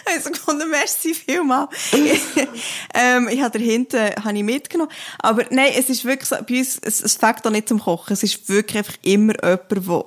also 0.06 0.32
gefunden, 0.32 0.69
merci 0.69 1.13
vielmal. 1.13 1.67
ähm, 2.93 3.30
ich 3.30 3.41
habe 3.41 3.58
dahinten 3.58 4.15
habe 4.24 4.38
ich 4.38 4.43
mitgenommen. 4.43 4.91
Aber 5.19 5.45
nein, 5.50 5.71
es 5.76 5.89
ist 5.89 6.06
wirklich 6.06 6.28
so, 6.28 6.36
bei 6.47 6.60
uns, 6.60 6.80
es, 6.82 7.02
es 7.02 7.15
fängt 7.15 7.45
auch 7.45 7.52
nicht 7.52 7.69
zum 7.69 7.80
Kochen. 7.80 8.13
Es 8.13 8.24
ist 8.24 8.50
wirklich 8.50 8.78
einfach 8.78 8.97
immer 9.04 9.34
jemand, 9.43 9.71
der 9.71 10.06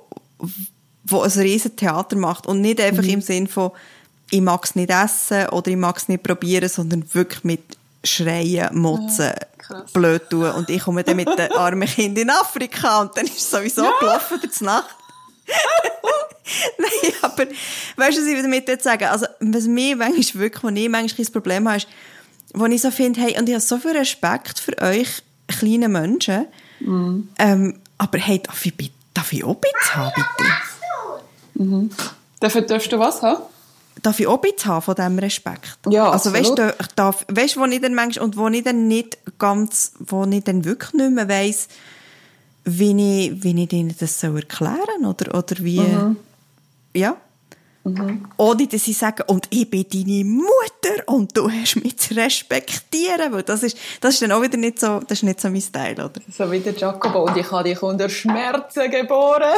wo 1.07 1.21
ein 1.21 1.31
riesen 1.31 1.77
Theater 1.77 2.17
macht 2.17 2.47
und 2.47 2.61
nicht 2.61 2.81
einfach 2.81 3.03
mhm. 3.03 3.11
im 3.11 3.21
Sinn 3.21 3.47
von 3.47 3.73
ich 4.31 4.41
mag 4.41 4.65
es 4.65 4.75
nicht 4.75 4.91
essen 4.91 5.49
oder 5.51 5.71
ich 5.71 5.77
mag 5.77 5.97
es 5.99 6.09
nicht 6.09 6.23
probieren, 6.23 6.69
sondern 6.69 7.05
wirklich 7.13 7.45
mit 7.45 7.61
Schreien, 8.03 8.77
Motzen, 8.77 9.33
ja, 9.71 9.85
blöd 9.93 10.29
tun 10.29 10.51
und 10.51 10.69
ich 10.71 10.83
komme 10.83 11.05
dann 11.05 11.17
mit 11.17 11.29
den 11.29 11.53
armen 11.53 11.89
Kindern 11.89 12.25
in 12.25 12.31
Afrika 12.31 13.01
und 13.01 13.17
dann 13.17 13.27
ist 13.27 13.37
es 13.37 13.51
sowieso 13.51 13.85
ja. 13.85 13.93
gelaufen 14.01 14.41
für 14.41 14.49
die 14.49 14.65
Nacht. 14.65 14.97
Nein, 16.79 17.13
aber 17.23 17.47
weißt 17.97 18.19
du, 18.19 18.23
was 18.23 18.29
ich 18.29 18.43
damit 18.43 18.69
jetzt 18.69 18.85
sagen? 18.85 19.05
Also, 19.05 19.27
was 19.41 19.65
mir 19.67 19.97
manchmal 19.97 20.43
wirklich, 20.43 20.63
wo 20.63 20.69
ich 20.69 20.89
manchmal 20.89 21.27
ein 21.27 21.33
Problem 21.33 21.69
habe, 21.69 21.79
ist, 21.79 21.89
wo 22.55 22.67
ich 22.67 22.81
so 22.81 22.91
finde, 22.91 23.21
hey, 23.21 23.39
und 23.39 23.49
ich 23.49 23.55
habe 23.55 23.65
so 23.65 23.79
viel 23.79 23.97
Respekt 23.97 24.59
für 24.59 24.77
euch 24.81 25.23
kleine 25.49 25.89
Menschen, 25.89 26.47
mm. 26.81 27.21
ähm, 27.39 27.81
aber 27.99 28.19
hey, 28.19 28.41
darf 28.43 28.65
ich, 28.65 28.93
darf 29.13 29.33
ich 29.33 29.45
auch 29.45 29.57
Bits 29.57 29.95
haben, 29.95 30.13
bitte? 30.15 30.51
Mhm. 31.55 31.91
Dafür 32.41 32.63
darfst 32.63 32.93
du 32.93 32.99
was 32.99 33.23
haben? 33.23 33.43
Darf 34.03 34.21
ich 34.21 34.27
auch 34.27 34.39
Bits 34.39 34.67
haben 34.67 34.83
von 34.83 34.95
diesem 34.95 35.19
Respekt? 35.19 35.79
Ja, 35.89 36.11
Also 36.11 36.33
weißt 36.33 36.59
du, 36.59 36.75
darf, 36.97 37.25
weißt, 37.29 37.57
wo 37.57 37.65
ich 37.65 37.81
dann 37.81 37.95
manchmal, 37.95 38.25
und 38.25 38.37
wo 38.37 38.49
ich 38.49 38.63
dann 38.63 38.89
nicht 38.89 39.19
ganz, 39.39 39.93
wo 39.99 40.25
ich 40.25 40.45
dann 40.45 40.65
wirklich 40.65 40.93
nicht 40.95 41.13
mehr 41.13 41.29
weiss, 41.29 41.69
wie 42.65 43.27
ich, 43.27 43.43
wie 43.43 43.63
ich 43.63 43.73
ihnen 43.73 43.95
das 43.99 44.21
so 44.21 44.35
erklären 44.35 45.05
oder, 45.07 45.35
oder 45.37 45.57
wie, 45.59 45.81
mhm. 45.81 46.17
ja. 46.95 47.17
Mhm. 47.87 48.27
Ohne, 48.39 48.67
dass 48.67 48.85
sie 48.85 48.95
sagen, 48.95 49.25
und 49.27 49.47
ich 49.51 49.69
bin 49.69 49.85
deine 49.93 50.25
Mutter 50.25 51.07
und 51.07 51.37
du 51.37 51.51
hast 51.51 51.77
mich 51.77 51.99
zu 51.99 52.15
respektieren, 52.15 53.31
weil 53.31 53.43
das 53.43 53.63
ist, 53.63 53.77
das 54.01 54.15
ist 54.15 54.23
dann 54.23 54.33
auch 54.33 54.41
wieder 54.41 54.57
nicht 54.57 54.81
so, 54.81 55.01
das 55.01 55.19
ist 55.19 55.23
nicht 55.23 55.41
so 55.41 55.51
mein 55.51 55.61
Style, 55.61 56.03
oder? 56.03 56.21
So 56.35 56.51
wie 56.51 56.61
der 56.61 56.73
Jacobo, 56.73 57.25
und 57.27 57.37
ich 57.37 57.51
habe 57.51 57.69
dich 57.69 57.83
unter 57.83 58.09
Schmerzen 58.09 58.91
geboren. 58.91 59.53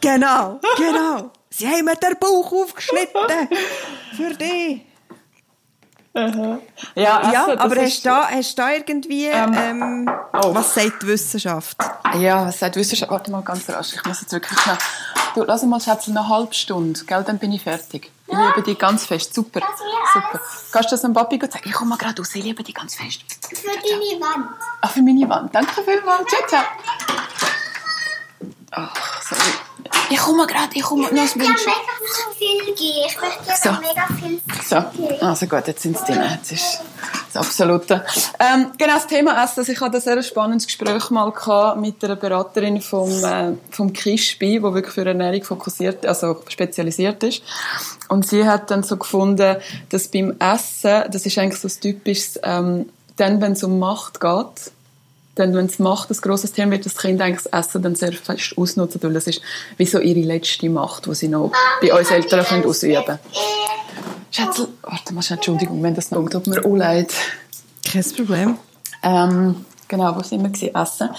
Genau, 0.00 0.60
genau. 0.76 1.30
Sie 1.50 1.66
haben 1.66 1.84
mir 1.84 1.96
den 1.96 2.16
Bauch 2.20 2.52
aufgeschnitten. 2.52 3.48
Für 4.16 4.34
dich. 4.34 4.82
Ja, 6.14 6.60
ja 6.94 7.18
also, 7.18 7.58
aber 7.58 7.76
hast 7.82 8.04
du, 8.04 8.08
da, 8.08 8.28
hast 8.30 8.56
du 8.56 8.62
da 8.62 8.72
irgendwie, 8.72 9.26
ähm, 9.26 9.54
ähm, 9.58 10.10
oh. 10.32 10.54
was 10.54 10.72
sagt 10.74 11.02
die 11.02 11.08
Wissenschaft? 11.08 11.76
Ja, 12.18 12.46
was 12.46 12.60
sagt 12.60 12.76
die 12.76 12.80
Wissenschaft? 12.80 13.10
Warte 13.10 13.32
mal 13.32 13.42
ganz 13.42 13.68
rasch, 13.68 13.94
ich 13.94 14.04
muss 14.04 14.20
jetzt 14.20 14.32
wirklich 14.32 14.58
noch... 14.66 14.78
Du, 15.34 15.42
lass 15.42 15.64
mal, 15.64 15.80
Schätze, 15.80 16.12
eine 16.12 16.28
halbe 16.28 16.54
Stunde, 16.54 17.04
gell, 17.04 17.24
dann 17.24 17.38
bin 17.38 17.50
ich 17.50 17.62
fertig. 17.62 18.12
Ich 18.28 18.38
liebe 18.38 18.62
dich 18.62 18.78
ganz 18.78 19.04
fest, 19.06 19.34
super, 19.34 19.60
super. 20.12 20.40
Kannst 20.70 20.90
du 20.90 20.94
das 20.94 21.02
dem 21.02 21.12
Papi 21.12 21.40
sagen? 21.40 21.64
Ich 21.64 21.72
komme 21.72 21.90
mal 21.90 21.98
gerade 21.98 22.22
raus, 22.22 22.32
ich 22.34 22.44
liebe 22.44 22.62
dich 22.62 22.74
ganz 22.74 22.94
fest. 22.94 23.22
Für 23.48 23.66
deine 23.66 24.20
Wand. 24.20 24.50
Ach, 24.82 24.90
für 24.90 25.02
meine 25.02 25.28
Wand, 25.28 25.52
danke 25.52 25.82
vielmals, 25.82 26.28
ciao, 26.28 26.46
ciao. 26.46 26.64
Ach, 28.70 29.22
sorry. 29.22 29.63
Ich 30.10 30.18
komme 30.18 30.46
gerade, 30.46 30.70
ich 30.74 30.82
komme. 30.82 31.06
Ich 31.06 31.12
möchte 31.12 31.38
ja 31.38 31.44
mega 31.44 31.54
viel 32.36 32.74
gehen. 32.74 33.04
Ich 33.06 33.20
möchte 33.20 33.48
ja 33.48 33.56
so. 33.56 33.70
mega 33.80 34.06
viel 34.18 34.40
So, 34.62 35.24
also 35.26 35.46
gut, 35.46 35.66
jetzt 35.66 35.82
sind 35.82 35.98
sie 35.98 36.04
drin. 36.04 36.22
Jetzt 36.30 36.52
ist 36.52 36.80
Das 37.32 37.46
Absolute. 37.46 38.04
Ähm, 38.38 38.72
genau, 38.78 38.94
das 38.94 39.06
Thema 39.06 39.42
Essen. 39.42 39.60
Also 39.60 39.72
ich 39.72 39.80
hatte 39.80 39.96
ein 39.96 40.00
sehr 40.00 40.22
spannendes 40.22 40.66
Gespräch 40.66 41.10
mal 41.10 41.32
mit 41.76 42.04
einer 42.04 42.16
Beraterin 42.16 42.80
vom, 42.80 43.10
äh, 43.24 43.52
vom 43.70 43.92
KISPI, 43.92 44.62
wo 44.62 44.74
wirklich 44.74 44.94
für 44.94 45.04
Ernährung 45.04 45.42
fokussiert, 45.42 46.06
also 46.06 46.42
spezialisiert 46.48 47.22
ist. 47.22 47.42
Und 48.08 48.26
sie 48.26 48.46
hat 48.46 48.70
dann 48.70 48.82
so 48.82 48.96
gefunden, 48.96 49.56
dass 49.88 50.08
beim 50.08 50.36
Essen, 50.38 51.04
das 51.10 51.26
ist 51.26 51.38
eigentlich 51.38 51.60
so 51.60 51.68
ein 51.68 51.80
typisches, 51.80 52.38
ähm, 52.42 52.90
dann, 53.16 53.40
wenn 53.40 53.52
es 53.52 53.64
um 53.64 53.78
Macht 53.78 54.20
geht, 54.20 54.72
dann, 55.34 55.54
wenn 55.54 55.66
es 55.66 55.78
Macht 55.78 56.10
ein 56.10 56.16
grosses 56.16 56.52
Thema 56.52 56.72
wird, 56.72 56.86
das 56.86 56.96
Kind 56.96 57.20
eigentlich 57.20 57.44
das 57.50 57.66
Essen 57.66 57.82
dann 57.82 57.94
sehr 57.94 58.12
fest 58.12 58.54
ausnutzen, 58.56 59.02
weil 59.02 59.12
das 59.12 59.26
ist 59.26 59.40
wie 59.76 59.86
so 59.86 59.98
ihre 59.98 60.20
letzte 60.20 60.68
Macht, 60.70 61.06
die 61.06 61.14
sie 61.14 61.28
noch 61.28 61.52
bei 61.80 61.92
uns 61.92 62.10
Eltern 62.10 62.44
können 62.44 62.64
ausüben 62.64 63.04
können. 63.04 63.18
Schätzel, 64.30 64.68
warte 64.82 65.14
mal, 65.14 65.22
Entschuldigung, 65.28 65.82
wenn 65.82 65.94
das 65.94 66.10
noch 66.10 66.28
tut 66.28 66.46
mir 66.46 66.64
auch 66.64 66.74
leid. 66.74 67.12
Kein 67.90 68.04
Problem. 68.16 68.58
Ähm, 69.02 69.64
genau, 69.88 70.16
wo 70.16 70.22
sind 70.22 70.42
wir 70.42 70.50
gewesen? 70.50 70.74
Essen. 70.74 71.10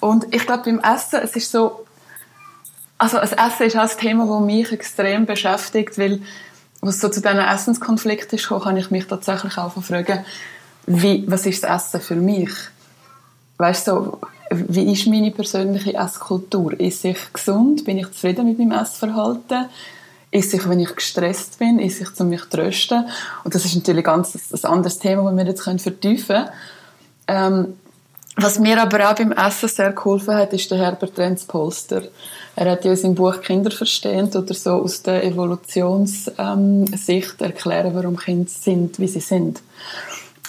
Und 0.00 0.34
ich 0.34 0.46
glaube, 0.46 0.64
beim 0.64 0.80
Essen, 0.80 1.20
es 1.22 1.36
ist 1.36 1.50
so, 1.52 1.84
also 2.98 3.18
das 3.18 3.32
Essen 3.32 3.66
ist 3.66 3.76
auch 3.76 3.82
ein 3.82 3.98
Thema, 3.98 4.26
das 4.26 4.40
mich 4.46 4.72
extrem 4.72 5.26
beschäftigt, 5.26 5.98
weil, 5.98 6.22
was 6.80 7.00
so 7.00 7.08
zu 7.08 7.20
diesen 7.20 7.38
Essenskonflikten 7.38 8.38
ist, 8.38 8.48
kann 8.48 8.76
ich 8.76 8.90
mich 8.90 9.06
tatsächlich 9.06 9.56
auch 9.56 9.72
fragen, 9.82 10.24
wie, 10.86 11.24
was 11.28 11.46
ist 11.46 11.62
das 11.64 11.86
Essen 11.86 12.00
für 12.00 12.16
mich? 12.16 12.50
Weißt 13.58 13.88
du, 13.88 14.18
wie 14.50 14.92
ist 14.92 15.06
meine 15.06 15.30
persönliche 15.30 15.94
Esskultur? 15.94 16.78
Ist 16.78 17.04
ich 17.04 17.32
gesund? 17.32 17.84
Bin 17.84 17.98
ich 17.98 18.10
zufrieden 18.12 18.46
mit 18.46 18.58
meinem 18.58 18.72
Essverhalten? 18.72 19.66
Ist 20.30 20.52
ich, 20.52 20.68
wenn 20.68 20.80
ich 20.80 20.94
gestresst 20.94 21.58
bin? 21.58 21.78
Ist 21.78 22.00
ich, 22.00 22.20
um 22.20 22.28
mich 22.28 22.42
zu 22.42 22.50
trösten? 22.50 23.06
Und 23.44 23.54
das 23.54 23.64
ist 23.64 23.76
natürlich 23.76 24.04
ganz 24.04 24.34
ein 24.34 24.70
anderes 24.70 24.98
Thema, 24.98 25.30
das 25.30 25.36
wir 25.36 25.46
jetzt 25.46 25.82
vertiefen 25.82 26.26
können. 26.26 26.48
Ähm, 27.26 27.74
was 28.36 28.58
mir 28.58 28.82
aber 28.82 29.08
auch 29.08 29.14
beim 29.14 29.30
Essen 29.30 29.68
sehr 29.68 29.92
geholfen 29.92 30.34
hat, 30.34 30.52
ist 30.52 30.68
der 30.70 30.78
Herbert 30.78 31.16
Renz 31.18 31.44
Polster. 31.44 32.02
Er 32.56 32.72
hat 32.72 32.84
ja 32.84 32.90
in 32.90 32.96
seinem 32.96 33.14
Buch 33.14 33.40
Kinder 33.40 33.70
verstehend 33.70 34.34
oder 34.34 34.54
so 34.54 34.72
aus 34.72 35.02
der 35.02 35.24
Evolutionssicht 35.24 36.34
ähm, 36.38 37.46
erklären, 37.46 37.94
warum 37.94 38.16
Kinder 38.16 38.50
sind, 38.50 38.98
wie 38.98 39.06
sie 39.06 39.20
sind. 39.20 39.60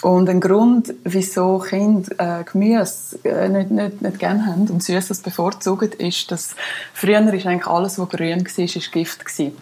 Und 0.02 0.28
ein 0.28 0.40
Grund, 0.40 0.92
wieso 1.04 1.58
Kinder 1.58 2.40
äh, 2.40 2.44
Gemüse 2.44 3.18
äh, 3.24 3.48
nicht, 3.48 3.70
nicht, 3.70 4.02
nicht 4.02 4.18
gerne 4.18 4.46
haben 4.46 4.68
und 4.68 4.82
Süßes 4.82 5.22
bevorzugen, 5.22 5.90
ist, 5.92 6.30
dass 6.30 6.54
früher 6.92 7.32
ist 7.32 7.46
eigentlich 7.46 7.66
alles, 7.66 7.98
was 7.98 8.08
grün 8.10 8.44
war, 8.44 8.64
ist 8.64 8.92
Gift 8.92 9.24
gewesen. 9.24 9.56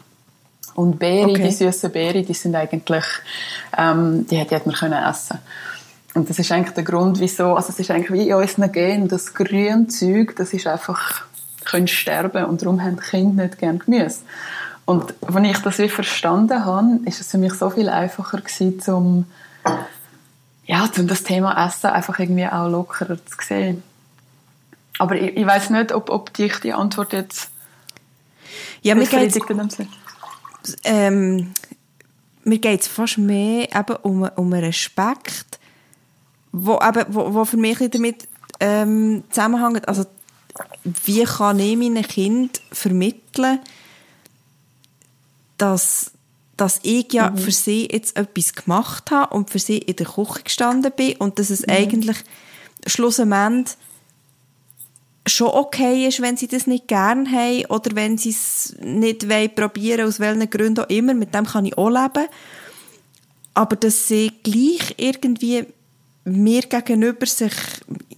Und 0.74 0.98
Beeren, 0.98 1.30
okay. 1.30 1.44
die 1.44 1.52
süßen 1.52 1.92
Beeren, 1.92 2.26
die 2.26 2.34
sind 2.34 2.56
eigentlich, 2.56 3.04
ähm, 3.78 4.26
die 4.26 4.36
hätte 4.36 4.60
man 4.64 4.74
können 4.74 5.04
essen. 5.04 5.38
Und 6.14 6.28
das 6.28 6.38
ist 6.38 6.50
eigentlich 6.50 6.74
der 6.74 6.84
Grund, 6.84 7.20
wieso, 7.20 7.54
also 7.54 7.70
es 7.70 7.78
ist 7.78 7.90
eigentlich 7.90 8.12
wie 8.12 8.28
in 8.28 8.34
unseren 8.34 8.70
Genen, 8.72 9.08
das 9.08 9.34
grüne 9.34 9.86
Zeug, 9.86 10.34
das 10.36 10.52
ist 10.52 10.66
einfach, 10.66 11.24
können 11.64 11.88
sterben 11.88 12.44
und 12.44 12.60
darum 12.60 12.82
haben 12.82 12.98
Kinder 12.98 13.44
nicht 13.44 13.58
gerne 13.58 13.78
Gemüse. 13.78 14.20
Und 14.84 15.14
als 15.26 15.48
ich 15.48 15.58
das 15.58 15.78
wie 15.78 15.88
verstanden 15.88 16.64
habe, 16.64 17.00
ist 17.06 17.20
es 17.20 17.30
für 17.30 17.38
mich 17.38 17.54
so 17.54 17.70
viel 17.70 17.88
einfacher 17.88 18.38
gewesen, 18.40 18.80
zum 18.80 19.26
ja, 20.66 20.88
um 20.98 21.06
das 21.06 21.24
Thema 21.24 21.66
Essen 21.66 21.90
einfach 21.90 22.18
irgendwie 22.18 22.46
auch 22.46 22.68
lockerer 22.68 23.18
zu 23.24 23.36
sehen. 23.40 23.82
Aber 24.98 25.16
ich, 25.16 25.36
ich 25.36 25.46
weiß 25.46 25.70
nicht, 25.70 25.92
ob, 25.92 26.08
ob 26.10 26.32
dich 26.32 26.56
die 26.60 26.72
Antwort 26.72 27.12
jetzt 27.12 27.50
ja, 28.82 28.94
mir 28.94 29.06
geht's, 29.06 29.38
ähm, 30.84 31.52
mir 32.44 32.58
geht 32.58 32.82
es 32.82 32.86
fast 32.86 33.18
mehr 33.18 33.74
eben 33.74 33.96
um, 34.02 34.22
um 34.36 34.52
Respekt, 34.52 35.58
wo, 36.52 36.78
eben, 36.80 37.04
wo, 37.08 37.34
wo 37.34 37.44
für 37.44 37.56
mich 37.56 37.78
damit 37.90 38.28
ähm, 38.60 39.24
zusammenhängt. 39.30 39.88
Also, 39.88 40.04
wie 41.04 41.24
kann 41.24 41.58
ich 41.58 41.76
meinen 41.76 42.02
Kind 42.02 42.60
vermitteln, 42.70 43.60
dass 45.56 46.12
dass 46.56 46.80
ich 46.82 47.12
ja 47.12 47.30
mhm. 47.30 47.38
für 47.38 47.50
sie 47.50 47.88
jetzt 47.90 48.16
etwas 48.16 48.52
gemacht 48.54 49.10
habe 49.10 49.34
und 49.34 49.50
für 49.50 49.58
sie 49.58 49.78
in 49.78 49.96
der 49.96 50.06
Küche 50.06 50.42
gestanden 50.44 50.92
bin 50.96 51.16
und 51.16 51.38
dass 51.38 51.50
es 51.50 51.62
mhm. 51.62 51.72
eigentlich 51.72 52.16
schlussendlich 52.86 53.76
schon 55.26 55.48
okay 55.48 56.06
ist, 56.06 56.20
wenn 56.20 56.36
sie 56.36 56.48
das 56.48 56.66
nicht 56.66 56.86
gern 56.88 57.30
haben 57.30 57.64
oder 57.66 57.94
wenn 57.94 58.18
sie 58.18 58.30
es 58.30 58.74
nicht 58.80 59.28
wollen, 59.28 59.54
probieren, 59.54 60.06
aus 60.06 60.20
welchen 60.20 60.50
Gründen 60.50 60.84
auch 60.84 60.90
immer, 60.90 61.14
mit 61.14 61.34
dem 61.34 61.46
kann 61.46 61.64
ich 61.64 61.78
auch 61.78 61.88
leben. 61.88 62.28
Aber 63.54 63.76
dass 63.76 64.08
sie 64.08 64.32
gleich 64.42 64.94
irgendwie 64.98 65.64
mir 66.24 66.62
gegenüber 66.62 67.26
sich, 67.26 67.52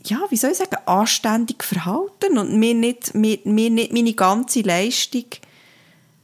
ja, 0.05 0.21
wie 0.31 0.37
soll 0.37 0.53
ich 0.53 0.59
sagen, 0.59 0.77
anständig 0.87 1.63
verhalten 1.63 2.39
und 2.39 2.59
mir 2.59 2.75
nicht, 2.75 3.15
mir, 3.15 3.39
mir 3.45 3.71
nicht 3.71 3.93
meine 3.93 4.15
ganze 4.15 4.63
Leistung 4.63 5.25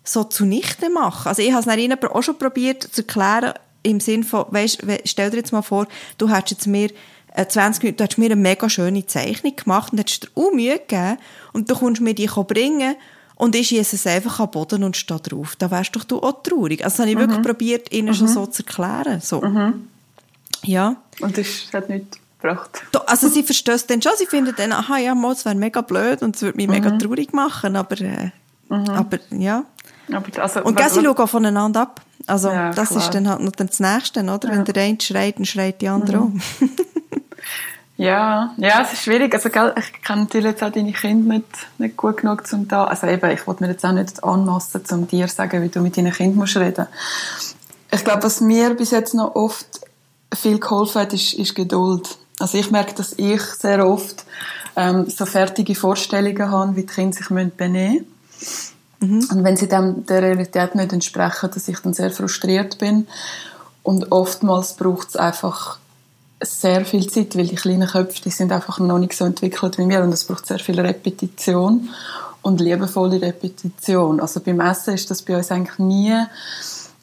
so 0.04 0.24
zunichte 0.24 0.90
machen. 0.90 1.28
Also 1.28 1.42
ich 1.42 1.52
habe 1.52 1.68
es 1.68 1.76
ihnen 1.76 2.02
auch 2.04 2.22
schon 2.22 2.38
probiert 2.38 2.82
zu 2.82 3.02
erklären, 3.02 3.54
im 3.82 4.00
Sinn 4.00 4.24
von, 4.24 4.46
weißt, 4.50 4.84
stell 5.04 5.30
dir 5.30 5.38
jetzt 5.38 5.52
mal 5.52 5.62
vor, 5.62 5.86
du 6.18 6.28
hättest 6.28 6.50
jetzt 6.52 6.66
mir 6.66 6.90
20 7.36 7.82
äh, 7.82 7.86
Minuten, 7.86 7.96
du 7.96 8.04
hast 8.04 8.18
mir 8.18 8.26
eine 8.26 8.36
mega 8.36 8.68
schöne 8.68 9.06
Zeichnung 9.06 9.56
gemacht 9.56 9.92
und 9.92 9.98
hättest 9.98 10.24
dir 10.24 10.28
auch 10.34 10.52
Mühe 10.52 10.78
gegeben 10.78 11.18
und 11.52 11.70
du 11.70 11.74
kommst 11.74 12.00
mir 12.00 12.14
die 12.14 12.26
bringen 12.26 12.94
und 13.36 13.56
ich 13.56 13.68
schiesse 13.68 13.96
es 13.96 14.06
einfach 14.06 14.38
am 14.40 14.50
Boden 14.50 14.84
und 14.84 14.96
stehe 14.96 15.18
drauf. 15.20 15.56
Da 15.56 15.70
wärst 15.70 15.96
doch 15.96 16.04
du 16.04 16.18
auch 16.20 16.42
traurig. 16.42 16.84
Also 16.84 16.96
das 16.96 17.00
habe 17.00 17.10
ich 17.10 17.16
mhm. 17.16 17.20
wirklich 17.20 17.42
probiert, 17.42 17.92
ihnen 17.92 18.08
mhm. 18.08 18.14
schon 18.14 18.28
so 18.28 18.46
zu 18.46 18.62
erklären. 18.62 19.20
So. 19.20 19.40
Mhm. 19.40 19.88
Ja. 20.62 20.96
Und 21.20 21.36
das 21.38 21.46
hat 21.72 21.88
nichts 21.88 22.18
gebracht. 22.40 22.82
Also 23.06 23.28
sie 23.28 23.42
verstehen 23.42 23.74
es 23.74 23.86
dann 23.86 24.02
schon, 24.02 24.12
sie 24.16 24.26
finden 24.26 24.54
dann, 24.56 24.72
aha, 24.72 24.98
ja, 24.98 25.14
es 25.32 25.44
wäre 25.44 25.54
mega 25.54 25.80
blöd 25.80 26.22
und 26.22 26.36
es 26.36 26.42
würde 26.42 26.56
mich 26.56 26.68
mega 26.68 26.90
mhm. 26.90 26.98
traurig 26.98 27.32
machen, 27.32 27.76
aber, 27.76 28.00
äh, 28.00 28.30
mhm. 28.68 28.90
aber 28.90 29.18
ja. 29.30 29.64
Also, 30.38 30.62
und 30.62 30.78
sie 30.78 31.04
schauen 31.04 31.28
voneinander 31.28 31.82
ab. 31.82 32.00
Also, 32.26 32.50
ja, 32.50 32.70
das 32.70 32.90
klar. 32.90 33.00
ist 33.00 33.14
dann 33.14 33.28
halt 33.28 33.40
noch 33.40 33.52
das 33.52 33.80
Nächste, 33.80 34.22
oder? 34.22 34.48
Ja. 34.48 34.56
Wenn 34.56 34.64
der 34.64 34.82
eine 34.82 35.00
schreit, 35.00 35.38
dann 35.38 35.44
schreit 35.44 35.80
die 35.80 35.88
andere 35.88 36.18
mhm. 36.18 36.40
auch. 36.40 36.68
ja, 37.96 38.54
ja, 38.56 38.82
es 38.82 38.92
ist 38.92 39.02
schwierig. 39.02 39.34
Also, 39.34 39.50
gell, 39.50 39.74
ich 39.78 40.02
kenne 40.02 40.22
natürlich 40.22 40.46
jetzt 40.52 40.62
auch 40.62 40.70
deine 40.70 40.92
Kinder 40.92 41.34
nicht, 41.34 41.46
nicht 41.78 41.96
gut 41.96 42.18
genug 42.18 42.46
zum 42.46 42.68
da. 42.68 42.84
Also 42.84 43.06
eben, 43.06 43.30
ich 43.30 43.46
wollte 43.46 43.64
mir 43.64 43.70
jetzt 43.70 43.84
auch 43.84 43.92
nicht 43.92 44.22
anmassen, 44.22 44.82
um 44.92 45.08
dir 45.08 45.26
zu 45.26 45.34
sagen, 45.34 45.62
wie 45.62 45.68
du 45.68 45.80
mit 45.80 45.96
deinen 45.96 46.12
Kindern 46.12 46.38
musst 46.38 46.56
reden. 46.56 46.86
Ich 47.90 48.04
glaube, 48.04 48.22
was 48.22 48.40
mir 48.40 48.74
bis 48.74 48.90
jetzt 48.90 49.14
noch 49.14 49.34
oft 49.34 49.80
viel 50.34 50.58
geholfen 50.58 51.02
hat, 51.02 51.12
ist, 51.12 51.34
ist 51.34 51.54
Geduld. 51.54 52.18
Also 52.38 52.58
ich 52.58 52.70
merke, 52.70 52.94
dass 52.94 53.12
ich 53.18 53.42
sehr 53.42 53.86
oft 53.86 54.24
ähm, 54.76 55.08
so 55.08 55.26
fertige 55.26 55.74
Vorstellungen 55.74 56.50
habe, 56.50 56.76
wie 56.76 56.82
die 56.82 56.86
Kinder 56.86 57.16
sich 57.16 57.28
benehmen 57.28 58.06
müssen. 58.38 58.71
Mhm. 59.02 59.26
Und 59.30 59.44
wenn 59.44 59.56
sie 59.56 59.68
dem 59.68 60.06
der 60.06 60.22
Realität 60.22 60.74
nicht 60.74 60.92
entsprechen, 60.92 61.50
dass 61.52 61.68
ich 61.68 61.78
dann 61.80 61.92
sehr 61.92 62.10
frustriert 62.10 62.78
bin. 62.78 63.06
Und 63.82 64.12
oftmals 64.12 64.74
braucht 64.74 65.08
es 65.08 65.16
einfach 65.16 65.78
sehr 66.40 66.84
viel 66.84 67.08
Zeit, 67.08 67.36
weil 67.36 67.46
die 67.46 67.56
kleinen 67.56 67.88
Köpfe, 67.88 68.22
die 68.22 68.30
sind 68.30 68.52
einfach 68.52 68.78
noch 68.78 68.98
nicht 68.98 69.14
so 69.14 69.24
entwickelt 69.24 69.78
wie 69.78 69.86
mir 69.86 70.02
und 70.02 70.12
es 70.12 70.24
braucht 70.24 70.46
sehr 70.46 70.58
viel 70.58 70.78
Repetition 70.80 71.90
und 72.42 72.60
liebevolle 72.60 73.20
Repetition. 73.20 74.20
Also 74.20 74.40
beim 74.40 74.60
Essen 74.60 74.94
ist 74.94 75.10
das 75.10 75.22
bei 75.22 75.36
uns 75.36 75.50
eigentlich 75.50 75.78
nie 75.78 76.16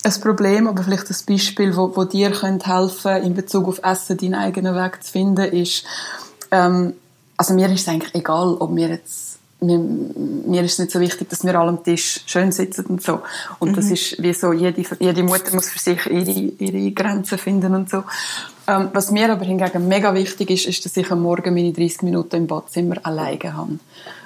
ein 0.04 0.22
Problem, 0.22 0.68
aber 0.68 0.84
vielleicht 0.84 1.10
ein 1.10 1.18
Beispiel, 1.28 1.76
wo, 1.76 1.96
wo 1.96 2.06
dir 2.06 2.30
helfen 2.30 2.60
könnte, 2.60 3.26
in 3.26 3.34
Bezug 3.34 3.68
auf 3.68 3.84
Essen 3.84 4.18
deinen 4.18 4.36
eigenen 4.36 4.76
Weg 4.76 5.04
zu 5.04 5.12
finden, 5.12 5.46
ist, 5.52 5.84
ähm, 6.52 6.94
also 7.36 7.54
mir 7.54 7.70
ist 7.72 7.82
es 7.82 7.88
eigentlich 7.88 8.16
egal, 8.16 8.56
ob 8.60 8.76
wir 8.76 8.90
jetzt 8.90 9.29
mir, 9.62 9.78
mir 9.78 10.64
ist 10.64 10.74
es 10.74 10.80
nicht 10.80 10.92
so 10.92 11.00
wichtig, 11.00 11.30
dass 11.30 11.44
wir 11.44 11.60
alle 11.60 11.70
am 11.70 11.84
Tisch 11.84 12.22
schön 12.26 12.52
sitzen 12.52 12.86
und 12.86 13.02
so. 13.02 13.22
Und 13.60 13.72
mhm. 13.72 13.76
das 13.76 13.92
ist 13.92 14.22
wie 14.22 14.34
so, 14.34 14.54
jede, 14.54 14.84
jede 15.00 15.24
Mutter 15.24 15.54
muss 15.54 15.70
für 15.70 15.80
sich 15.80 16.06
ihre, 16.06 16.32
ihre 16.32 16.92
Grenzen 16.92 17.38
finden 17.38 17.76
und 17.76 17.90
so. 17.90 18.04
Ähm, 18.68 18.90
was 18.94 19.12
mir 19.12 19.32
aber 19.32 19.46
hingegen 19.46 19.88
mega 19.88 20.14
wichtig 20.14 20.50
ist, 20.52 20.68
ist, 20.68 20.86
dass 20.86 20.96
ich 20.96 21.12
am 21.12 21.22
Morgen 21.22 21.54
meine 21.54 21.74
30 21.74 22.04
Minuten 22.04 22.36
im 22.36 22.48
Badzimmer 22.48 22.96
alleine 23.04 23.54
habe. 23.54 23.80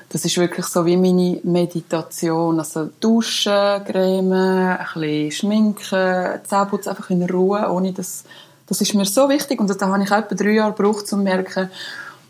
Das 0.10 0.26
ist 0.26 0.38
wirklich 0.38 0.68
so 0.68 0.86
wie 0.86 0.98
meine 0.98 1.40
Meditation. 1.44 2.60
Also 2.60 2.90
duschen, 3.00 3.84
cremen, 3.86 4.78
ein 4.78 4.86
bisschen 4.94 5.32
schminken, 5.32 6.40
Zähneputzen 6.44 6.90
einfach 6.92 7.10
in 7.10 7.24
Ruhe, 7.24 7.68
ohne 7.72 7.94
das, 7.94 8.24
das 8.68 8.82
ist 8.82 8.94
mir 8.94 9.06
so 9.06 9.28
wichtig. 9.30 9.60
Und 9.60 9.70
da 9.82 9.88
habe 9.88 10.04
ich 10.04 10.12
etwa 10.12 10.36
drei 10.36 10.52
Jahre 10.52 10.74
gebraucht, 10.74 11.04
um 11.04 11.08
zu 11.08 11.18
merken, 11.18 11.72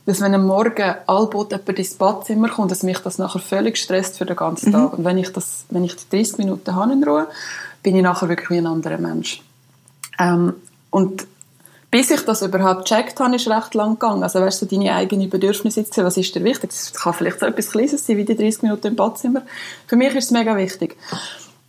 dass 0.06 0.20
wenn 0.22 0.36
am 0.36 0.46
Morgen 0.46 0.96
allbot 1.08 1.52
jemand 1.52 1.80
ins 1.80 1.94
Badzimmer 1.96 2.50
kommt, 2.50 2.72
dass 2.72 2.84
mich 2.84 3.00
das 3.00 3.18
nachher 3.18 3.40
völlig 3.40 3.78
stresst 3.78 4.18
für 4.18 4.26
den 4.26 4.36
ganzen 4.36 4.70
mhm. 4.70 4.74
Tag. 4.74 4.98
Und 4.98 5.06
wenn 5.06 5.18
ich 5.18 5.32
das, 5.32 5.66
wenn 5.70 5.84
ich 5.84 5.96
die 5.96 6.18
30 6.18 6.40
Minuten 6.40 6.76
habe 6.76 6.94
in 6.94 7.04
Ruhe, 7.04 7.28
bin 7.82 7.96
ich 7.96 8.04
nachher 8.04 8.30
wirklich 8.30 8.50
wie 8.50 8.58
ein 8.58 8.68
anderer 8.68 8.98
Mensch. 8.98 9.42
Ähm, 10.20 10.54
und 10.90 11.26
bis 11.90 12.10
ich 12.10 12.26
das 12.26 12.42
überhaupt 12.42 12.86
checkt 12.86 13.20
habe, 13.20 13.36
ist 13.36 13.48
recht 13.48 13.76
lang 13.76 14.00
gegangen. 14.00 14.24
Also 14.24 14.42
weißt 14.42 14.64
du, 14.64 14.66
deine 14.66 14.96
eigenen 14.96 15.30
Bedürfnisse 15.30 15.82
jetzt, 15.82 15.96
was 15.98 16.18
ist 16.18 16.34
dir 16.34 16.44
wichtig? 16.44 16.72
Das 16.72 16.92
kann 16.92 17.14
vielleicht 17.14 17.40
so 17.40 17.46
etwas 17.46 17.70
Kleines 17.70 18.06
sein, 18.06 18.18
wie 18.18 18.26
die 18.26 18.36
30 18.36 18.64
Minuten 18.64 18.88
im 18.88 18.96
Badzimmer. 18.96 19.44
Für 19.86 19.96
mich 19.96 20.16
ist 20.16 20.26
es 20.26 20.32
mega 20.32 20.58
wichtig. 20.58 20.98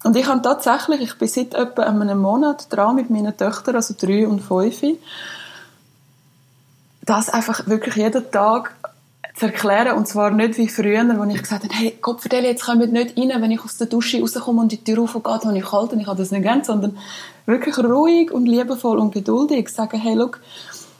Und 0.03 0.16
ich 0.16 0.26
habe 0.26 0.43
tatsächlich, 0.43 1.01
ich 1.01 1.18
bin 1.18 1.28
seit 1.28 1.55
etwa 1.55 1.82
einem 1.82 2.18
Monat 2.18 2.72
dran 2.72 2.97
mit 2.97 3.11
meinen 3.11 3.37
Töchtern, 3.37 3.76
also 3.76 3.95
drei 3.99 4.26
und 4.26 4.41
fünf, 4.41 4.82
das 7.05 7.29
einfach 7.29 7.67
wirklich 7.67 7.97
jeden 7.97 8.31
Tag 8.31 8.75
zu 9.35 9.47
erklären. 9.47 9.97
Und 9.97 10.07
zwar 10.07 10.31
nicht 10.31 10.59
wie 10.59 10.69
früher, 10.69 11.05
wo 11.19 11.25
ich 11.25 11.43
gesagt 11.43 11.65
habe, 11.65 11.75
hey, 11.75 11.99
vertell, 12.19 12.45
jetzt 12.45 12.65
kommt 12.65 12.93
nicht 12.93 13.19
rein, 13.19 13.43
wenn 13.43 13.51
ich 13.51 13.65
aus 13.65 13.77
der 13.77 13.89
Dusche 13.89 14.21
rauskomme 14.21 14.61
und 14.61 14.73
die 14.73 14.83
Tür 14.83 15.03
aufgeht, 15.03 15.45
habe 15.45 15.59
ich 15.59 15.65
kalt 15.65 15.93
und 15.93 16.01
ich 16.01 16.07
habe 16.07 16.19
das 16.19 16.31
nicht 16.31 16.43
gern, 16.43 16.65
sondern 16.65 16.97
wirklich 17.47 17.77
ruhig 17.79 18.31
und 18.31 18.47
liebevoll 18.47 18.99
und 18.99 19.13
geduldig 19.13 19.69
sagen, 19.69 20.01
hey, 20.01 20.15
look, 20.15 20.41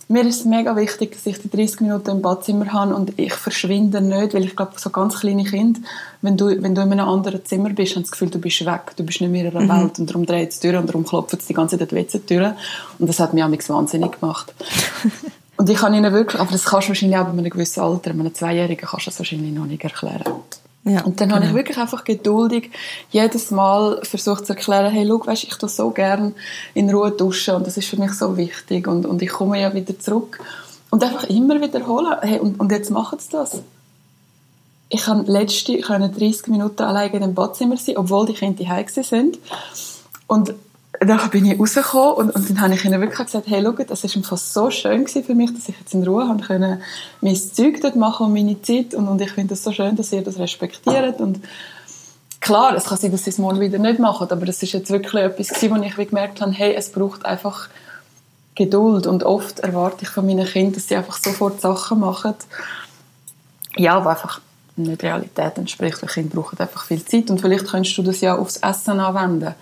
mir 0.09 0.27
ist 0.27 0.41
es 0.41 0.45
mega 0.45 0.77
wichtig, 0.77 1.13
dass 1.13 1.25
ich 1.25 1.41
die 1.41 1.49
30 1.49 1.81
Minuten 1.81 2.11
im 2.11 2.21
Badzimmer 2.21 2.71
habe 2.73 2.95
und 2.95 3.19
ich 3.19 3.33
verschwinde 3.33 4.03
nicht, 4.03 4.35
weil 4.35 4.45
ich 4.45 4.55
glaube, 4.55 4.73
so 4.77 4.91
ganz 4.91 5.19
kleine 5.21 5.45
Kinder, 5.45 5.81
wenn 6.21 6.37
du, 6.37 6.47
wenn 6.63 6.75
du 6.75 6.83
in 6.83 6.93
einem 6.93 7.09
anderen 7.09 7.43
Zimmer 7.47 7.71
bist, 7.71 7.97
haben 7.97 8.03
das 8.03 8.11
Gefühl, 8.11 8.29
du 8.29 8.39
bist 8.39 8.67
weg, 8.67 8.93
du 8.97 9.05
bist 9.05 9.23
nicht 9.23 9.31
mehr 9.31 9.47
in 9.47 9.57
einer 9.57 9.65
mhm. 9.65 9.83
Welt 9.83 9.99
und 9.99 10.11
darum 10.11 10.27
dreht 10.27 10.51
es 10.51 10.61
Türen 10.61 10.81
und 10.81 10.89
darum 10.89 11.07
klopft 11.07 11.33
es 11.35 11.47
die 11.47 11.55
ganze 11.55 11.79
Zeit 11.79 11.91
die 11.91 11.97
WC-Türen 11.97 12.55
und 12.99 13.09
das 13.09 13.19
hat 13.19 13.33
mich 13.33 13.43
auch 13.43 13.49
wahnsinnig 13.49 14.21
gemacht. 14.21 14.53
und 15.57 15.71
ich 15.71 15.79
kann 15.79 15.95
ihnen 15.95 16.13
wirklich, 16.13 16.41
aber 16.41 16.51
das 16.51 16.65
kannst 16.65 16.89
du 16.89 16.91
wahrscheinlich 16.91 17.19
auch 17.19 17.25
bei 17.25 17.31
einem 17.31 17.51
gewissen 17.51 17.81
Alter, 17.81 18.11
einem 18.11 18.35
Zweijährigen 18.35 18.89
kannst 18.89 19.07
du 19.07 19.11
das 19.11 19.19
wahrscheinlich 19.19 19.53
noch 19.53 19.67
nicht 19.67 19.85
erklären. 19.85 20.25
Ja, 20.87 21.03
und 21.03 21.19
dann 21.19 21.29
genau. 21.29 21.41
habe 21.41 21.47
ich 21.47 21.55
wirklich 21.55 21.79
einfach 21.79 22.05
geduldig 22.05 22.71
jedes 23.11 23.51
Mal 23.51 24.01
versucht 24.03 24.47
zu 24.47 24.53
erklären, 24.53 24.93
hey, 24.93 25.07
schau, 25.09 25.27
weißt, 25.27 25.45
ich 25.45 25.55
tue 25.57 25.69
so 25.69 25.91
gern 25.91 26.35
in 26.75 26.91
Ruhe 26.91 27.11
duschen 27.11 27.55
und 27.55 27.67
das 27.67 27.79
ist 27.79 27.89
für 27.89 27.97
mich 27.97 28.13
so 28.13 28.37
wichtig 28.37 28.87
und, 28.87 29.07
und 29.07 29.23
ich 29.23 29.31
komme 29.31 29.61
ja 29.61 29.73
wieder 29.73 29.99
zurück. 29.99 30.41
Und 30.91 31.03
einfach 31.03 31.25
immer 31.25 31.61
wiederholen, 31.61 32.15
hey, 32.21 32.39
und, 32.39 32.61
und 32.61 32.71
jetzt 32.71 32.91
machen 32.91 33.19
sie 33.19 33.31
das. 33.31 33.63
Ich 34.91 35.03
kann 35.05 35.25
letzte, 35.25 35.73
ich 35.73 35.87
30 35.87 36.49
Minuten 36.49 36.83
alleine 36.83 37.15
in 37.15 37.23
dem 37.23 37.35
Badzimmer 37.35 37.79
sein, 37.79 37.97
obwohl 37.97 38.27
die 38.27 38.35
Kinder 38.35 38.69
heim 38.69 38.87
sind. 38.89 39.39
Und 40.27 40.55
dann 41.01 41.31
bin 41.31 41.47
ich 41.47 41.59
rausgekommen 41.59 42.15
und, 42.15 42.31
und 42.31 42.51
dann 42.51 42.61
habe 42.61 42.75
ich 42.75 42.85
ihnen 42.85 43.01
wirklich 43.01 43.27
gesagt, 43.27 43.47
hey, 43.49 43.63
schau, 43.63 43.73
das 43.73 44.05
war 44.05 44.17
einfach 44.17 44.37
so 44.37 44.71
schön 44.71 45.07
für 45.07 45.35
mich, 45.35 45.53
dass 45.53 45.69
ich 45.69 45.79
jetzt 45.79 45.95
in 45.95 46.07
Ruhe 46.07 46.29
haben 46.29 46.41
können, 46.41 46.83
mein 47.21 47.37
Zeug 47.37 47.81
dort 47.81 47.97
machen 47.97 48.27
und 48.27 48.33
meine 48.33 48.61
Zeit. 48.63 48.95
Und, 48.95 49.09
und 49.09 49.21
ich 49.21 49.33
finde 49.33 49.55
es 49.55 49.65
so 49.65 49.73
schön, 49.73 49.97
dass 49.97 50.13
ihr 50.13 50.23
das 50.23 50.39
respektiert. 50.39 51.21
Und 51.21 51.41
klar, 52.41 52.75
es 52.75 52.85
kann 52.85 52.99
sein, 52.99 53.13
dass 53.13 53.25
sie 53.25 53.31
es 53.31 53.39
morgen 53.39 53.61
wieder 53.61 53.79
nicht 53.79 53.99
machen, 53.99 54.29
aber 54.31 54.47
das 54.47 54.63
ist 54.63 54.73
jetzt 54.73 54.91
wirklich 54.91 55.23
etwas 55.23 55.49
gewesen, 55.49 55.77
wo 55.77 55.83
ich 55.83 56.09
gemerkt 56.09 56.41
habe, 56.41 56.53
hey, 56.53 56.75
es 56.75 56.91
braucht 56.91 57.25
einfach 57.25 57.69
Geduld. 58.55 59.07
Und 59.07 59.25
oft 59.25 59.61
erwarte 59.61 60.05
ich 60.05 60.09
von 60.09 60.27
meinen 60.27 60.47
Kindern, 60.47 60.75
dass 60.75 60.89
sie 60.89 60.97
einfach 60.97 61.19
sofort 61.19 61.61
Sachen 61.61 62.01
machen, 62.01 62.35
ja, 63.77 64.01
die 64.01 64.07
einfach 64.07 64.41
nicht 64.77 65.03
Realität 65.03 65.57
entspricht, 65.57 66.03
weil 66.03 66.09
Kinder 66.09 66.35
brauchen 66.35 66.59
einfach 66.59 66.85
viel 66.85 67.05
Zeit. 67.05 67.31
Und 67.31 67.41
vielleicht 67.41 67.67
könntest 67.67 67.97
du 67.99 68.03
das 68.03 68.21
ja 68.21 68.37
aufs 68.37 68.59
Essen 68.59 69.01
anwenden 69.01 69.55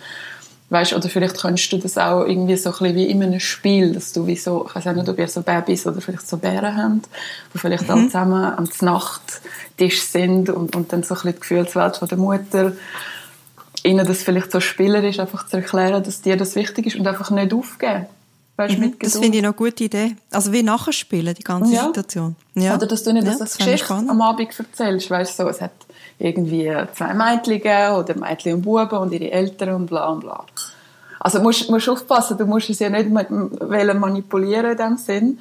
Weißt, 0.73 0.95
oder 0.95 1.11
vielleicht 1.11 1.39
könntest 1.39 1.71
du 1.71 1.77
das 1.77 1.99
auch 1.99 2.25
irgendwie 2.25 2.57
so 2.57 2.71
ein 2.71 2.79
bisschen 2.79 2.97
wie 2.97 3.05
in 3.05 3.23
einem 3.23 3.41
Spiel, 3.41 3.93
dass 3.93 4.15
du 4.15 4.27
wie 4.27 4.37
so, 4.37 4.65
ich 4.67 4.75
weiß 4.75 4.87
nicht, 4.97 5.07
ob 5.07 5.19
ihr 5.19 5.29
so 5.29 5.43
Babys 5.43 5.87
oder 5.87 6.01
vielleicht 6.01 6.27
so 6.27 6.39
Bären 6.39 6.75
habt, 6.75 7.11
die 7.53 7.59
vielleicht 7.59 7.85
mhm. 7.85 7.91
alle 7.91 8.07
zusammen 8.07 8.45
am 8.57 8.69
Nachttisch 8.81 10.01
sind 10.01 10.49
und, 10.49 10.75
und 10.75 10.91
dann 10.95 11.03
so 11.03 11.13
ein 11.13 11.17
bisschen 11.17 11.33
die 11.35 11.41
Gefühlswelt 11.41 11.99
von 11.99 12.09
der 12.09 12.17
Mutter 12.17 12.73
ihnen 13.85 14.07
das 14.07 14.23
vielleicht 14.23 14.51
so 14.51 14.61
spielerisch 14.61 15.19
einfach 15.19 15.47
zu 15.47 15.59
erklären, 15.59 16.03
dass 16.03 16.23
dir 16.23 16.39
das 16.39 16.55
wichtig 16.55 16.87
ist 16.87 16.97
und 16.97 17.07
einfach 17.07 17.31
nicht 17.31 17.53
aufgeben. 17.53 18.07
Weißt, 18.57 18.79
mhm, 18.79 18.95
das 18.99 19.19
finde 19.19 19.37
ich 19.37 19.45
eine 19.45 19.53
gute 19.53 19.85
Idee. 19.85 20.17
Also 20.31 20.55
wie 20.55 20.63
nachher 20.63 20.95
spielen, 20.95 21.35
die 21.35 21.45
ganze 21.45 21.75
ja. 21.75 21.85
Situation. 21.85 22.35
Ja. 22.55 22.77
Oder 22.77 22.87
dass 22.87 23.03
du 23.03 23.13
nicht 23.13 23.25
ja, 23.25 23.31
das, 23.33 23.41
das 23.41 23.59
Geschichte 23.59 23.93
am 23.93 24.23
Abend 24.23 24.59
erzählst, 24.59 25.11
weißt 25.11 25.37
so, 25.37 25.47
es 25.49 25.61
hat 25.61 25.73
irgendwie 26.23 26.73
zwei 26.95 27.15
Mädchen 27.15 27.93
oder 27.95 28.17
Mädchen 28.17 28.55
und 28.55 28.63
Buben 28.63 28.99
und 28.99 29.13
ihre 29.13 29.31
Eltern 29.31 29.75
und 29.75 29.87
bla 29.87 30.09
und 30.09 30.21
bla. 30.21 30.45
Also 31.19 31.41
musst, 31.41 31.71
musst 31.71 31.89
aufpassen, 31.89 32.37
du 32.37 32.47
musst 32.47 32.71
es 32.71 32.81
ja 32.81 32.91
nicht 32.91 33.09
manipulieren 33.11 34.73
in 34.73 34.77
dem 34.77 34.97
Sinn, 34.97 35.39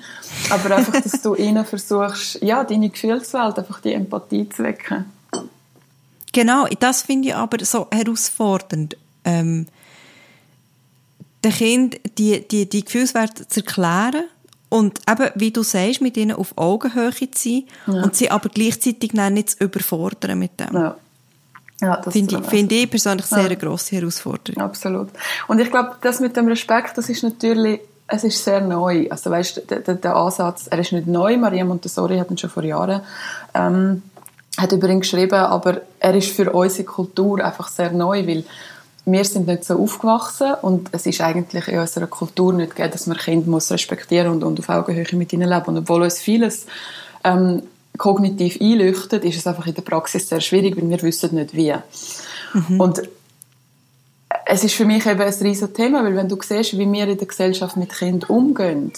aber 0.50 0.76
einfach, 0.76 1.02
dass 1.02 1.22
du 1.22 1.34
ihnen 1.36 1.66
versuchst, 1.66 2.42
ja, 2.42 2.64
deine 2.64 2.90
Gefühlswelt, 2.90 3.58
einfach 3.58 3.82
die 3.82 3.94
Empathie 3.94 4.48
zu 4.48 4.64
wecken. 4.64 5.06
Genau, 6.34 6.68
das 6.80 7.02
finde 7.02 7.30
ich 7.30 7.36
aber 7.36 7.64
so 7.66 7.88
herausfordernd. 7.92 8.96
Ähm, 9.26 9.68
den 11.44 11.52
Kind 11.52 12.00
die, 12.18 12.48
die, 12.48 12.70
die 12.70 12.86
Gefühlswelt 12.86 13.52
zu 13.52 13.62
erklären 13.62 14.26
und 14.72 15.02
eben, 15.10 15.30
wie 15.36 15.52
du 15.52 15.64
sagst, 15.64 16.00
mit 16.00 16.16
ihnen 16.16 16.32
auf 16.32 16.58
Augenhöhe 16.58 17.12
zu 17.12 17.28
sein 17.50 17.64
ja. 17.88 18.04
und 18.04 18.16
sie 18.16 18.32
aber 18.32 18.48
gleichzeitig 18.48 19.12
nicht 19.12 19.50
zu 19.50 19.66
überfordern 19.66 20.40
mit 20.40 20.58
dem. 20.60 20.74
Ja. 20.74 20.96
Ja, 21.82 21.98
das 21.98 22.14
finde 22.14 22.38
ich, 22.38 22.46
find 22.46 22.72
ich 22.72 22.90
persönlich 22.90 23.26
sehr 23.26 23.40
ja. 23.40 23.46
eine 23.46 23.58
grosse 23.58 23.96
Herausforderung. 23.96 24.62
Absolut. 24.62 25.10
Und 25.48 25.60
ich 25.60 25.72
glaube, 25.72 25.96
das 26.02 26.20
mit 26.20 26.38
dem 26.38 26.48
Respekt, 26.48 26.96
das 26.96 27.10
ist 27.10 27.24
natürlich, 27.24 27.82
es 28.08 28.24
ist 28.24 28.44
sehr 28.44 28.62
neu. 28.62 29.08
Also 29.10 29.32
weißt, 29.32 29.70
der, 29.70 29.80
der, 29.80 29.96
der 29.96 30.16
Ansatz, 30.16 30.68
er 30.70 30.78
ist 30.78 30.94
nicht 30.94 31.08
neu. 31.08 31.38
Maria 31.38 31.66
Montessori 31.66 32.20
hat 32.20 32.30
ihn 32.30 32.38
schon 32.38 32.52
vor 32.52 32.64
Jahren 32.64 33.02
ähm, 33.56 34.04
hat 34.58 34.72
über 34.72 34.88
ihn 34.90 35.00
geschrieben, 35.00 35.34
aber 35.34 35.82
er 36.00 36.14
ist 36.14 36.32
für 36.32 36.52
unsere 36.52 36.84
Kultur 36.84 37.44
einfach 37.44 37.68
sehr 37.70 37.92
neu, 37.92 38.28
weil 38.28 38.44
wir 39.06 39.26
sind 39.26 39.48
nicht 39.48 39.66
so 39.66 39.80
aufgewachsen 39.80 40.54
und 40.62 40.90
es 40.92 41.06
ist 41.06 41.22
eigentlich 41.22 41.68
in 41.68 41.80
unserer 41.80 42.08
Kultur 42.08 42.54
nicht 42.54 42.76
gegeben, 42.76 42.92
dass 42.92 43.08
man 43.08 43.18
Kinder 43.18 43.50
muss 43.50 43.72
respektieren 43.72 44.32
und, 44.32 44.44
und 44.44 44.60
auf 44.60 44.70
Augenhöhe 44.70 45.06
mit 45.14 45.34
ihnen 45.34 45.50
leben. 45.50 45.66
Und 45.66 45.78
obwohl 45.80 46.04
uns 46.04 46.20
vieles 46.20 46.68
ähm, 47.24 47.64
kognitiv 47.98 48.60
einleuchtet, 48.62 49.26
ist 49.26 49.38
es 49.38 49.48
einfach 49.48 49.66
in 49.66 49.74
der 49.74 49.82
Praxis 49.82 50.30
sehr 50.30 50.42
schwierig, 50.42 50.78
weil 50.78 50.90
wir 50.90 51.02
wissen 51.02 51.36
nicht 51.36 51.56
wie. 51.56 51.74
Mhm. 52.54 52.80
Und 52.80 53.02
es 54.46 54.64
ist 54.64 54.76
für 54.76 54.86
mich 54.86 55.06
eben 55.06 55.22
ein 55.22 55.34
riesiges 55.34 55.74
Thema, 55.74 56.04
weil 56.04 56.16
wenn 56.16 56.30
du 56.30 56.38
siehst, 56.42 56.78
wie 56.78 56.92
wir 56.92 57.08
in 57.08 57.18
der 57.18 57.28
Gesellschaft 57.28 57.78
mit 57.78 57.94
Kindern 57.94 58.30
umgehen, 58.30 58.94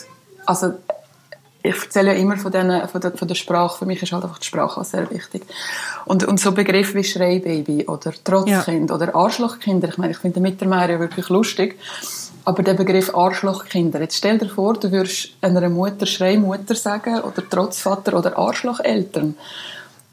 also 0.46 0.74
ich 1.66 1.82
erzähle 1.82 2.14
ja 2.14 2.20
immer 2.20 2.36
von, 2.36 2.52
denen, 2.52 2.88
von, 2.90 3.00
der, 3.00 3.12
von 3.14 3.28
der 3.28 3.36
Sprache. 3.36 3.80
Für 3.80 3.86
mich 3.86 4.04
ist 4.04 4.12
halt 4.12 4.24
einfach 4.24 4.40
die 4.40 4.46
Sprache 4.46 4.82
auch 4.82 4.86
sehr 4.86 5.10
wichtig. 5.10 5.44
Und, 6.06 6.26
und 6.26 6.40
so 6.40 6.52
Begriffe 6.52 6.96
wie 6.96 7.06
Schreibaby 7.06 7.86
oder 7.88 8.14
Trotzkind 8.24 8.90
ja. 8.90 8.96
oder 8.96 9.16
Arschlochkinder, 9.16 9.88
ich 9.88 9.98
meine, 9.98 10.12
ich 10.12 10.18
finde 10.18 10.36
den 10.36 10.44
Mittermeier 10.44 10.92
ja 10.92 11.00
wirklich 11.00 11.30
lustig, 11.30 11.80
aber 12.44 12.64
der 12.64 12.74
Begriff 12.74 13.16
Arschlochkinder, 13.16 14.02
jetzt 14.02 14.18
stell 14.18 14.38
dir 14.38 14.50
vor, 14.50 14.74
du 14.74 14.92
würdest 14.92 15.30
einer 15.42 15.70
Mutter 15.70 16.06
Schreimutter 16.06 16.76
sagen 16.76 17.22
oder 17.22 17.50
Trotzvater 17.50 18.18
oder 18.18 18.38
Arschlocheltern. 18.38 19.36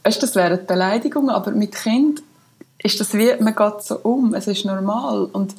Weißt, 0.05 0.23
das 0.23 0.37
wäre 0.37 0.55
eine 0.55 0.59
Beleidigung, 0.59 1.31
aber 1.31 1.51
mit 1.51 1.75
Kind 1.75 2.23
ist 2.79 3.01
das 3.01 3.13
wie, 3.15 3.35
man 3.41 3.57
geht 3.57 3.83
so 3.83 3.97
um, 3.97 4.35
es 4.35 4.47
ist 4.47 4.65
normal 4.65 5.25
und 5.33 5.57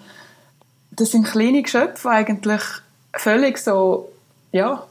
das 0.92 1.12
sind 1.12 1.28
kleine 1.28 1.62
Geschöpfe 1.62 2.10
eigentlich 2.10 2.62
völlig 3.14 3.58
so, 3.58 4.10
ja, 4.54 4.86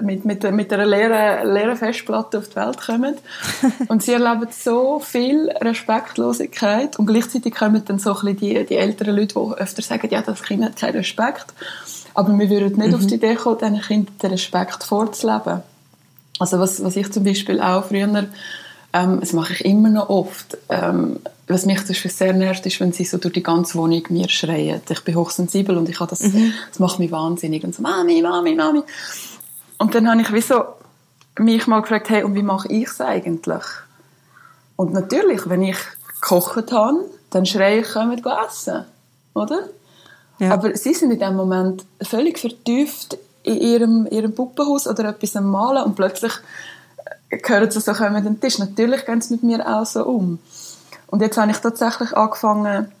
mit, 0.00 0.24
mit, 0.24 0.50
mit 0.52 0.72
einer 0.72 0.86
leeren, 0.86 1.52
leeren 1.52 1.76
Festplatte 1.76 2.38
auf 2.38 2.48
die 2.48 2.56
Welt 2.56 2.80
kommen. 2.80 3.16
und 3.88 4.02
sie 4.02 4.12
erleben 4.12 4.48
so 4.50 5.00
viel 5.00 5.50
Respektlosigkeit 5.60 6.98
und 6.98 7.06
gleichzeitig 7.06 7.54
kommen 7.54 7.84
dann 7.84 7.98
so 7.98 8.10
ein 8.10 8.34
bisschen 8.34 8.36
die, 8.36 8.66
die 8.66 8.76
älteren 8.76 9.16
Leute, 9.16 9.34
die 9.34 9.60
öfter 9.60 9.82
sagen, 9.82 10.08
ja, 10.10 10.22
das 10.22 10.42
Kind 10.42 10.64
hat 10.64 10.76
keinen 10.76 10.96
Respekt. 10.96 11.46
Aber 12.14 12.36
wir 12.36 12.50
würden 12.50 12.78
nicht 12.78 12.88
mhm. 12.88 12.94
auf 12.94 13.06
die 13.06 13.14
Idee 13.14 13.34
kommen, 13.34 13.58
diesen 13.58 13.80
Kindern 13.80 14.18
den 14.22 14.30
Respekt 14.30 14.84
vorzuleben. 14.84 15.62
Also 16.38 16.58
was, 16.58 16.82
was 16.82 16.96
ich 16.96 17.10
zum 17.12 17.24
Beispiel 17.24 17.60
auch 17.60 17.84
früher, 17.84 18.26
ähm, 18.92 19.20
das 19.20 19.32
mache 19.32 19.52
ich 19.52 19.64
immer 19.64 19.90
noch 19.90 20.08
oft, 20.08 20.56
ähm, 20.68 21.20
was 21.46 21.66
mich 21.66 21.78
zum 21.78 21.88
Beispiel 21.88 22.10
sehr 22.10 22.32
nervt, 22.32 22.64
ist, 22.66 22.80
wenn 22.80 22.92
sie 22.92 23.04
so 23.04 23.18
durch 23.18 23.34
die 23.34 23.42
ganze 23.42 23.76
Wohnung 23.78 24.02
mir 24.10 24.28
schreien. 24.28 24.80
Ich 24.88 25.04
bin 25.04 25.14
hochsensibel 25.14 25.76
und 25.76 25.88
ich 25.88 25.98
habe 26.00 26.10
das, 26.10 26.20
mhm. 26.20 26.52
das 26.68 26.78
macht 26.78 26.98
mich 26.98 27.10
wahnsinnig. 27.10 27.64
Und 27.64 27.74
so, 27.74 27.82
Mami, 27.82 28.20
Mami, 28.22 28.54
Mami. 28.54 28.82
Und 29.78 29.94
dann 29.94 30.10
habe 30.10 30.20
ich 30.20 30.32
wie 30.32 30.40
so 30.40 30.64
mich 31.38 31.66
mal 31.66 31.80
gefragt, 31.80 32.10
hey, 32.10 32.24
und 32.24 32.34
wie 32.34 32.42
mache 32.42 32.68
ich 32.68 32.88
es 32.88 33.00
eigentlich? 33.00 33.64
Und 34.76 34.92
natürlich, 34.92 35.48
wenn 35.48 35.62
ich 35.62 35.78
gekocht 36.20 36.72
habe, 36.72 37.04
dann 37.30 37.46
schreie 37.46 37.80
ich, 37.80 37.92
kommt 37.92 38.24
essen, 38.46 38.84
oder? 39.34 39.68
Ja. 40.38 40.52
Aber 40.52 40.76
sie 40.76 40.94
sind 40.94 41.10
in 41.10 41.18
dem 41.18 41.34
Moment 41.34 41.84
völlig 42.02 42.38
vertieft 42.38 43.18
in 43.42 43.56
ihrem, 43.56 44.06
ihrem 44.10 44.34
Puppenhaus 44.34 44.86
oder 44.86 45.08
etwas 45.08 45.36
am 45.36 45.50
Malen 45.50 45.84
und 45.84 45.94
plötzlich 45.94 46.32
hören 47.30 47.70
sie 47.70 47.80
so, 47.80 47.92
kommen 47.92 48.16
an 48.16 48.24
den 48.24 48.40
Tisch. 48.40 48.58
Natürlich 48.58 49.04
gehen 49.04 49.20
sie 49.20 49.34
mit 49.34 49.42
mir 49.42 49.66
auch 49.66 49.86
so 49.86 50.04
um. 50.04 50.38
Und 51.06 51.22
jetzt 51.22 51.38
habe 51.38 51.50
ich 51.50 51.58
tatsächlich 51.58 52.16
angefangen, 52.16 52.92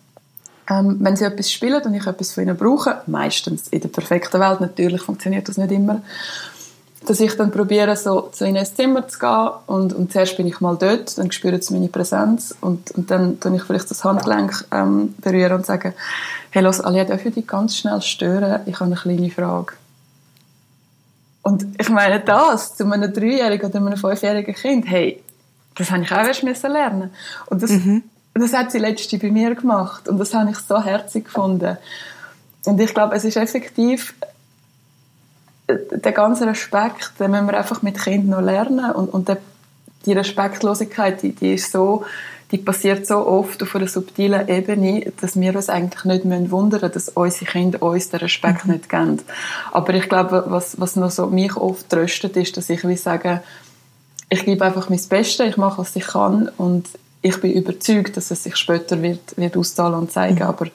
ähm, 0.68 0.98
wenn 1.00 1.16
sie 1.16 1.24
etwas 1.24 1.50
spielen 1.50 1.82
und 1.82 1.94
ich 1.94 2.06
etwas 2.06 2.32
von 2.32 2.42
ihnen 2.42 2.56
brauche, 2.56 3.02
meistens 3.06 3.68
in 3.68 3.80
der 3.80 3.88
perfekten 3.88 4.40
Welt, 4.40 4.60
natürlich 4.60 5.02
funktioniert 5.02 5.48
das 5.48 5.56
nicht 5.56 5.72
immer, 5.72 6.02
dass 7.08 7.20
ich 7.20 7.34
dann 7.36 7.50
probiere, 7.50 7.96
so 7.96 8.28
zu 8.32 8.44
ihnen 8.44 8.56
ins 8.56 8.74
Zimmer 8.74 9.08
zu 9.08 9.18
gehen 9.18 9.48
und, 9.66 9.94
und 9.94 10.12
zuerst 10.12 10.36
bin 10.36 10.46
ich 10.46 10.60
mal 10.60 10.76
dort, 10.76 11.16
dann 11.16 11.32
spüren 11.32 11.60
sie 11.62 11.72
meine 11.72 11.88
Präsenz 11.88 12.54
und, 12.60 12.90
und 12.90 13.10
dann 13.10 13.40
tue 13.40 13.56
ich 13.56 13.62
vielleicht 13.62 13.90
das 13.90 14.04
Handgelenk 14.04 14.66
ähm, 14.70 15.14
berühren 15.18 15.54
und 15.54 15.66
sage, 15.66 15.94
hey, 16.50 16.62
los, 16.62 16.82
Alia, 16.82 17.04
darf 17.04 17.24
ich 17.24 17.32
dich 17.32 17.46
ganz 17.46 17.78
schnell 17.78 18.02
stören? 18.02 18.60
Ich 18.66 18.74
habe 18.74 18.84
eine 18.84 18.96
kleine 18.96 19.30
Frage. 19.30 19.72
Und 21.40 21.66
ich 21.80 21.88
meine, 21.88 22.20
das 22.20 22.76
zu 22.76 22.84
einem 22.84 23.10
dreijährigen 23.10 23.70
oder 23.70 23.78
einem 23.78 23.96
fünfjährigen 23.96 24.54
Kind, 24.54 24.86
hey, 24.86 25.22
das 25.76 25.90
habe 25.90 26.02
ich 26.02 26.12
auch 26.12 26.18
erst 26.18 26.42
müssen 26.42 26.70
lernen. 26.70 27.10
Und 27.46 27.62
das, 27.62 27.70
mhm. 27.70 28.02
das 28.34 28.52
hat 28.52 28.70
sie 28.70 28.80
letzte 28.80 29.16
bei 29.16 29.30
mir 29.30 29.54
gemacht 29.54 30.10
und 30.10 30.18
das 30.18 30.34
habe 30.34 30.50
ich 30.50 30.58
so 30.58 30.84
herzig 30.84 31.24
gefunden. 31.24 31.78
Und 32.66 32.78
ich 32.78 32.92
glaube, 32.92 33.14
es 33.16 33.24
ist 33.24 33.38
effektiv 33.38 34.12
der 35.68 36.12
ganze 36.12 36.46
Respekt, 36.46 37.12
den 37.20 37.30
müssen 37.30 37.46
wir 37.46 37.58
einfach 37.58 37.82
mit 37.82 37.98
Kindern 37.98 38.40
noch 38.40 38.46
lernen 38.46 38.90
und, 38.92 39.08
und 39.08 39.36
die 40.06 40.12
Respektlosigkeit, 40.12 41.22
die, 41.22 41.32
die 41.32 41.54
ist 41.54 41.72
so, 41.72 42.04
die 42.50 42.58
passiert 42.58 43.06
so 43.06 43.26
oft 43.26 43.62
auf 43.62 43.76
einer 43.76 43.88
subtilen 43.88 44.48
Ebene, 44.48 45.12
dass 45.20 45.38
wir 45.38 45.54
uns 45.54 45.68
eigentlich 45.68 46.04
nicht 46.04 46.50
wundern 46.50 46.80
müssen, 46.80 46.92
dass 46.92 47.08
unsere 47.10 47.44
Kinder 47.44 47.82
uns 47.82 48.08
den 48.08 48.20
Respekt 48.20 48.64
mhm. 48.64 48.72
nicht 48.72 48.88
geben. 48.88 49.20
Aber 49.72 49.92
ich 49.92 50.08
glaube, 50.08 50.44
was, 50.46 50.80
was 50.80 50.96
noch 50.96 51.10
so 51.10 51.26
mich 51.26 51.56
oft 51.56 51.90
tröstet, 51.90 52.36
ist, 52.36 52.56
dass 52.56 52.70
ich 52.70 52.86
wie 52.88 52.96
sage, 52.96 53.42
ich 54.30 54.44
gebe 54.44 54.64
einfach 54.64 54.88
mein 54.88 55.00
Bestes, 55.08 55.46
ich 55.46 55.56
mache, 55.56 55.78
was 55.78 55.96
ich 55.96 56.06
kann 56.06 56.50
und 56.56 56.86
ich 57.20 57.38
bin 57.40 57.52
überzeugt, 57.52 58.16
dass 58.16 58.30
es 58.30 58.44
sich 58.44 58.56
später 58.56 59.02
wird, 59.02 59.36
wird 59.36 59.56
auszahlen 59.56 59.94
und 59.94 60.12
zeigen, 60.12 60.36
mhm. 60.36 60.42
aber 60.42 60.66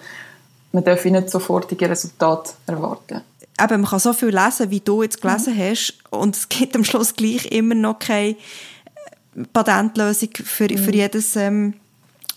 man 0.71 0.83
darf 0.83 1.05
nicht 1.05 1.29
sofortige 1.29 1.89
Resultate 1.89 2.51
erwarten. 2.67 3.21
Eben, 3.61 3.81
man 3.81 3.89
kann 3.89 3.99
so 3.99 4.13
viel 4.13 4.29
lesen, 4.29 4.71
wie 4.71 4.79
du 4.79 5.03
jetzt 5.03 5.21
gelesen 5.21 5.55
mhm. 5.55 5.59
hast 5.61 5.93
und 6.09 6.35
es 6.35 6.49
gibt 6.49 6.75
am 6.75 6.83
Schluss 6.83 7.15
gleich 7.15 7.45
immer 7.45 7.75
noch 7.75 7.99
keine 7.99 8.35
Patentlösung 9.51 10.29
für, 10.43 10.71
mhm. 10.71 10.77
für 10.77 10.93
jedes... 10.93 11.35
Ähm, 11.35 11.75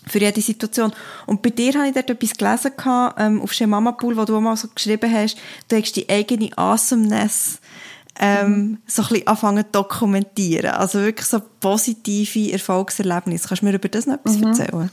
für 0.09 0.19
jede 0.19 0.41
Situation. 0.41 0.93
Und 1.25 1.41
bei 1.41 1.49
dir 1.49 1.73
habe 1.73 1.87
ich 1.87 1.93
dort 1.93 2.09
etwas 2.09 2.37
gelesen, 2.37 2.71
ähm, 3.17 3.41
auf 3.41 3.59
Mama 3.59 3.91
Pool, 3.91 4.15
wo 4.15 4.23
du 4.23 4.39
mal 4.39 4.55
so 4.55 4.69
geschrieben 4.73 5.11
hast, 5.11 5.37
du 5.67 5.75
hast 5.75 5.97
die 5.97 6.07
eigene 6.09 6.57
Awesomeness 6.57 7.59
ähm, 8.19 8.79
so 8.87 9.01
ein 9.03 9.07
bisschen 9.09 9.27
anfangen 9.27 9.63
zu 9.65 9.71
dokumentieren. 9.71 10.71
Also 10.71 10.99
wirklich 10.99 11.27
so 11.27 11.41
positive 11.59 12.51
Erfolgserlebnisse. 12.51 13.47
Kannst 13.47 13.61
du 13.61 13.67
mir 13.67 13.73
über 13.73 13.89
das 13.89 14.05
noch 14.05 14.15
etwas 14.15 14.37
mhm. 14.37 14.47
erzählen? 14.47 14.89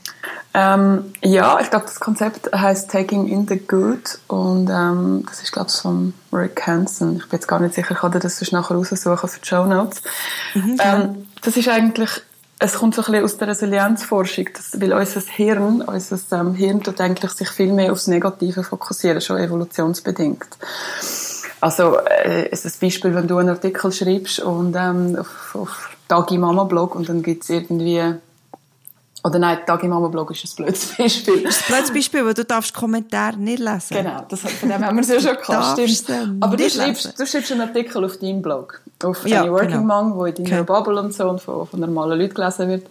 Ähm, 0.54 1.12
ja, 1.22 1.58
ich 1.60 1.70
glaube, 1.70 1.86
das 1.86 2.00
Konzept 2.00 2.50
heißt 2.52 2.90
Taking 2.90 3.28
in 3.28 3.46
the 3.48 3.58
Good 3.58 4.18
und 4.28 4.70
ähm, 4.70 5.24
das 5.26 5.42
ist, 5.42 5.52
glaube 5.52 5.70
ich, 5.70 5.76
von 5.76 6.14
Rick 6.32 6.66
Hansen. 6.66 7.16
Ich 7.16 7.28
bin 7.28 7.38
jetzt 7.38 7.48
gar 7.48 7.60
nicht 7.60 7.74
sicher, 7.74 7.92
ich 7.92 7.98
kann 7.98 8.12
das 8.12 8.52
nachher 8.52 8.76
raussuchen 8.76 9.28
für 9.28 9.40
die 9.40 9.46
Show 9.46 9.64
Notes. 9.66 10.02
Mhm, 10.54 10.76
ähm, 10.80 11.26
das 11.42 11.56
ist 11.56 11.68
eigentlich 11.68 12.22
es 12.60 12.74
kommt 12.74 12.94
so 12.94 13.02
ein 13.02 13.06
bisschen 13.06 13.24
aus 13.24 13.36
der 13.36 13.48
Resilienzforschung, 13.48 14.48
dass, 14.54 14.80
weil 14.80 14.92
unser 14.92 15.20
Hirn, 15.20 15.82
unser 15.82 16.18
ähm, 16.32 16.54
Hirn 16.54 16.82
tut 16.82 17.00
eigentlich 17.00 17.32
sich 17.32 17.50
viel 17.50 17.72
mehr 17.72 17.92
aufs 17.92 18.06
Negative 18.06 18.62
fokussieren, 18.62 19.20
schon 19.20 19.38
evolutionsbedingt. 19.38 20.46
Also, 21.64 21.96
äh, 21.96 22.46
ist 22.50 22.66
ein 22.66 22.72
Beispiel, 22.78 23.14
wenn 23.14 23.26
du 23.26 23.38
einen 23.38 23.48
Artikel 23.48 23.90
schreibst 23.90 24.38
und 24.40 24.76
ähm, 24.76 25.16
auf, 25.18 25.54
auf 25.54 25.96
Dagi 26.08 26.36
Mama 26.36 26.64
Blog 26.64 26.94
und 26.94 27.08
dann 27.08 27.22
gibt 27.22 27.44
es 27.44 27.48
irgendwie 27.48 28.02
oder 29.24 29.38
nein, 29.38 29.60
Dagi 29.64 29.88
Mama 29.88 30.08
Blog 30.08 30.30
ist 30.32 30.44
ein 30.44 30.56
blödes 30.56 30.94
Beispiel. 30.98 31.42
Das 31.42 31.56
ist 31.56 31.62
ein 31.62 31.74
blödes 31.74 31.94
Beispiel, 31.94 32.26
weil 32.26 32.34
du 32.34 32.44
darfst 32.44 32.74
Kommentare 32.74 33.38
nicht 33.38 33.60
lesen. 33.60 33.96
Genau, 33.96 34.26
das, 34.28 34.40
von 34.40 34.68
dem 34.68 34.84
haben 34.84 34.94
wir 34.94 35.00
es 35.00 35.08
ja 35.08 35.18
schon 35.18 35.40
gehabt, 35.40 35.88
stimmt. 35.88 36.44
Aber 36.44 36.54
du 36.54 36.68
schreibst, 36.68 37.18
du 37.18 37.26
schreibst 37.26 37.50
einen 37.52 37.62
Artikel 37.62 38.04
auf 38.04 38.18
deinem 38.18 38.42
Blog, 38.42 38.82
auf 39.02 39.26
ja, 39.26 39.50
Working 39.50 39.70
genau. 39.70 40.02
Mom, 40.02 40.16
wo 40.16 40.26
in 40.26 40.34
deiner 40.34 40.60
okay. 40.60 40.64
Bubble 40.64 41.00
und 41.00 41.14
so 41.14 41.30
und 41.30 41.40
von, 41.40 41.66
von 41.66 41.80
normalen 41.80 42.20
Leuten 42.20 42.34
gelesen 42.34 42.68
wird. 42.68 42.86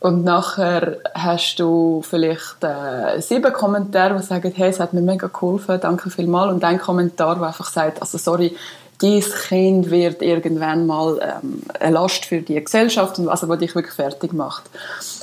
Und 0.00 0.22
nachher 0.22 0.98
hast 1.12 1.56
du 1.58 2.02
vielleicht 2.08 2.62
äh, 2.62 3.20
sieben 3.20 3.52
Kommentare, 3.52 4.16
die 4.16 4.22
sagen, 4.22 4.52
hey, 4.54 4.70
es 4.70 4.78
hat 4.78 4.92
mir 4.92 5.00
mega 5.00 5.26
geholfen, 5.26 5.80
danke 5.80 6.10
vielmals. 6.10 6.52
Und 6.52 6.62
ein 6.62 6.78
Kommentar, 6.78 7.34
der 7.36 7.48
einfach 7.48 7.68
sagt, 7.68 8.00
also 8.00 8.16
sorry, 8.16 8.56
dieses 9.00 9.34
Kind 9.48 9.90
wird 9.90 10.22
irgendwann 10.22 10.86
mal 10.86 11.18
ähm, 11.20 11.62
eine 11.78 11.94
Last 11.94 12.24
für 12.24 12.40
die 12.42 12.62
Gesellschaft 12.62 13.18
und 13.18 13.28
also, 13.28 13.48
was 13.48 13.58
dich 13.58 13.74
wirklich 13.74 13.94
fertig 13.94 14.32
macht. 14.32 14.64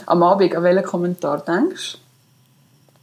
Am 0.06 0.24
Abend, 0.24 0.56
an 0.56 0.64
welchen 0.64 0.86
Kommentar 0.86 1.40
denkst 1.40 1.94
du? 1.94 2.05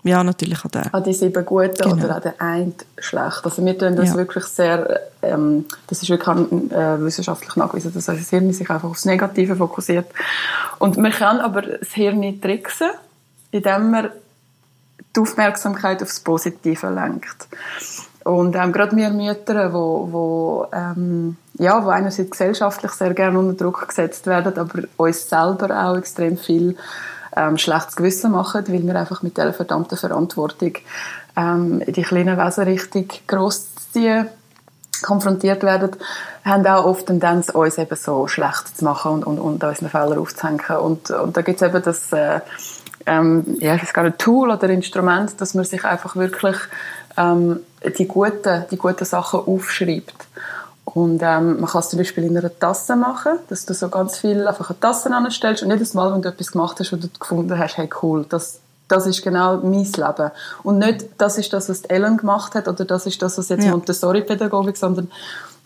Ja, 0.04 0.24
natürlich 0.24 0.64
an 0.64 0.70
den. 0.72 0.94
An 0.94 1.04
die 1.04 1.12
sieben 1.12 1.44
guten 1.44 1.74
genau. 1.76 2.04
oder 2.04 2.16
an 2.16 2.22
den 2.22 2.40
einen 2.40 2.74
schlecht. 2.98 3.40
Also 3.44 3.64
wir 3.64 3.78
tun 3.78 3.94
das 3.94 4.10
ja. 4.10 4.16
wirklich 4.16 4.44
sehr, 4.44 5.00
ähm, 5.22 5.66
das 5.86 6.02
ist 6.02 6.08
wirklich 6.08 6.72
äh, 6.72 7.00
wissenschaftlich 7.00 7.54
nachgewiesen, 7.54 7.94
dass 7.94 8.08
unser 8.08 8.20
Hirn 8.20 8.52
sich 8.52 8.68
einfach 8.68 8.88
aufs 8.88 9.04
Negative 9.04 9.54
fokussiert. 9.54 10.06
Und 10.80 10.96
man 10.96 11.12
kann 11.12 11.38
aber 11.38 11.62
das 11.62 11.90
Hirn 11.92 12.18
nicht 12.18 12.42
tricksen, 12.42 12.90
indem 13.52 13.92
man 13.92 14.10
die 15.14 15.20
Aufmerksamkeit 15.20 16.02
aufs 16.02 16.18
Positive 16.18 16.90
lenkt. 16.90 17.46
Und 18.24 18.56
ähm, 18.56 18.72
gerade 18.72 18.96
wir 18.96 19.10
Mütter, 19.10 19.72
wo, 19.72 20.08
wo, 20.10 20.66
ähm, 20.72 21.36
ja, 21.58 21.84
wo 21.84 21.90
einerseits 21.90 22.30
gesellschaftlich 22.30 22.92
sehr 22.92 23.14
gerne 23.14 23.38
unter 23.38 23.54
Druck 23.54 23.86
gesetzt 23.88 24.26
werden, 24.26 24.56
aber 24.58 24.82
uns 24.96 25.28
selber 25.28 25.84
auch 25.84 25.96
extrem 25.96 26.36
viel 26.36 26.76
ähm, 27.36 27.58
schlechtes 27.58 27.96
Gewissen 27.96 28.32
machen, 28.32 28.64
weil 28.68 28.86
wir 28.86 28.96
einfach 28.96 29.22
mit 29.22 29.36
dieser 29.36 29.52
verdammten 29.52 29.98
Verantwortung 29.98 30.74
ähm, 31.36 31.82
die 31.86 32.02
kleinen 32.02 32.38
Wesen 32.38 32.64
richtig 32.64 33.26
gross 33.26 33.68
ziehen 33.92 34.28
konfrontiert 35.02 35.62
werden, 35.62 35.90
haben 36.44 36.66
auch 36.66 36.84
oft 36.84 37.06
Tendenz, 37.06 37.50
uns 37.50 37.76
eben 37.76 37.96
so 37.96 38.26
schlecht 38.28 38.76
zu 38.76 38.84
machen 38.84 39.12
und, 39.12 39.24
und, 39.24 39.38
und 39.38 39.64
unseren 39.64 39.88
Fehler 39.88 40.18
aufzuhängen. 40.18 40.76
Und, 40.80 41.10
und 41.10 41.36
da 41.36 41.42
gibt 41.42 41.60
es 41.60 41.68
eben 41.68 41.82
das, 41.82 42.12
äh, 42.12 42.40
ähm, 43.06 43.56
ja, 43.58 43.74
ich 43.74 43.82
weiß 43.82 43.92
gar 43.92 44.04
nicht, 44.04 44.18
Tool 44.18 44.50
oder 44.50 44.70
Instrument, 44.70 45.40
dass 45.40 45.54
man 45.54 45.64
sich 45.64 45.84
einfach 45.84 46.16
wirklich 46.16 46.56
ähm, 47.16 47.60
die, 47.98 48.06
guten, 48.06 48.64
die 48.70 48.78
guten 48.78 49.04
Sachen 49.04 49.40
aufschreibt. 49.40 50.14
Und 50.84 51.22
ähm, 51.22 51.60
man 51.60 51.70
kann 51.70 51.80
es 51.80 51.90
zum 51.90 51.98
Beispiel 51.98 52.24
in 52.24 52.36
einer 52.36 52.58
Tasse 52.58 52.96
machen, 52.96 53.38
dass 53.48 53.64
du 53.64 53.72
so 53.72 53.88
ganz 53.88 54.18
viel 54.18 54.46
einfach 54.46 54.70
eine 54.70 54.80
Tasse 54.80 55.14
anstellst 55.14 55.62
und 55.62 55.70
jedes 55.70 55.94
Mal, 55.94 56.12
wenn 56.12 56.22
du 56.22 56.28
etwas 56.28 56.52
gemacht 56.52 56.80
hast, 56.80 56.92
wo 56.92 56.96
du 56.96 57.08
gefunden 57.08 57.56
hast, 57.56 57.76
hey 57.76 57.88
cool, 58.02 58.26
das, 58.28 58.58
das 58.88 59.06
ist 59.06 59.22
genau 59.22 59.58
mein 59.58 59.84
Leben. 59.84 60.30
Und 60.64 60.78
nicht, 60.78 61.06
das 61.18 61.38
ist 61.38 61.52
das, 61.52 61.68
was 61.68 61.82
Ellen 61.82 62.16
gemacht 62.16 62.54
hat 62.54 62.66
oder 62.66 62.84
das 62.84 63.06
ist 63.06 63.22
das, 63.22 63.38
was 63.38 63.48
jetzt 63.48 63.64
ja. 63.64 63.70
Montessori-Pädagogik, 63.70 64.76
sondern 64.76 65.10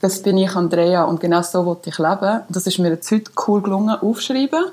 das 0.01 0.23
bin 0.23 0.37
ich 0.37 0.55
Andrea 0.55 1.05
und 1.05 1.21
genau 1.21 1.41
so 1.43 1.65
wollte 1.65 1.89
ich 1.89 1.99
leben. 1.99 2.43
Und 2.47 2.55
das 2.55 2.67
ist 2.67 2.79
mir 2.79 2.91
jetzt 2.91 3.11
heute 3.11 3.31
cool 3.47 3.63
gelungen, 3.63 3.97
aufschreiben 3.97 4.67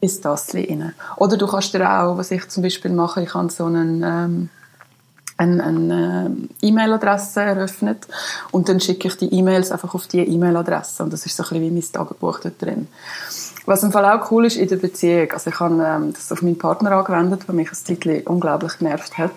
ist 0.00 0.24
das 0.24 0.54
rein. 0.54 0.94
Oder 1.16 1.36
du 1.38 1.46
kannst 1.46 1.72
dir 1.72 1.90
auch, 1.90 2.18
was 2.18 2.30
ich 2.30 2.48
zum 2.48 2.62
Beispiel 2.62 2.92
mache, 2.92 3.22
ich 3.22 3.34
habe 3.34 3.50
so 3.50 3.64
einen 3.64 4.02
ähm, 4.04 4.50
eine, 5.36 5.62
eine 5.62 6.36
äh, 6.62 6.66
E-Mail-Adresse 6.68 7.40
eröffnet 7.40 8.06
und 8.52 8.68
dann 8.68 8.80
schicke 8.80 9.08
ich 9.08 9.16
die 9.16 9.32
E-Mails 9.32 9.70
einfach 9.70 9.94
auf 9.94 10.06
die 10.06 10.20
E-Mail-Adresse 10.20 11.02
und 11.02 11.12
das 11.12 11.26
ist 11.26 11.36
so 11.36 11.42
ein 11.42 11.48
bisschen 11.50 11.64
wie 11.64 11.70
mein 11.70 11.92
Tagebuch 11.92 12.40
dort 12.40 12.60
drin. 12.60 12.88
Was 13.66 13.82
im 13.82 13.92
Fall 13.92 14.04
auch 14.04 14.30
cool 14.30 14.46
ist 14.46 14.56
in 14.56 14.68
der 14.68 14.76
Beziehung, 14.76 15.32
also 15.32 15.50
ich 15.50 15.58
habe 15.58 15.74
ähm, 15.84 16.12
das 16.12 16.30
auf 16.30 16.40
meinen 16.42 16.58
Partner 16.58 16.92
angewendet, 16.92 17.42
der 17.48 17.54
mich 17.54 17.68
ein 17.68 17.74
Zeitchen 17.74 18.22
unglaublich 18.22 18.78
genervt 18.78 19.18
hat. 19.18 19.32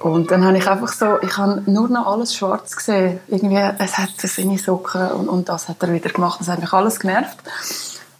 Und 0.00 0.30
dann 0.30 0.44
habe 0.44 0.58
ich 0.58 0.66
einfach 0.66 0.92
so, 0.92 1.18
ich 1.22 1.36
habe 1.38 1.62
nur 1.64 1.88
noch 1.88 2.06
alles 2.06 2.34
schwarz 2.34 2.76
gesehen. 2.76 3.20
Irgendwie, 3.26 3.56
es 3.78 3.96
hat 3.96 4.10
seine 4.18 4.58
Socken 4.58 5.08
und, 5.12 5.28
und 5.28 5.48
das 5.48 5.68
hat 5.68 5.82
er 5.82 5.92
wieder 5.92 6.10
gemacht. 6.10 6.40
Das 6.40 6.48
hat 6.48 6.60
mich 6.60 6.72
alles 6.74 7.00
genervt. 7.00 7.38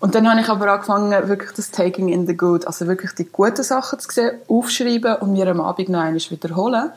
Und 0.04 0.14
dann 0.14 0.28
habe 0.28 0.38
ich 0.38 0.50
aber 0.50 0.70
angefangen, 0.70 1.28
wirklich 1.30 1.52
das 1.52 1.70
Taking 1.70 2.10
in 2.10 2.26
the 2.26 2.36
Good, 2.36 2.66
also 2.66 2.86
wirklich 2.86 3.12
die 3.12 3.24
guten 3.24 3.62
Sachen 3.62 3.98
zu 3.98 4.10
sehen, 4.12 4.32
aufschreiben 4.48 5.16
und 5.16 5.32
mir 5.32 5.46
am 5.46 5.62
Abend 5.62 5.88
noch 5.88 6.00
einmal 6.00 6.20
wiederholen. 6.20 6.92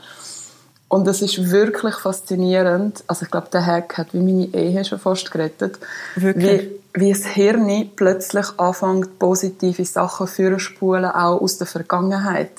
Und 0.90 1.08
das 1.08 1.22
ist 1.22 1.50
wirklich 1.50 1.96
faszinierend. 1.96 3.06
Also 3.08 3.24
ich 3.24 3.32
glaube, 3.32 3.48
der 3.54 3.66
Hack 3.66 3.98
hat 3.98 4.14
wie 4.14 4.20
meine 4.20 4.48
Ehe 4.48 4.84
schon 4.84 5.00
fast 5.00 5.32
gerettet. 5.32 5.80
Wirklich? 6.18 6.70
Wie, 6.96 7.00
wie 7.00 7.14
das 7.14 7.26
Hirn 7.28 7.92
plötzlich 7.96 8.48
anfängt, 8.58 9.18
positive 9.20 9.86
Sachen 9.86 10.28
für 10.28 10.60
spulen, 10.60 11.06
auch 11.06 11.40
aus 11.40 11.58
der 11.58 11.68
Vergangenheit. 11.68 12.52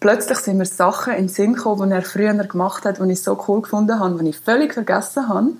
Plötzlich 0.00 0.36
sind 0.40 0.58
mir 0.58 0.66
Sachen 0.66 1.14
in 1.14 1.28
den 1.28 1.28
Sinn 1.30 1.54
gekommen, 1.54 1.88
die 1.88 1.96
er 1.96 2.02
früher 2.02 2.34
gemacht 2.34 2.84
hat, 2.84 2.98
die 2.98 3.10
ich 3.10 3.22
so 3.22 3.42
cool 3.48 3.62
gefunden 3.62 3.98
habe, 3.98 4.22
die 4.22 4.28
ich 4.28 4.38
völlig 4.38 4.74
vergessen 4.74 5.30
habe. 5.30 5.52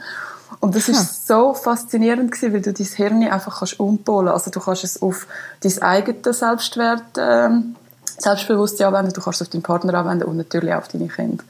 Und 0.60 0.74
das 0.74 0.88
ist 0.88 0.98
hm. 0.98 1.06
so 1.26 1.54
faszinierend 1.54 2.32
gewesen, 2.32 2.52
weil 2.52 2.60
du 2.62 2.72
dein 2.72 2.86
Hirn 2.86 3.22
einfach 3.24 3.58
kannst 3.58 3.78
umpolen. 3.78 4.28
Also 4.28 4.50
du 4.50 4.60
kannst 4.60 4.84
es 4.84 5.00
auf 5.00 5.26
dein 5.60 5.82
eigenes 5.82 6.38
Selbstwert, 6.38 7.04
ähm, 7.16 7.76
Selbstbewusstsein 8.18 8.88
anwenden, 8.88 9.12
du 9.12 9.20
kannst 9.20 9.40
es 9.40 9.46
auf 9.46 9.52
deinen 9.52 9.62
Partner 9.62 9.94
anwenden 9.94 10.24
und 10.24 10.36
natürlich 10.36 10.72
auch 10.74 10.78
auf 10.78 10.88
deine 10.88 11.08
Kinder. 11.08 11.44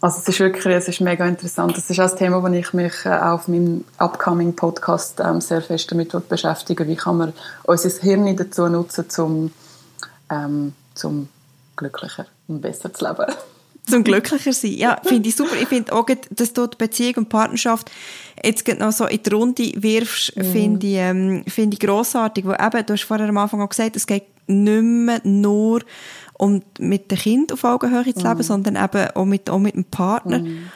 Also 0.00 0.18
es 0.18 0.28
ist 0.28 0.40
wirklich, 0.40 0.66
es 0.66 0.88
ist 0.88 1.00
mega 1.00 1.26
interessant. 1.26 1.76
Das 1.76 1.88
ist 1.88 1.98
auch 1.98 2.10
ein 2.10 2.16
Thema, 2.18 2.42
wo 2.42 2.48
ich 2.48 2.74
mich 2.74 3.06
äh, 3.06 3.08
auf 3.08 3.48
meinem 3.48 3.84
upcoming 3.98 4.54
Podcast 4.54 5.20
ähm, 5.20 5.40
sehr 5.40 5.62
fest 5.62 5.90
damit 5.90 6.28
beschäftige. 6.28 6.86
Wie 6.86 6.96
kann 6.96 7.16
man 7.16 7.32
unser 7.62 7.88
Hirn 7.88 8.36
dazu 8.36 8.68
nutzen, 8.68 9.08
zum, 9.08 9.50
ähm, 10.30 10.74
zum 10.94 11.28
glücklicher 11.76 12.26
und 12.48 12.60
besser 12.60 12.92
zu 12.92 13.06
leben? 13.06 13.32
Zum 13.86 14.04
glücklicher 14.04 14.52
sein. 14.52 14.72
Ja, 14.72 15.00
finde 15.04 15.28
ich 15.28 15.36
super. 15.36 15.56
Ich 15.60 15.68
finde 15.68 15.92
auch, 15.92 16.06
dass 16.30 16.52
du 16.52 16.66
die 16.66 16.76
Beziehung 16.76 17.14
und 17.16 17.28
Partnerschaft 17.28 17.90
jetzt 18.42 18.66
noch 18.78 18.92
so 18.92 19.06
in 19.06 19.22
die 19.22 19.30
Runde 19.30 19.72
wirfst, 19.76 20.36
mm. 20.36 20.40
finde 20.42 20.86
ich, 20.86 20.94
ähm, 20.94 21.44
finde 21.46 21.74
ich 21.74 21.80
grossartig. 21.80 22.46
Weil 22.46 22.58
eben, 22.60 22.86
du 22.86 22.92
hast 22.94 23.02
vorher 23.04 23.28
am 23.28 23.36
Anfang 23.36 23.60
auch 23.60 23.68
gesagt, 23.68 23.96
es 23.96 24.06
geht 24.06 24.24
nicht 24.46 24.82
mehr 24.82 25.20
nur 25.24 25.82
um 26.36 26.62
mit 26.78 27.10
dem 27.10 27.18
Kind 27.18 27.52
auf 27.52 27.62
Augenhöhe 27.64 28.14
zu 28.14 28.26
leben, 28.26 28.40
mm. 28.40 28.42
sondern 28.42 28.76
eben 28.76 29.10
auch 29.14 29.24
mit, 29.24 29.50
auch 29.50 29.58
mit 29.58 29.74
dem 29.74 29.84
Partner. 29.84 30.38
Mm. 30.40 30.70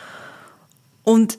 Und 1.05 1.39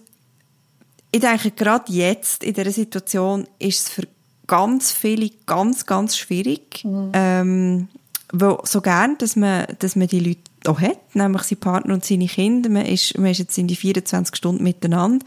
ich 1.11 1.22
denke, 1.22 1.51
gerade 1.51 1.91
jetzt, 1.91 2.43
in 2.43 2.53
dieser 2.53 2.72
Situation, 2.72 3.47
ist 3.59 3.88
es 3.88 3.89
für 3.89 4.07
ganz 4.49 4.91
viele 4.91 5.30
ganz, 5.45 5.86
ganz 5.86 6.17
schwierig, 6.17 6.84
mhm. 6.84 7.11
ähm, 7.13 7.88
weil 8.32 8.57
so 8.63 8.82
gern, 8.82 9.17
dass 9.20 9.36
man, 9.36 9.67
dass 9.80 9.95
man 9.95 10.07
die 10.07 10.20
Leute 10.20 10.49
auch 10.66 10.82
hat, 10.82 11.16
nämlich 11.16 11.43
sein 11.43 11.60
Partner 11.60 11.93
und 11.93 12.05
seine 12.05 12.28
Kinder. 12.28 12.70
Man 12.70 12.86
ist, 12.86 13.18
man 13.18 13.32
ist 13.32 13.39
jetzt 13.39 13.57
in 13.57 13.68
die 13.68 13.76
24 13.76 14.36
Stunden 14.36 14.64
miteinander. 14.64 15.26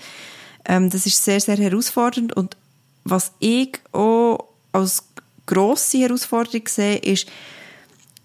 Ähm, 0.64 0.91
das 0.91 1.07
ist 1.07 1.24
sehr, 1.24 1.41
sehr 1.41 1.57
herausfordernd 1.57 2.33
und 2.35 2.57
was 3.05 3.33
ich 3.41 3.78
auch 3.93 4.49
als 4.72 5.05
grosse 5.47 5.99
Herausforderung 5.99 6.66
sehe, 6.68 6.99
ist, 6.99 7.26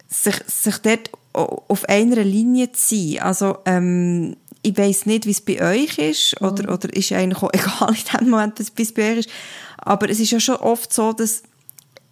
sich, 0.07 0.35
sich 0.45 0.77
dort 0.77 1.09
auf 1.33 1.85
einer 1.85 2.23
Linie 2.23 2.71
zu 2.71 2.95
sein. 2.95 3.19
Also, 3.21 3.57
ähm, 3.65 4.37
ich 4.61 4.77
weiss 4.77 5.05
nicht, 5.05 5.25
wie 5.25 5.31
es 5.31 5.41
bei 5.41 5.61
euch 5.61 5.97
ist, 5.97 6.41
oder, 6.41 6.63
mhm. 6.63 6.73
oder 6.73 6.93
ist 6.93 7.11
eigentlich 7.11 7.41
auch 7.41 7.49
egal 7.53 7.95
in 7.95 8.19
dem 8.19 8.29
Moment, 8.29 8.59
wie 8.75 8.81
es 8.81 8.93
bei 8.93 9.11
euch 9.11 9.19
ist. 9.19 9.29
Aber 9.77 10.09
es 10.09 10.19
ist 10.19 10.31
ja 10.31 10.39
schon 10.39 10.55
oft 10.55 10.91
so, 10.91 11.13
dass 11.13 11.43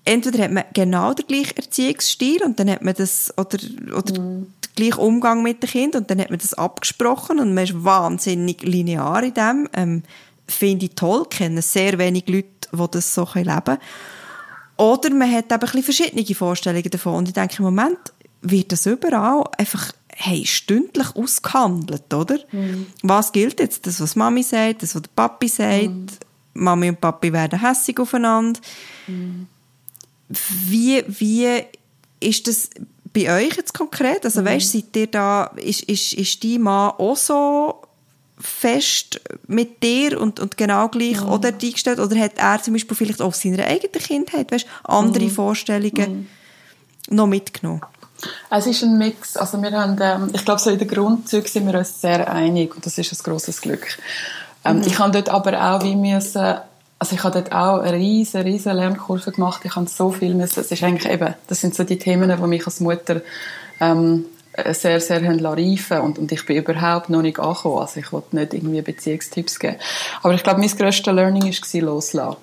entweder 0.05 0.43
hat 0.43 0.51
man 0.51 0.63
genau 0.73 1.13
den 1.13 1.27
gleichen 1.27 1.57
Erziehungsstil 1.57 2.43
und 2.43 2.59
dann 2.59 2.69
hat 2.69 2.83
man 2.83 2.93
das, 2.93 3.33
oder, 3.37 3.57
oder 3.97 4.21
mhm. 4.21 4.47
den 4.63 4.75
gleichen 4.75 4.99
Umgang 4.99 5.43
mit 5.43 5.61
dem 5.63 5.69
Kind 5.69 5.95
und 5.95 6.09
dann 6.09 6.21
hat 6.21 6.29
man 6.29 6.39
das 6.39 6.53
abgesprochen 6.53 7.39
und 7.39 7.53
man 7.53 7.63
ist 7.63 7.83
wahnsinnig 7.83 8.61
linear 8.63 9.23
in 9.23 9.33
dem. 9.33 9.69
Ähm, 9.73 10.03
Finde 10.47 10.85
ich 10.85 10.95
toll, 10.95 11.25
kennen 11.27 11.61
sehr 11.61 11.97
wenig 11.97 12.27
Leute, 12.27 12.47
die 12.71 12.91
das 12.91 13.13
so 13.15 13.27
leben 13.33 13.63
können. 13.63 13.79
Oder 14.77 15.09
man 15.11 15.31
hat 15.31 15.45
eben 15.45 15.53
ein 15.53 15.59
bisschen 15.59 15.83
verschiedene 15.83 16.35
Vorstellungen 16.35 16.89
davon 16.89 17.15
und 17.15 17.27
ich 17.29 17.33
denke, 17.33 17.57
im 17.57 17.65
Moment 17.65 17.97
wird 18.41 18.71
das 18.71 18.85
überall 18.85 19.43
einfach 19.57 19.91
hey, 20.17 20.45
stündlich 20.45 21.15
ausgehandelt, 21.15 22.13
oder? 22.13 22.39
Mhm. 22.51 22.87
Was 23.03 23.31
gilt 23.31 23.59
jetzt? 23.59 23.85
Das, 23.85 23.99
was 23.99 24.15
Mami 24.15 24.43
sagt, 24.43 24.81
das, 24.81 24.95
was 24.95 25.01
der 25.01 25.09
Papi 25.13 25.47
sagt. 25.47 25.87
Mhm. 25.87 26.07
Mami 26.53 26.89
und 26.89 27.01
Papi 27.01 27.33
werden 27.33 27.59
hässig 27.59 27.99
aufeinander. 27.99 28.59
Mhm. 29.07 29.47
Wie, 30.29 31.03
wie 31.07 31.63
ist 32.19 32.47
das 32.47 32.69
bei 33.13 33.31
euch 33.31 33.55
jetzt 33.55 33.73
konkret? 33.73 34.25
Also, 34.25 34.41
mhm. 34.41 34.45
weißt, 34.45 34.71
seid 34.71 34.95
ihr 34.95 35.07
da, 35.07 35.45
ist, 35.55 35.83
ist, 35.83 36.13
ist 36.13 36.43
dein 36.43 36.61
Mann 36.61 36.91
auch 36.97 37.15
so 37.15 37.81
fest 38.37 39.21
mit 39.47 39.81
dir 39.81 40.19
und, 40.19 40.39
und 40.39 40.57
genau 40.57 40.89
gleich 40.89 41.21
mhm. 41.21 41.29
oder 41.29 41.49
eingestellt? 41.49 41.99
Oder 41.99 42.19
hat 42.19 42.33
er 42.37 42.61
zum 42.61 42.73
Beispiel 42.73 42.97
vielleicht 42.97 43.21
auch 43.21 43.33
seiner 43.33 43.65
eigenen 43.65 43.93
Kindheit, 43.93 44.51
weißt, 44.51 44.67
andere 44.83 45.25
mhm. 45.25 45.31
Vorstellungen 45.31 46.27
mhm. 47.09 47.15
noch 47.15 47.27
mitgenommen? 47.27 47.81
Es 48.49 48.65
ist 48.65 48.83
ein 48.83 48.97
Mix. 48.97 49.37
Also 49.37 49.61
wir 49.61 49.71
haben, 49.71 49.97
ähm, 50.01 50.29
ich 50.33 50.43
glaube, 50.45 50.61
so 50.61 50.69
in 50.69 50.79
den 50.79 50.87
Grundzügen 50.87 51.47
sind 51.47 51.67
wir 51.67 51.77
uns 51.77 52.01
sehr 52.01 52.31
einig 52.31 52.75
und 52.75 52.85
das 52.85 52.97
ist 52.97 53.11
ein 53.11 53.23
großes 53.23 53.61
Glück. 53.61 53.85
Ähm, 54.63 54.77
mhm. 54.77 54.83
Ich 54.83 54.99
habe 54.99 55.11
dort 55.11 55.29
aber 55.29 55.75
auch 55.75 55.83
wie 55.83 55.95
müssen, 55.95 56.57
also 56.97 57.15
ich 57.15 57.23
habe 57.23 57.41
dort 57.41 57.51
auch 57.51 57.79
eine 57.79 57.97
riesen, 57.97 58.41
riesen 58.41 58.75
Lernkurve 58.75 59.31
gemacht. 59.31 59.61
Ich 59.65 59.75
habe 59.75 59.87
so 59.87 60.11
viel 60.11 60.33
müssen, 60.33 60.61
es 60.61 60.71
ist 60.71 60.83
eigentlich 60.83 61.11
eben, 61.11 61.33
das 61.47 61.61
sind 61.61 61.75
so 61.75 61.83
die 61.83 61.99
Themen, 61.99 62.35
die 62.35 62.47
mich 62.47 62.65
als 62.65 62.79
Mutter 62.79 63.21
ähm, 63.81 64.25
sehr, 64.71 65.01
sehr 65.01 65.21
haben 65.23 65.45
reifen 65.45 65.99
und, 65.99 66.17
und 66.17 66.31
ich 66.31 66.45
bin 66.45 66.55
überhaupt 66.55 67.09
noch 67.09 67.21
nicht 67.21 67.39
angekommen. 67.39 67.79
Also 67.79 67.99
ich 67.99 68.13
wollte 68.13 68.37
nicht 68.37 68.53
irgendwie 68.53 68.81
Beziehungstipps 68.81 69.59
geben. 69.59 69.75
Aber 70.23 70.33
ich 70.33 70.43
glaube, 70.43 70.61
mein 70.61 70.69
grösstes 70.69 71.13
Learning 71.13 71.43
war 71.43 71.81
loslassen 71.81 72.37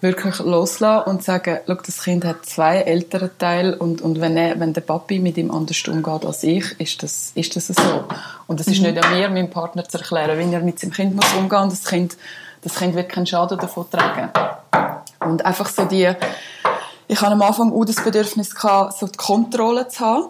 wirklich 0.00 0.38
loslassen 0.38 1.10
und 1.10 1.22
sagen, 1.22 1.58
schau, 1.66 1.74
das 1.74 2.02
Kind 2.02 2.24
hat 2.24 2.46
zwei 2.46 2.78
ältere 2.78 3.36
Teile 3.36 3.76
und, 3.76 4.00
und 4.00 4.20
wenn, 4.20 4.36
er, 4.36 4.58
wenn 4.58 4.72
der 4.72 4.80
Papi 4.80 5.18
mit 5.18 5.36
ihm 5.36 5.50
anders 5.50 5.86
umgeht 5.86 6.24
als 6.24 6.42
ich, 6.42 6.80
ist 6.80 7.02
das, 7.02 7.32
ist 7.34 7.54
das 7.54 7.66
so. 7.66 8.04
Und 8.46 8.60
es 8.60 8.66
ist 8.66 8.80
mhm. 8.80 8.92
nicht 8.92 9.04
an 9.04 9.14
mir, 9.14 9.28
meinem 9.28 9.50
Partner 9.50 9.86
zu 9.86 9.98
erklären, 9.98 10.38
wie 10.38 10.54
er 10.54 10.60
mit 10.60 10.78
seinem 10.78 10.92
Kind 10.92 11.14
muss 11.14 11.32
umgehen 11.34 11.64
muss. 11.64 11.80
Das 11.80 11.84
Kind, 11.84 12.16
das 12.62 12.74
Kind 12.74 12.94
wird 12.94 13.08
keinen 13.08 13.26
Schaden 13.26 13.58
davon 13.58 13.86
tragen. 13.90 14.30
Und 15.20 15.44
einfach 15.44 15.68
so 15.68 15.84
die, 15.84 16.12
ich 17.08 17.20
hatte 17.20 17.32
am 17.32 17.42
Anfang 17.42 17.72
auch 17.72 17.84
das 17.84 18.02
Bedürfnis 18.02 18.54
gehabt, 18.54 18.98
so 18.98 19.06
die 19.06 19.16
Kontrolle 19.16 19.88
zu 19.88 20.00
haben. 20.00 20.28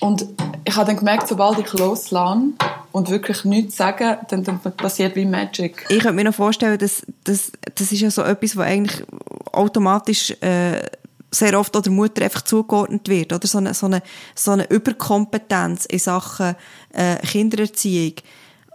Und 0.00 0.26
ich 0.64 0.76
habe 0.76 0.86
dann 0.86 0.96
gemerkt, 0.96 1.28
sobald 1.28 1.58
ich 1.58 1.72
loslasse, 1.72 2.52
und 2.92 3.08
wirklich 3.08 3.44
nichts 3.44 3.76
sagen, 3.76 4.16
dann, 4.28 4.42
dann 4.42 4.60
passiert 4.60 5.14
wie 5.16 5.24
Magic. 5.24 5.86
Ich 5.88 6.00
könnte 6.00 6.12
mir 6.12 6.24
noch 6.24 6.34
vorstellen, 6.34 6.78
dass, 6.78 7.02
dass 7.24 7.52
das 7.74 7.92
ist 7.92 8.00
ja 8.00 8.10
so 8.10 8.22
etwas, 8.22 8.56
was 8.56 8.66
eigentlich 8.66 9.04
automatisch 9.52 10.30
äh, 10.40 10.82
sehr 11.30 11.58
oft 11.58 11.76
oder 11.76 11.90
Mutter 11.90 12.24
einfach 12.24 12.42
zugeordnet 12.42 13.08
wird, 13.08 13.32
oder 13.32 13.46
so 13.46 13.58
eine, 13.58 13.74
so 13.74 13.86
eine, 13.86 14.02
so 14.34 14.50
eine 14.50 14.68
Überkompetenz 14.68 15.86
in 15.86 16.00
Sachen 16.00 16.56
äh, 16.92 17.16
Kindererziehung. 17.18 18.14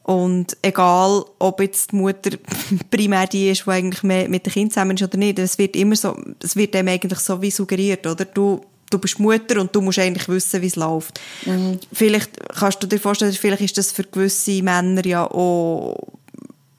Und 0.05 0.55
egal, 0.61 1.25
ob 1.39 1.59
jetzt 1.61 1.91
die 1.91 1.95
Mutter 1.95 2.37
primär 2.91 3.25
die 3.25 3.49
ist, 3.49 3.65
die 3.65 3.71
eigentlich 3.71 4.03
mehr 4.03 4.29
mit 4.29 4.45
dem 4.45 4.53
Kind 4.53 4.71
zusammen 4.71 4.95
ist 4.95 5.03
oder 5.03 5.17
nicht, 5.17 5.39
es 5.39 5.57
wird 5.57 5.75
immer 5.75 5.95
so, 5.95 6.15
es 6.43 6.55
wird 6.55 6.75
dem 6.75 6.87
eigentlich 6.87 7.19
so 7.19 7.41
wie 7.41 7.51
suggeriert, 7.51 8.05
oder? 8.05 8.25
Du 8.25 8.61
du 8.91 8.99
bist 8.99 9.19
Mutter 9.19 9.59
und 9.59 9.75
du 9.75 9.81
musst 9.81 9.97
eigentlich 9.97 10.29
wissen, 10.29 10.61
wie 10.61 10.67
es 10.67 10.75
läuft. 10.75 11.19
Mhm. 11.45 11.79
Vielleicht 11.91 12.31
kannst 12.55 12.83
du 12.83 12.87
dir 12.87 12.99
vorstellen, 12.99 13.33
vielleicht 13.33 13.63
ist 13.63 13.77
das 13.79 13.91
für 13.91 14.03
gewisse 14.03 14.61
Männer 14.61 15.03
ja 15.03 15.25
auch 15.29 15.97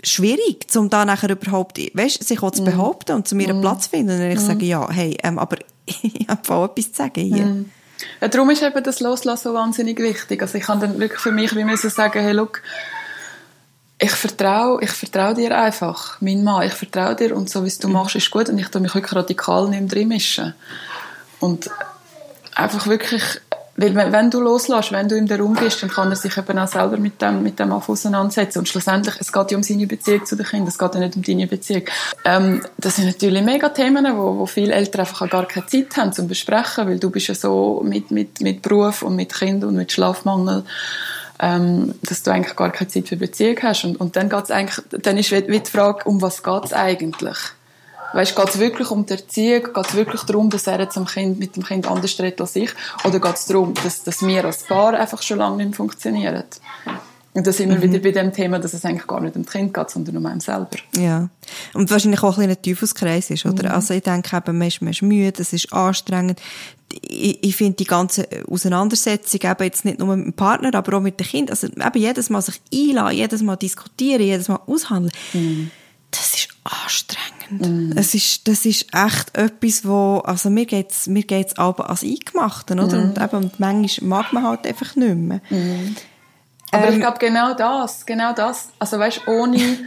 schwierig, 0.04 0.66
um 0.76 0.88
da 0.88 1.04
nachher 1.04 1.30
überhaupt, 1.30 1.78
weißt, 1.78 2.22
sich 2.22 2.42
auch 2.44 2.52
zu 2.52 2.62
mhm. 2.62 2.66
behaupten 2.66 3.12
und 3.16 3.26
zu 3.26 3.34
mir 3.34 3.48
einen 3.48 3.58
mhm. 3.58 3.62
Platz 3.62 3.84
zu 3.84 3.90
finden. 3.90 4.20
Und 4.20 4.30
ich 4.30 4.38
mhm. 4.38 4.46
sage, 4.46 4.64
ja, 4.64 4.88
hey, 4.88 5.16
ähm, 5.24 5.40
aber 5.40 5.56
ich 5.86 6.26
habe 6.28 6.54
auch 6.54 6.64
etwas 6.66 6.92
zu 6.92 6.96
sagen 6.96 7.24
hier. 7.24 7.44
Mhm. 7.44 7.70
Ja, 8.20 8.28
darum 8.28 8.50
ist 8.50 8.62
eben 8.62 8.84
das 8.84 9.00
Loslassen 9.00 9.48
so 9.48 9.54
wahnsinnig 9.54 9.98
wichtig. 9.98 10.40
Also 10.42 10.58
ich 10.58 10.64
kann 10.64 10.80
dann 10.80 10.98
wirklich 11.00 11.20
für 11.20 11.32
mich 11.32 11.56
wie 11.56 11.64
müssen 11.64 11.90
sagen, 11.90 12.20
hey, 12.20 12.32
look, 12.32 12.62
ich 13.98 14.10
vertraue, 14.10 14.82
ich 14.82 14.90
vertraue 14.90 15.34
dir 15.34 15.56
einfach, 15.56 16.20
mein 16.20 16.44
Mann, 16.44 16.66
ich 16.66 16.74
vertraue 16.74 17.16
dir 17.16 17.34
und 17.34 17.48
so 17.48 17.64
wie 17.64 17.68
es 17.68 17.78
du 17.78 17.88
machst, 17.88 18.16
ist 18.16 18.30
gut 18.30 18.48
und 18.48 18.58
ich 18.58 18.68
tue 18.68 18.82
mich 18.82 18.94
wirklich 18.94 19.14
radikal 19.14 19.68
nicht 19.68 19.92
drin 19.92 20.08
mischen. 20.08 20.54
Und 21.40 21.70
einfach 22.54 22.86
wirklich, 22.86 23.22
weil 23.76 23.94
wenn 23.94 24.30
du 24.30 24.40
loslässt, 24.40 24.92
wenn 24.92 25.08
du 25.08 25.16
in 25.16 25.26
der 25.26 25.38
Raum 25.38 25.54
bist, 25.54 25.82
dann 25.82 25.88
kann 25.88 26.10
er 26.10 26.16
sich 26.16 26.36
eben 26.36 26.58
auch 26.58 26.68
selber 26.68 26.98
mit 26.98 27.22
dem, 27.22 27.42
mit 27.42 27.58
dem 27.58 27.72
auseinandersetzen. 27.72 28.58
Und 28.58 28.68
schlussendlich, 28.68 29.14
es 29.18 29.32
geht 29.32 29.50
ja 29.50 29.56
um 29.56 29.62
seine 29.62 29.86
Beziehung 29.86 30.26
zu 30.26 30.36
den 30.36 30.44
Kindern, 30.44 30.68
es 30.68 30.78
geht 30.78 30.94
ja 30.94 31.00
nicht 31.00 31.16
um 31.16 31.22
deine 31.22 31.46
Beziehung. 31.46 31.84
Ähm, 32.26 32.62
das 32.76 32.96
sind 32.96 33.06
natürlich 33.06 33.42
mega 33.42 33.70
Themen, 33.70 34.06
wo, 34.16 34.38
wo 34.38 34.46
viele 34.46 34.74
Eltern 34.74 35.02
einfach 35.02 35.28
gar 35.30 35.46
keine 35.46 35.66
Zeit 35.66 35.96
haben 35.96 36.12
zum 36.12 36.28
Besprechen, 36.28 36.86
weil 36.86 36.98
du 36.98 37.10
bist 37.10 37.28
ja 37.28 37.34
so 37.34 37.82
mit, 37.82 38.10
mit, 38.10 38.42
mit 38.42 38.60
Beruf 38.60 39.02
und 39.02 39.16
mit 39.16 39.32
Kindern 39.34 39.70
und 39.70 39.76
mit 39.76 39.92
Schlafmangel 39.92 40.64
ähm, 41.40 41.94
dass 42.02 42.22
du 42.22 42.30
eigentlich 42.30 42.56
gar 42.56 42.70
keine 42.70 42.88
Zeit 42.88 43.08
für 43.08 43.16
Beziehung 43.16 43.56
hast. 43.62 43.84
Und, 43.84 43.96
und 43.96 44.16
dann 44.16 44.28
geht's 44.28 44.50
eigentlich, 44.50 44.84
dann 44.90 45.18
ist 45.18 45.30
wie 45.32 45.60
die 45.60 45.70
Frage, 45.70 46.04
um 46.04 46.22
was 46.22 46.42
geht's 46.42 46.72
eigentlich? 46.72 47.36
Weißt, 48.12 48.36
geht 48.36 48.48
es 48.48 48.58
wirklich 48.58 48.90
um 48.90 49.04
die 49.04 49.14
Erziehung? 49.14 49.64
Geht 49.74 49.88
es 49.88 49.94
wirklich 49.94 50.22
darum, 50.22 50.48
dass 50.48 50.66
er 50.66 50.80
jetzt 50.80 50.98
kind, 51.12 51.38
mit 51.38 51.56
dem 51.56 51.64
Kind 51.64 51.86
anders 51.86 52.18
redet 52.18 52.40
als 52.40 52.56
ich? 52.56 52.70
Oder 53.04 53.20
geht 53.20 53.34
es 53.34 53.46
darum, 53.46 53.74
dass, 53.74 54.04
dass 54.04 54.22
wir 54.22 54.44
als 54.44 54.64
Paar 54.64 54.94
einfach 54.94 55.22
schon 55.22 55.38
lange 55.38 55.56
nicht 55.56 55.70
mehr 55.70 55.76
funktionieren? 55.76 56.44
Und 57.34 57.46
da 57.46 57.52
sind 57.52 57.68
wir 57.68 57.76
mhm. 57.76 57.82
wieder 57.82 57.98
bei 57.98 58.12
dem 58.12 58.32
Thema, 58.32 58.58
dass 58.58 58.72
es 58.72 58.86
eigentlich 58.86 59.06
gar 59.06 59.20
nicht 59.20 59.36
um 59.36 59.44
das 59.44 59.52
Kind 59.52 59.74
geht, 59.74 59.90
sondern 59.90 60.16
um 60.16 60.24
einen 60.24 60.40
selber. 60.40 60.78
Ja. 60.96 61.28
Und 61.74 61.90
wahrscheinlich 61.90 62.22
auch 62.22 62.38
ein 62.38 62.46
bisschen 62.46 62.56
ein 62.56 62.62
Teufelskreis 62.62 63.28
ist, 63.28 63.44
oder? 63.44 63.68
Mhm. 63.68 63.74
Also 63.74 63.92
ich 63.92 64.02
denke 64.02 64.34
eben, 64.34 64.56
man 64.56 64.68
ist, 64.68 64.80
man 64.80 64.92
ist 64.92 65.02
müde, 65.02 65.42
es 65.42 65.52
ist 65.52 65.70
anstrengend. 65.70 66.40
Ich, 66.92 67.42
ich 67.42 67.56
finde 67.56 67.74
die 67.74 67.84
ganze 67.84 68.28
Auseinandersetzung 68.48 69.40
eben 69.42 69.64
jetzt 69.64 69.84
nicht 69.84 69.98
nur 69.98 70.16
mit 70.16 70.26
dem 70.26 70.32
Partner, 70.32 70.74
aber 70.74 70.96
auch 70.96 71.00
mit 71.00 71.18
dem 71.18 71.26
Kind, 71.26 71.50
also 71.50 71.66
eben 71.66 71.98
jedes 71.98 72.30
Mal 72.30 72.42
sich 72.42 72.60
einladen, 72.72 73.16
jedes 73.16 73.42
Mal 73.42 73.56
diskutieren, 73.56 74.22
jedes 74.22 74.48
Mal 74.48 74.60
aushandeln. 74.66 75.12
Mhm. 75.32 75.70
Das 76.10 76.34
ist 76.34 76.48
anstrengend. 76.64 77.94
Mm. 77.94 77.98
Es 77.98 78.14
ist, 78.14 78.48
das 78.48 78.64
ist 78.64 78.86
echt 78.94 79.36
etwas, 79.36 79.84
wo, 79.84 80.18
also 80.24 80.50
mir 80.50 80.66
geht's, 80.66 81.06
mir 81.06 81.24
geht's 81.24 81.58
aber 81.58 81.90
als 81.90 82.02
Eingemachten, 82.02 82.80
oder? 82.80 82.98
Mm. 82.98 83.02
Und 83.02 83.20
eben, 83.20 83.36
und 83.36 83.60
manchmal 83.60 84.08
mag 84.08 84.32
man 84.32 84.44
halt 84.44 84.66
einfach 84.66 84.96
nicht 84.96 85.14
mehr. 85.14 85.40
Mm. 85.50 85.96
Aber 86.70 86.88
ähm, 86.88 86.94
ich 86.94 87.00
glaube, 87.00 87.18
genau 87.18 87.54
das, 87.54 88.06
genau 88.06 88.32
das, 88.32 88.70
also 88.78 88.98
weißt, 88.98 89.28
ohne 89.28 89.78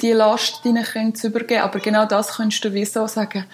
die 0.00 0.12
Last 0.12 0.64
deinen 0.64 0.84
Kindern 0.84 1.14
zu 1.14 1.28
übergeben, 1.28 1.62
aber 1.62 1.78
genau 1.78 2.06
das 2.06 2.34
könntest 2.36 2.64
du 2.64 2.72
wie 2.72 2.84
so 2.84 3.06
sagen, 3.06 3.44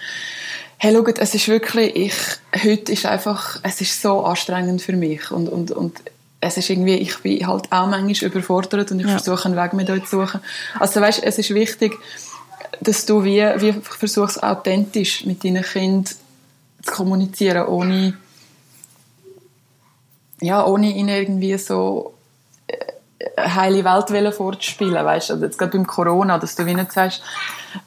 hey, 0.83 0.95
schau, 0.95 1.05
es 1.05 1.35
ist 1.35 1.47
wirklich, 1.47 1.95
ich, 1.95 2.13
heute 2.63 2.91
ist 2.91 3.05
einfach, 3.05 3.59
es 3.61 3.81
ist 3.81 4.01
so 4.01 4.25
anstrengend 4.25 4.81
für 4.81 4.93
mich 4.93 5.29
und, 5.29 5.47
und, 5.47 5.69
und 5.69 6.01
es 6.39 6.57
ist 6.57 6.71
irgendwie, 6.71 6.95
ich 6.95 7.19
bin 7.19 7.45
halt 7.45 7.71
auch 7.71 7.85
manchmal 7.85 8.31
überfordert 8.31 8.89
und 8.89 8.99
ich 8.99 9.05
ja. 9.05 9.19
versuche 9.19 9.45
einen 9.45 9.55
Weg 9.55 9.73
mit 9.73 9.91
euch 9.91 10.05
zu 10.05 10.21
suchen. 10.21 10.41
Also 10.79 10.99
weißt, 10.99 11.21
es 11.23 11.37
ist 11.37 11.53
wichtig, 11.53 11.93
dass 12.79 13.05
du 13.05 13.23
wie, 13.23 13.43
wie 13.57 13.73
versuchst, 13.73 14.41
authentisch 14.41 15.23
mit 15.23 15.43
deinen 15.43 15.61
Kindern 15.61 16.05
zu 16.05 16.17
kommunizieren, 16.91 17.67
ohne, 17.67 18.15
ja, 20.41 20.65
ohne 20.65 20.89
ihnen 20.89 21.09
irgendwie 21.09 21.59
so 21.59 22.15
eine 23.35 23.45
äh, 23.45 23.49
heile 23.49 23.83
Welt 23.83 24.33
vorzuspielen, 24.33 25.05
weißt 25.05 25.29
du, 25.29 25.33
also 25.33 25.45
jetzt 25.45 25.59
gerade 25.59 25.73
beim 25.73 25.85
Corona, 25.85 26.39
dass 26.39 26.55
du 26.55 26.65
wie 26.65 26.73
nicht 26.73 26.91
sagst, 26.91 27.21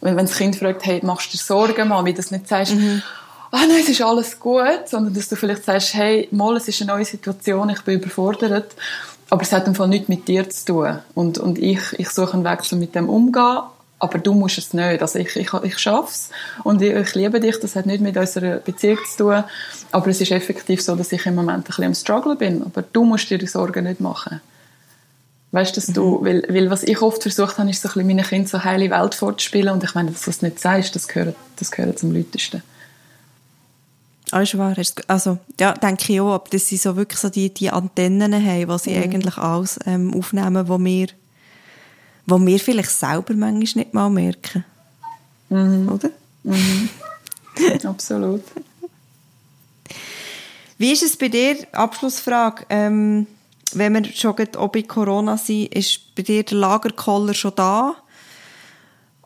wenn, 0.01 0.17
wenn 0.17 0.27
das 0.27 0.37
Kind 0.37 0.57
fragt, 0.57 0.85
hey, 0.85 1.01
machst 1.03 1.33
du 1.33 1.37
dir 1.37 1.43
Sorgen 1.43 1.89
mal, 1.89 2.05
wie 2.05 2.15
du 2.15 2.23
nicht 2.31 2.49
sagst, 2.49 2.75
mhm. 2.75 3.03
ah 3.51 3.61
nein, 3.69 3.81
es 3.81 3.89
ist 3.89 4.03
alles 4.03 4.39
gut, 4.39 4.87
sondern 4.87 5.15
dass 5.15 5.29
du 5.29 5.37
vielleicht 5.37 5.65
sagst, 5.65 5.95
hey, 5.95 6.29
mal, 6.31 6.57
es 6.57 6.69
ist 6.69 6.81
eine 6.83 6.93
neue 6.93 7.05
Situation, 7.05 7.71
ich 7.71 7.83
bin 7.83 8.01
überfordert, 8.01 8.75
aber 9.31 9.43
es 9.43 9.53
hat 9.53 9.67
einfach 9.67 9.87
nichts 9.87 10.09
mit 10.09 10.29
dir 10.29 10.49
zu 10.49 10.65
tun 10.65 10.99
und, 11.15 11.39
und 11.39 11.59
ich, 11.59 11.81
ich 11.99 12.11
suche 12.11 12.35
einen 12.35 12.47
um 12.47 12.79
mit 12.79 12.95
dem 12.95 13.09
umzugehen 13.09 13.63
aber 14.05 14.19
du 14.19 14.35
musst 14.35 14.59
es 14.59 14.75
nicht. 14.75 15.01
Also 15.01 15.19
ich, 15.19 15.35
ich, 15.37 15.53
ich 15.53 15.79
schaffe 15.79 16.11
es 16.11 16.31
und 16.63 16.83
ich, 16.83 16.95
ich, 16.95 17.15
liebe 17.15 17.41
dich, 17.41 17.59
das 17.59 17.75
hat 17.75 17.87
nichts 17.87 18.03
mit 18.03 18.17
unserer 18.17 18.57
Beziehung 18.57 18.99
zu 19.11 19.25
tun, 19.25 19.45
aber 19.93 20.07
es 20.09 20.21
ist 20.21 20.31
effektiv 20.31 20.83
so, 20.83 20.95
dass 20.95 21.13
ich 21.13 21.25
im 21.27 21.35
Moment 21.35 21.59
ein 21.59 21.63
bisschen 21.63 21.85
am 21.85 21.95
Struggle 21.95 22.37
bin, 22.37 22.63
aber 22.63 22.83
du 22.83 23.05
musst 23.05 23.31
dir 23.31 23.39
die 23.39 23.47
Sorgen 23.47 23.85
nicht 23.85 24.01
machen. 24.01 24.41
Weißt 25.55 25.77
dass 25.77 25.87
du, 25.87 26.19
mhm. 26.19 26.25
weil, 26.25 26.43
weil 26.49 26.69
was 26.69 26.83
ich 26.83 27.01
oft 27.01 27.23
versucht 27.23 27.59
habe, 27.59 27.71
ist 27.71 27.81
so 27.81 27.89
ein 27.89 27.93
bisschen 27.93 28.09
meinen 28.09 28.25
Kindern 28.25 28.49
so 28.49 28.65
heile 28.65 28.91
Welt 28.91 29.15
vorzuspielen 29.15 29.73
und 29.73 29.85
ich 29.85 29.95
meine, 29.95 30.11
dass 30.11 30.23
du 30.23 30.27
das 30.27 30.43
nicht 30.43 30.59
sagst, 30.59 30.97
das 30.97 31.07
gehört, 31.07 31.37
das 31.55 31.71
gehört 31.71 31.97
zum 31.97 32.13
Lautesten. 32.13 32.61
Alles 34.33 34.59
wahr. 34.59 34.75
Also, 35.07 35.39
ja, 35.61 35.75
denke 35.75 36.13
ich 36.13 36.21
auch, 36.21 36.39
dass 36.49 36.67
sie 36.67 36.77
so 36.77 36.97
wirklich 36.97 37.21
so 37.21 37.29
die, 37.29 37.55
die 37.55 37.71
Antennen 37.71 38.35
haben, 38.35 38.69
die 38.69 38.79
sie 38.81 38.97
mhm. 38.97 39.03
eigentlich 39.05 39.39
alles 39.39 39.79
ähm, 39.87 40.13
aufnehmen, 40.13 40.67
wo 40.67 40.77
wir, 40.81 41.07
wo 42.27 42.45
wir 42.45 42.59
vielleicht 42.59 42.91
selber 42.91 43.35
manchmal 43.35 43.85
nicht 43.85 43.95
mal 43.95 44.11
merken. 44.11 44.65
Mhm. 45.51 45.89
Oder? 45.89 46.11
Mhm. 46.43 46.89
Absolut. 47.85 48.43
Wie 50.79 50.91
ist 50.91 51.05
es 51.05 51.17
bei 51.17 51.29
dir? 51.29 51.59
Abschlussfrage. 51.71 52.67
Ähm, 52.71 53.29
wenn 53.79 53.95
wir 53.95 54.05
schon 54.13 54.35
bei 54.35 54.83
Corona 54.83 55.37
sind, 55.37 55.75
ist 55.75 56.15
bei 56.15 56.23
dir 56.23 56.43
der 56.43 56.59
Lagerkoller 56.59 57.35
schon 57.35 57.55
da? 57.55 57.97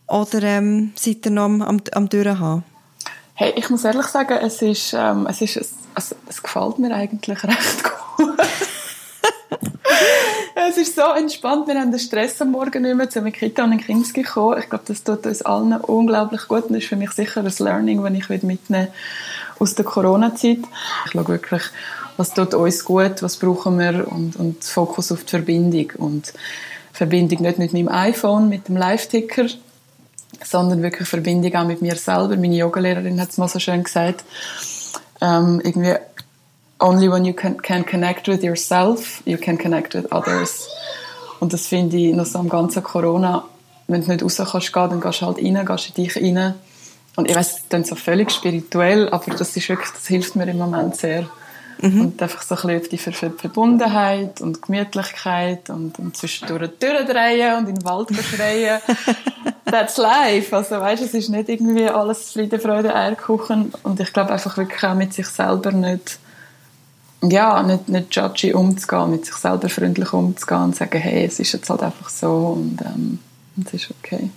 Oder 0.06 0.42
ähm, 0.42 0.92
seid 0.96 1.26
ihr 1.26 1.32
noch 1.32 1.44
am, 1.44 1.62
am, 1.62 1.80
am 1.92 2.08
Durchhaben? 2.08 2.64
Hey, 3.34 3.52
ich 3.56 3.70
muss 3.70 3.84
ehrlich 3.84 4.06
sagen, 4.06 4.38
es 4.42 4.62
ist, 4.62 4.94
ähm, 4.94 5.26
es 5.30 5.40
ist, 5.40 5.56
es, 5.56 5.74
also, 5.94 6.16
es 6.28 6.42
gefällt 6.42 6.78
mir 6.78 6.92
eigentlich 6.92 7.44
recht 7.44 7.84
gut. 7.84 8.34
es 10.68 10.76
ist 10.76 10.96
so 10.96 11.02
entspannt. 11.16 11.68
Wir 11.68 11.78
haben 11.78 11.90
den 11.90 12.00
Stress 12.00 12.40
am 12.42 12.50
Morgen 12.50 12.82
nicht 12.82 12.96
mehr, 12.96 13.08
zu 13.08 13.20
einer 13.20 13.30
Kita 13.30 13.64
und 13.64 13.72
in 13.72 13.80
Kinski 13.80 14.22
gekommen. 14.22 14.58
Ich 14.58 14.68
glaube, 14.68 14.84
das 14.88 15.04
tut 15.04 15.26
uns 15.26 15.42
allen 15.42 15.72
unglaublich 15.74 16.48
gut 16.48 16.64
und 16.64 16.74
ist 16.74 16.88
für 16.88 16.96
mich 16.96 17.12
sicher 17.12 17.42
ein 17.42 17.54
Learning, 17.58 18.02
das 18.02 18.32
ich 18.32 18.42
mitnehmen 18.42 18.88
aus 19.58 19.74
der 19.74 19.84
Corona-Zeit. 19.84 20.58
Ich 21.06 21.12
schaue 21.12 21.28
wirklich, 21.28 21.62
was 22.18 22.34
tut 22.34 22.52
uns 22.52 22.84
gut, 22.84 23.22
was 23.22 23.36
brauchen 23.36 23.78
wir 23.78 24.06
und, 24.10 24.36
und 24.36 24.64
Fokus 24.64 25.12
auf 25.12 25.24
die 25.24 25.30
Verbindung. 25.30 25.92
Und 25.96 26.34
Verbindung 26.92 27.42
nicht 27.42 27.58
mit 27.58 27.72
meinem 27.72 27.88
iPhone, 27.88 28.48
mit 28.48 28.66
dem 28.66 28.76
Live-Ticker, 28.76 29.46
sondern 30.44 30.82
wirklich 30.82 31.08
Verbindung 31.08 31.54
auch 31.54 31.66
mit 31.66 31.80
mir 31.80 31.94
selber. 31.94 32.36
Meine 32.36 32.56
Yogalehrerin 32.56 33.20
hat 33.20 33.30
es 33.30 33.38
mal 33.38 33.46
so 33.48 33.60
schön 33.60 33.84
gesagt, 33.84 34.24
ähm, 35.20 35.60
irgendwie 35.62 35.94
only 36.80 37.10
when 37.10 37.24
you 37.24 37.32
can, 37.32 37.62
can 37.62 37.86
connect 37.86 38.26
with 38.26 38.42
yourself, 38.42 39.22
you 39.24 39.38
can 39.38 39.56
connect 39.56 39.94
with 39.94 40.10
others. 40.10 40.68
Und 41.38 41.52
das 41.52 41.68
finde 41.68 41.96
ich 41.96 42.14
noch 42.14 42.26
so 42.26 42.40
am 42.40 42.48
ganzen 42.48 42.82
Corona, 42.82 43.44
wenn 43.86 44.02
du 44.02 44.08
nicht 44.10 44.24
raus 44.24 44.38
kannst 44.50 44.72
gehen, 44.72 44.90
dann 44.90 45.00
gehst 45.00 45.22
du 45.22 45.26
halt 45.26 45.38
rein, 45.38 45.66
gehst 45.66 45.86
in 45.86 45.94
dich 45.94 46.16
rein. 46.16 46.54
Und 47.14 47.30
ich 47.30 47.36
weiß, 47.36 47.54
das 47.54 47.68
klingt 47.68 47.86
so 47.86 47.94
völlig 47.94 48.32
spirituell, 48.32 49.08
aber 49.08 49.34
das 49.34 49.56
ist 49.56 49.68
wirklich, 49.68 49.90
das 49.90 50.06
hilft 50.08 50.34
mir 50.34 50.48
im 50.48 50.58
Moment 50.58 50.96
sehr. 50.96 51.28
Mhm. 51.80 52.00
Und 52.00 52.22
einfach 52.22 52.42
so 52.42 52.56
ein 52.56 52.80
bisschen 52.80 53.12
auf 53.12 53.20
die 53.20 53.38
Verbundenheit 53.38 54.40
und 54.40 54.62
Gemütlichkeit 54.62 55.70
und, 55.70 55.98
und 55.98 56.16
zwischendurch 56.16 56.70
durchdrehen 56.78 57.58
und 57.58 57.68
in 57.68 57.76
den 57.76 57.84
Wald 57.84 58.08
schreien. 58.14 58.80
That's 59.64 59.96
life. 59.96 60.54
Also 60.56 60.80
weißt, 60.80 61.02
es 61.02 61.14
ist 61.14 61.28
nicht 61.28 61.48
irgendwie 61.48 61.88
alles 61.88 62.32
Friede, 62.32 62.58
Freude, 62.58 62.94
Eierkuchen. 62.94 63.72
Und 63.82 64.00
ich 64.00 64.12
glaube 64.12 64.32
einfach 64.32 64.56
wirklich 64.56 64.82
auch 64.82 64.94
mit 64.94 65.12
sich 65.12 65.26
selber 65.26 65.72
nicht 65.72 66.18
ja, 67.22 67.62
nicht, 67.62 67.88
nicht 67.88 68.14
judgy 68.14 68.52
umzugehen, 68.54 69.10
mit 69.10 69.26
sich 69.26 69.34
selber 69.34 69.68
freundlich 69.68 70.12
umzugehen 70.12 70.62
und 70.62 70.76
sagen, 70.76 71.00
hey, 71.00 71.24
es 71.24 71.40
ist 71.40 71.52
jetzt 71.52 71.68
halt 71.68 71.82
einfach 71.82 72.08
so 72.08 72.56
und 72.56 72.80
ähm, 72.82 73.18
es 73.64 73.74
ist 73.74 73.90
okay. 73.90 74.30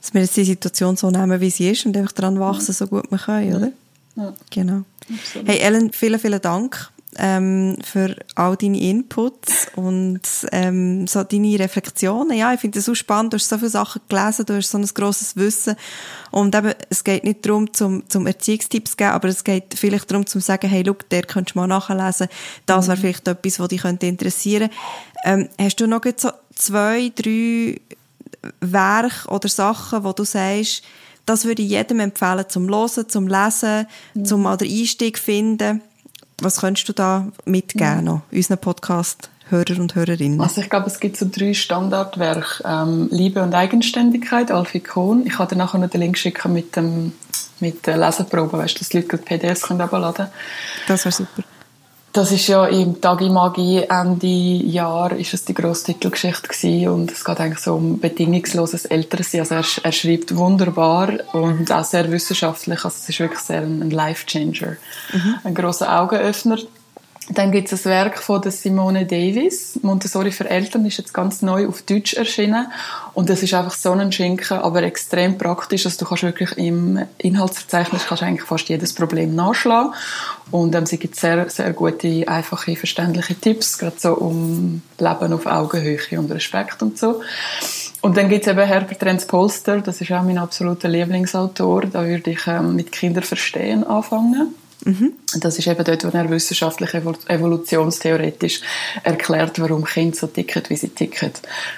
Dass 0.00 0.12
wir 0.12 0.20
jetzt 0.20 0.36
die 0.36 0.44
Situation 0.44 0.96
so 0.96 1.10
nehmen, 1.10 1.40
wie 1.40 1.50
sie 1.50 1.70
ist 1.70 1.86
und 1.86 1.96
einfach 1.96 2.12
daran 2.12 2.38
wachsen, 2.38 2.74
so 2.74 2.86
gut 2.86 3.10
wir 3.10 3.18
können, 3.18 3.54
oder? 3.54 3.72
Ja. 4.16 4.32
Genau. 4.50 4.82
Absolut. 5.12 5.48
Hey 5.48 5.58
Ellen, 5.58 5.92
vielen, 5.92 6.18
vielen 6.18 6.40
Dank 6.40 6.90
ähm, 7.16 7.76
für 7.84 8.16
all 8.34 8.56
deine 8.56 8.80
Inputs 8.80 9.68
und 9.76 10.20
ähm, 10.52 11.06
so 11.06 11.22
deine 11.22 11.58
Reflexionen. 11.58 12.36
Ja, 12.36 12.52
ich 12.52 12.60
finde 12.60 12.78
es 12.78 12.84
so 12.84 12.94
spannend. 12.94 13.32
Du 13.32 13.36
hast 13.36 13.48
so 13.48 13.58
viele 13.58 13.70
Sachen 13.70 14.02
gelesen, 14.08 14.46
du 14.46 14.56
hast 14.56 14.70
so 14.70 14.78
ein 14.78 14.86
grosses 14.86 15.36
Wissen. 15.36 15.76
Und 16.30 16.54
eben, 16.54 16.74
es 16.90 17.04
geht 17.04 17.24
nicht 17.24 17.46
darum, 17.46 17.72
zum, 17.72 18.08
zum 18.08 18.26
Erziehungstipps 18.26 18.92
zu 18.92 18.96
geben, 18.96 19.10
aber 19.10 19.28
es 19.28 19.44
geht 19.44 19.74
vielleicht 19.76 20.10
darum, 20.10 20.26
zu 20.26 20.40
sagen, 20.40 20.68
hey, 20.68 20.82
look, 20.82 21.08
der 21.10 21.22
könntest 21.22 21.54
du 21.54 21.60
mal 21.60 21.66
nachlesen. 21.66 22.28
Das 22.66 22.86
wäre 22.88 22.96
mhm. 22.96 23.00
vielleicht 23.00 23.28
etwas, 23.28 23.60
was 23.60 23.68
dich 23.68 23.82
könnte 23.82 24.06
interessieren 24.06 24.70
ähm, 25.24 25.48
Hast 25.60 25.80
du 25.80 25.86
noch 25.86 26.02
so 26.16 26.30
zwei, 26.54 27.12
drei 27.14 27.80
Werke 28.60 29.28
oder 29.28 29.48
Sachen, 29.48 30.04
wo 30.04 30.12
du 30.12 30.24
sagst, 30.24 30.82
das 31.26 31.44
würde 31.44 31.62
ich 31.62 31.70
jedem 31.70 32.00
empfehlen 32.00 32.44
zum 32.48 32.68
Hören, 32.68 33.08
zum 33.08 33.26
Lesen, 33.26 33.86
mhm. 34.14 34.24
zum 34.24 34.42
mal 34.42 34.56
den 34.56 34.70
Einstieg 34.70 35.18
finden. 35.18 35.82
Was 36.40 36.60
könntest 36.60 36.88
du 36.88 36.92
da 36.92 37.28
mitgeben 37.44 37.98
mhm. 37.98 38.04
noch, 38.04 38.22
unseren 38.32 38.58
Podcast? 38.58 39.30
Hörer 39.50 39.78
und 39.78 39.94
Hörerinnen? 39.94 40.40
Also 40.40 40.62
ich 40.62 40.70
glaube, 40.70 40.86
es 40.86 41.00
gibt 41.00 41.18
so 41.18 41.26
drei 41.30 41.52
Standardwerke. 41.52 42.64
Ähm, 42.64 43.08
Liebe 43.10 43.42
und 43.42 43.54
Eigenständigkeit, 43.54 44.50
Alfie 44.50 44.80
Kohn. 44.80 45.26
Ich 45.26 45.34
kann 45.34 45.48
dir 45.48 45.56
nachher 45.56 45.78
noch 45.78 45.90
den 45.90 46.00
Link 46.00 46.16
schicken 46.16 46.52
mit, 46.54 46.76
dem, 46.76 47.12
mit 47.60 47.86
der 47.86 47.98
Leseprobe, 47.98 48.56
weißt, 48.56 48.80
dass 48.80 48.88
die 48.88 49.00
Leute 49.00 49.18
PDFs 49.18 49.62
können 49.62 49.82
abladen 49.82 50.14
können. 50.14 50.30
Das 50.88 51.04
wäre 51.04 51.12
super. 51.12 51.44
Das 52.14 52.30
ist 52.30 52.46
ja 52.46 52.66
im 52.66 53.00
Tagi 53.00 53.28
Magie 53.28 53.82
Ende 53.88 54.28
Jahr 54.28 55.10
ist 55.16 55.34
es 55.34 55.44
die 55.46 55.52
grosse 55.52 55.86
Titelgeschichte 55.86 56.46
gewesen 56.46 56.88
und 56.88 57.10
es 57.10 57.24
geht 57.24 57.40
eigentlich 57.40 57.58
so 57.58 57.74
um 57.74 57.98
bedingungsloses 57.98 58.84
Elternsein. 58.84 59.40
Also 59.40 59.56
er, 59.56 59.64
er 59.82 59.90
schreibt 59.90 60.36
wunderbar 60.36 61.08
und 61.32 61.72
auch 61.72 61.82
sehr 61.82 62.12
wissenschaftlich. 62.12 62.84
Also 62.84 62.98
es 63.00 63.08
ist 63.08 63.18
wirklich 63.18 63.40
sehr 63.40 63.62
ein, 63.62 63.82
ein 63.82 63.90
Life-Changer. 63.90 64.76
Mhm. 65.12 65.34
Ein 65.42 65.54
grosser 65.56 66.00
Augenöffner. 66.00 66.58
Dann 67.30 67.52
gibt 67.52 67.72
es 67.72 67.86
ein 67.86 67.90
Werk 67.90 68.18
von 68.18 68.42
der 68.42 68.52
Simone 68.52 69.06
Davis, 69.06 69.78
Montessori 69.82 70.30
für 70.30 70.48
Eltern, 70.48 70.84
ist 70.84 70.98
jetzt 70.98 71.14
ganz 71.14 71.40
neu 71.40 71.66
auf 71.66 71.80
Deutsch 71.80 72.12
erschienen. 72.14 72.66
Und 73.14 73.30
das 73.30 73.42
ist 73.42 73.54
einfach 73.54 73.74
so 73.74 73.92
ein 73.92 74.12
Schinken, 74.12 74.58
aber 74.58 74.82
extrem 74.82 75.38
praktisch, 75.38 75.84
dass 75.84 75.96
du 75.96 76.04
kannst 76.04 76.24
wirklich 76.24 76.58
im 76.58 77.00
Inhaltsverzeichnis 77.16 78.06
kannst 78.06 78.22
eigentlich 78.22 78.46
fast 78.46 78.68
jedes 78.68 78.92
Problem 78.92 79.34
nachschlagen. 79.34 79.94
Und 80.50 80.74
ähm, 80.74 80.84
sie 80.84 80.98
gibt 80.98 81.16
sehr, 81.16 81.48
sehr 81.48 81.72
gute, 81.72 82.28
einfache, 82.28 82.76
verständliche 82.76 83.34
Tipps, 83.36 83.78
gerade 83.78 83.96
so 83.98 84.12
um 84.14 84.82
Leben 84.98 85.32
auf 85.32 85.46
Augenhöhe 85.46 85.98
und 86.18 86.30
Respekt 86.30 86.82
und 86.82 86.98
so. 86.98 87.22
Und 88.02 88.18
dann 88.18 88.28
gibt 88.28 88.46
es 88.46 88.52
eben 88.52 88.66
Herbert 88.66 89.02
Renz 89.02 89.26
Polster, 89.26 89.80
das 89.80 90.02
ist 90.02 90.12
auch 90.12 90.22
mein 90.22 90.36
absoluter 90.36 90.88
Lieblingsautor, 90.90 91.86
da 91.86 92.04
würde 92.04 92.32
ich 92.32 92.46
ähm, 92.46 92.76
mit 92.76 92.92
Kinderverstehen 92.92 93.82
anfangen 93.84 94.54
Mhm. 94.84 95.14
Das 95.40 95.58
ist 95.58 95.66
eben 95.66 95.82
dort, 95.82 96.04
wo 96.04 96.16
er 96.16 96.30
wissenschaftlich 96.30 96.94
evolutionstheoretisch 96.94 98.60
erklärt, 99.02 99.58
warum 99.58 99.84
Kinder 99.84 100.16
so 100.16 100.26
ticken, 100.26 100.62
wie 100.68 100.76
sie 100.76 100.90
ticken. 100.90 101.30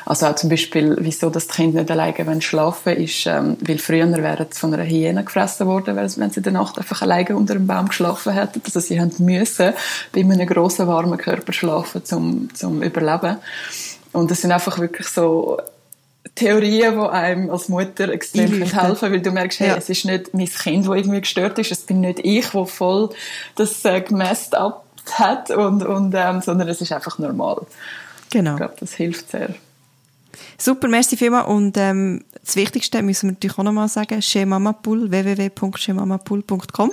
Also 0.04 0.26
auch 0.26 0.34
zum 0.34 0.50
Beispiel, 0.50 0.96
wieso 1.00 1.30
das 1.30 1.48
Kind 1.48 1.74
nicht 1.74 1.90
alleine 1.90 2.42
schlafen 2.42 2.96
ist, 2.96 3.26
ähm, 3.26 3.56
weil 3.60 3.78
früher 3.78 4.10
wären 4.10 4.46
sie 4.50 4.58
von 4.58 4.74
einer 4.74 4.84
Hyäne 4.84 5.24
gefressen 5.24 5.66
worden, 5.66 5.96
wenn 5.96 6.30
sie 6.30 6.36
in 6.36 6.42
der 6.42 6.52
Nacht 6.52 6.78
einfach 6.78 7.02
alleine 7.02 7.36
unter 7.36 7.54
einem 7.54 7.66
Baum 7.66 7.88
geschlafen 7.88 8.32
hätten. 8.32 8.60
Also 8.64 8.80
sie 8.80 9.00
haben 9.00 9.12
müssen 9.20 9.72
bei 10.12 10.20
einem 10.20 10.46
grossen, 10.46 10.88
warmen 10.88 11.18
Körper 11.18 11.52
schlafen, 11.52 12.04
zum, 12.04 12.52
zum 12.54 12.82
Überleben. 12.82 13.36
Und 14.12 14.30
das 14.30 14.40
sind 14.40 14.50
einfach 14.50 14.78
wirklich 14.78 15.06
so 15.08 15.58
Theorien, 16.36 17.00
die 17.00 17.08
einem 17.08 17.50
als 17.50 17.68
Mutter 17.68 18.08
extrem 18.10 18.62
helfen 18.62 19.10
weil 19.10 19.20
du 19.20 19.32
merkst, 19.32 19.60
hey, 19.60 19.68
ja. 19.68 19.76
es 19.76 19.88
ist 19.88 20.04
nicht 20.04 20.32
mein 20.34 20.46
Kind, 20.46 20.86
das 20.86 20.94
irgendwie 20.94 21.20
gestört 21.20 21.58
ist, 21.58 21.72
es 21.72 21.80
bin 21.80 22.00
nicht 22.00 22.20
ich, 22.20 22.54
wo 22.54 22.66
voll 22.66 23.10
das 23.56 23.84
äh, 23.84 24.00
gemessed 24.00 24.54
ab 24.54 24.84
hat, 25.12 25.50
und, 25.50 25.84
und, 25.84 26.14
ähm, 26.16 26.40
sondern 26.40 26.68
es 26.68 26.80
ist 26.80 26.92
einfach 26.92 27.18
normal. 27.18 27.66
Genau. 28.30 28.52
Ich 28.52 28.56
glaube, 28.56 28.74
das 28.80 28.92
hilft 28.94 29.30
sehr. 29.30 29.54
Super, 30.58 30.88
merci 30.88 31.16
vielmals. 31.16 31.48
Und 31.48 31.76
ähm, 31.76 32.24
das 32.44 32.56
Wichtigste 32.56 33.02
müssen 33.02 33.28
wir 33.28 33.32
natürlich 33.34 33.58
auch 33.58 33.64
nochmal 33.64 33.88
sagen, 33.88 34.20
schemamapool, 34.20 35.10
www.schemamapool.com. 35.10 36.90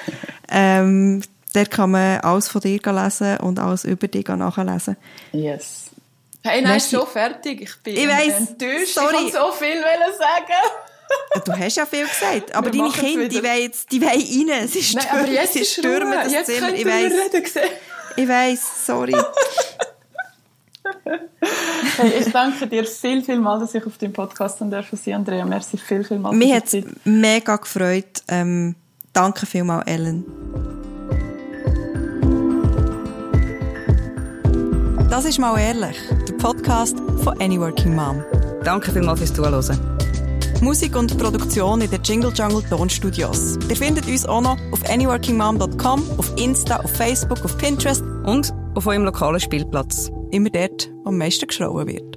ähm, 0.48 1.22
der 1.54 1.66
kann 1.66 1.90
man 1.90 2.20
alles 2.20 2.48
von 2.48 2.60
dir 2.60 2.80
lesen 2.84 3.38
und 3.38 3.58
alles 3.58 3.84
über 3.84 4.08
dich 4.08 4.28
nachlesen. 4.28 4.96
Yes. 5.32 5.85
Hey, 6.46 6.62
nein, 6.62 6.76
ist 6.76 6.90
schon 6.90 7.06
fertig. 7.08 7.60
Ich 7.60 7.76
bin 7.82 7.96
ich 7.96 8.06
weiss, 8.06 8.50
enttäuscht. 8.50 8.94
Sorry. 8.94 9.16
Ich 9.26 9.34
wollte 9.34 9.46
so 9.46 9.52
viel 9.52 9.80
sagen. 10.16 11.44
Du 11.44 11.52
hast 11.52 11.76
ja 11.76 11.86
viel 11.86 12.06
gesagt, 12.06 12.54
aber 12.54 12.72
Wir 12.72 12.82
deine 12.82 12.92
Kinder, 12.92 13.28
die 13.28 13.42
wollen, 13.42 13.62
jetzt, 13.62 13.90
die 13.90 14.00
wollen 14.00 14.50
rein. 14.50 14.68
Sie 14.68 14.82
stürmen, 14.82 15.06
Nein, 15.10 15.20
aber 15.20 15.32
jetzt 15.32 15.52
sie 15.52 15.64
stürmen 15.64 16.12
das 16.12 16.32
jetzt 16.32 16.46
Zimmer. 16.46 16.72
Ich 16.72 16.84
weiss, 16.84 17.12
reden, 17.12 17.70
ich 18.16 18.28
weiss, 18.28 18.86
sorry. 18.86 19.14
hey, 21.96 22.12
ich 22.20 22.32
danke 22.32 22.66
dir 22.66 22.84
viel, 22.84 23.22
viel 23.22 23.38
mal, 23.38 23.60
dass 23.60 23.74
ich 23.74 23.86
auf 23.86 23.98
dem 23.98 24.12
Podcast 24.12 24.58
sein 24.58 24.70
darf, 24.70 24.86
Andrea. 25.06 25.44
Merci 25.44 25.78
viel, 25.78 26.02
viel 26.02 26.18
mal. 26.18 26.32
Mir 26.32 26.56
hat 26.56 26.72
es 26.72 26.84
mega 27.04 27.56
gefreut. 27.56 28.22
Ähm, 28.28 28.74
danke 29.12 29.46
vielmal, 29.46 29.82
Ellen. 29.86 30.24
Das 35.08 35.24
ist 35.24 35.38
mal 35.38 35.56
ehrlich, 35.58 35.96
Podcast 36.46 36.96
von 37.24 37.40
Any 37.40 37.58
Working 37.58 37.96
Mom. 37.96 38.22
Danke 38.62 38.92
vielmals 38.92 39.18
fürs 39.18 39.34
Zuhören. 39.34 39.98
Musik 40.60 40.94
und 40.94 41.18
Produktion 41.18 41.80
in 41.80 41.90
den 41.90 42.00
Jingle 42.04 42.32
Jungle 42.32 42.62
Tonstudios. 42.70 43.58
Ihr 43.68 43.74
findet 43.74 44.06
uns 44.06 44.24
auch 44.26 44.40
noch 44.42 44.56
auf 44.70 44.88
anyworkingmom.com, 44.88 46.04
auf 46.16 46.32
Insta, 46.36 46.76
auf 46.76 46.92
Facebook, 46.92 47.44
auf 47.44 47.58
Pinterest 47.58 48.04
und 48.26 48.54
auf 48.76 48.86
eurem 48.86 49.02
lokalen 49.02 49.40
Spielplatz. 49.40 50.08
immer 50.30 50.50
dort, 50.50 50.88
wo 51.02 51.08
am 51.08 51.18
meisten 51.18 51.48
geschrauen 51.48 51.88
wird. 51.88 52.16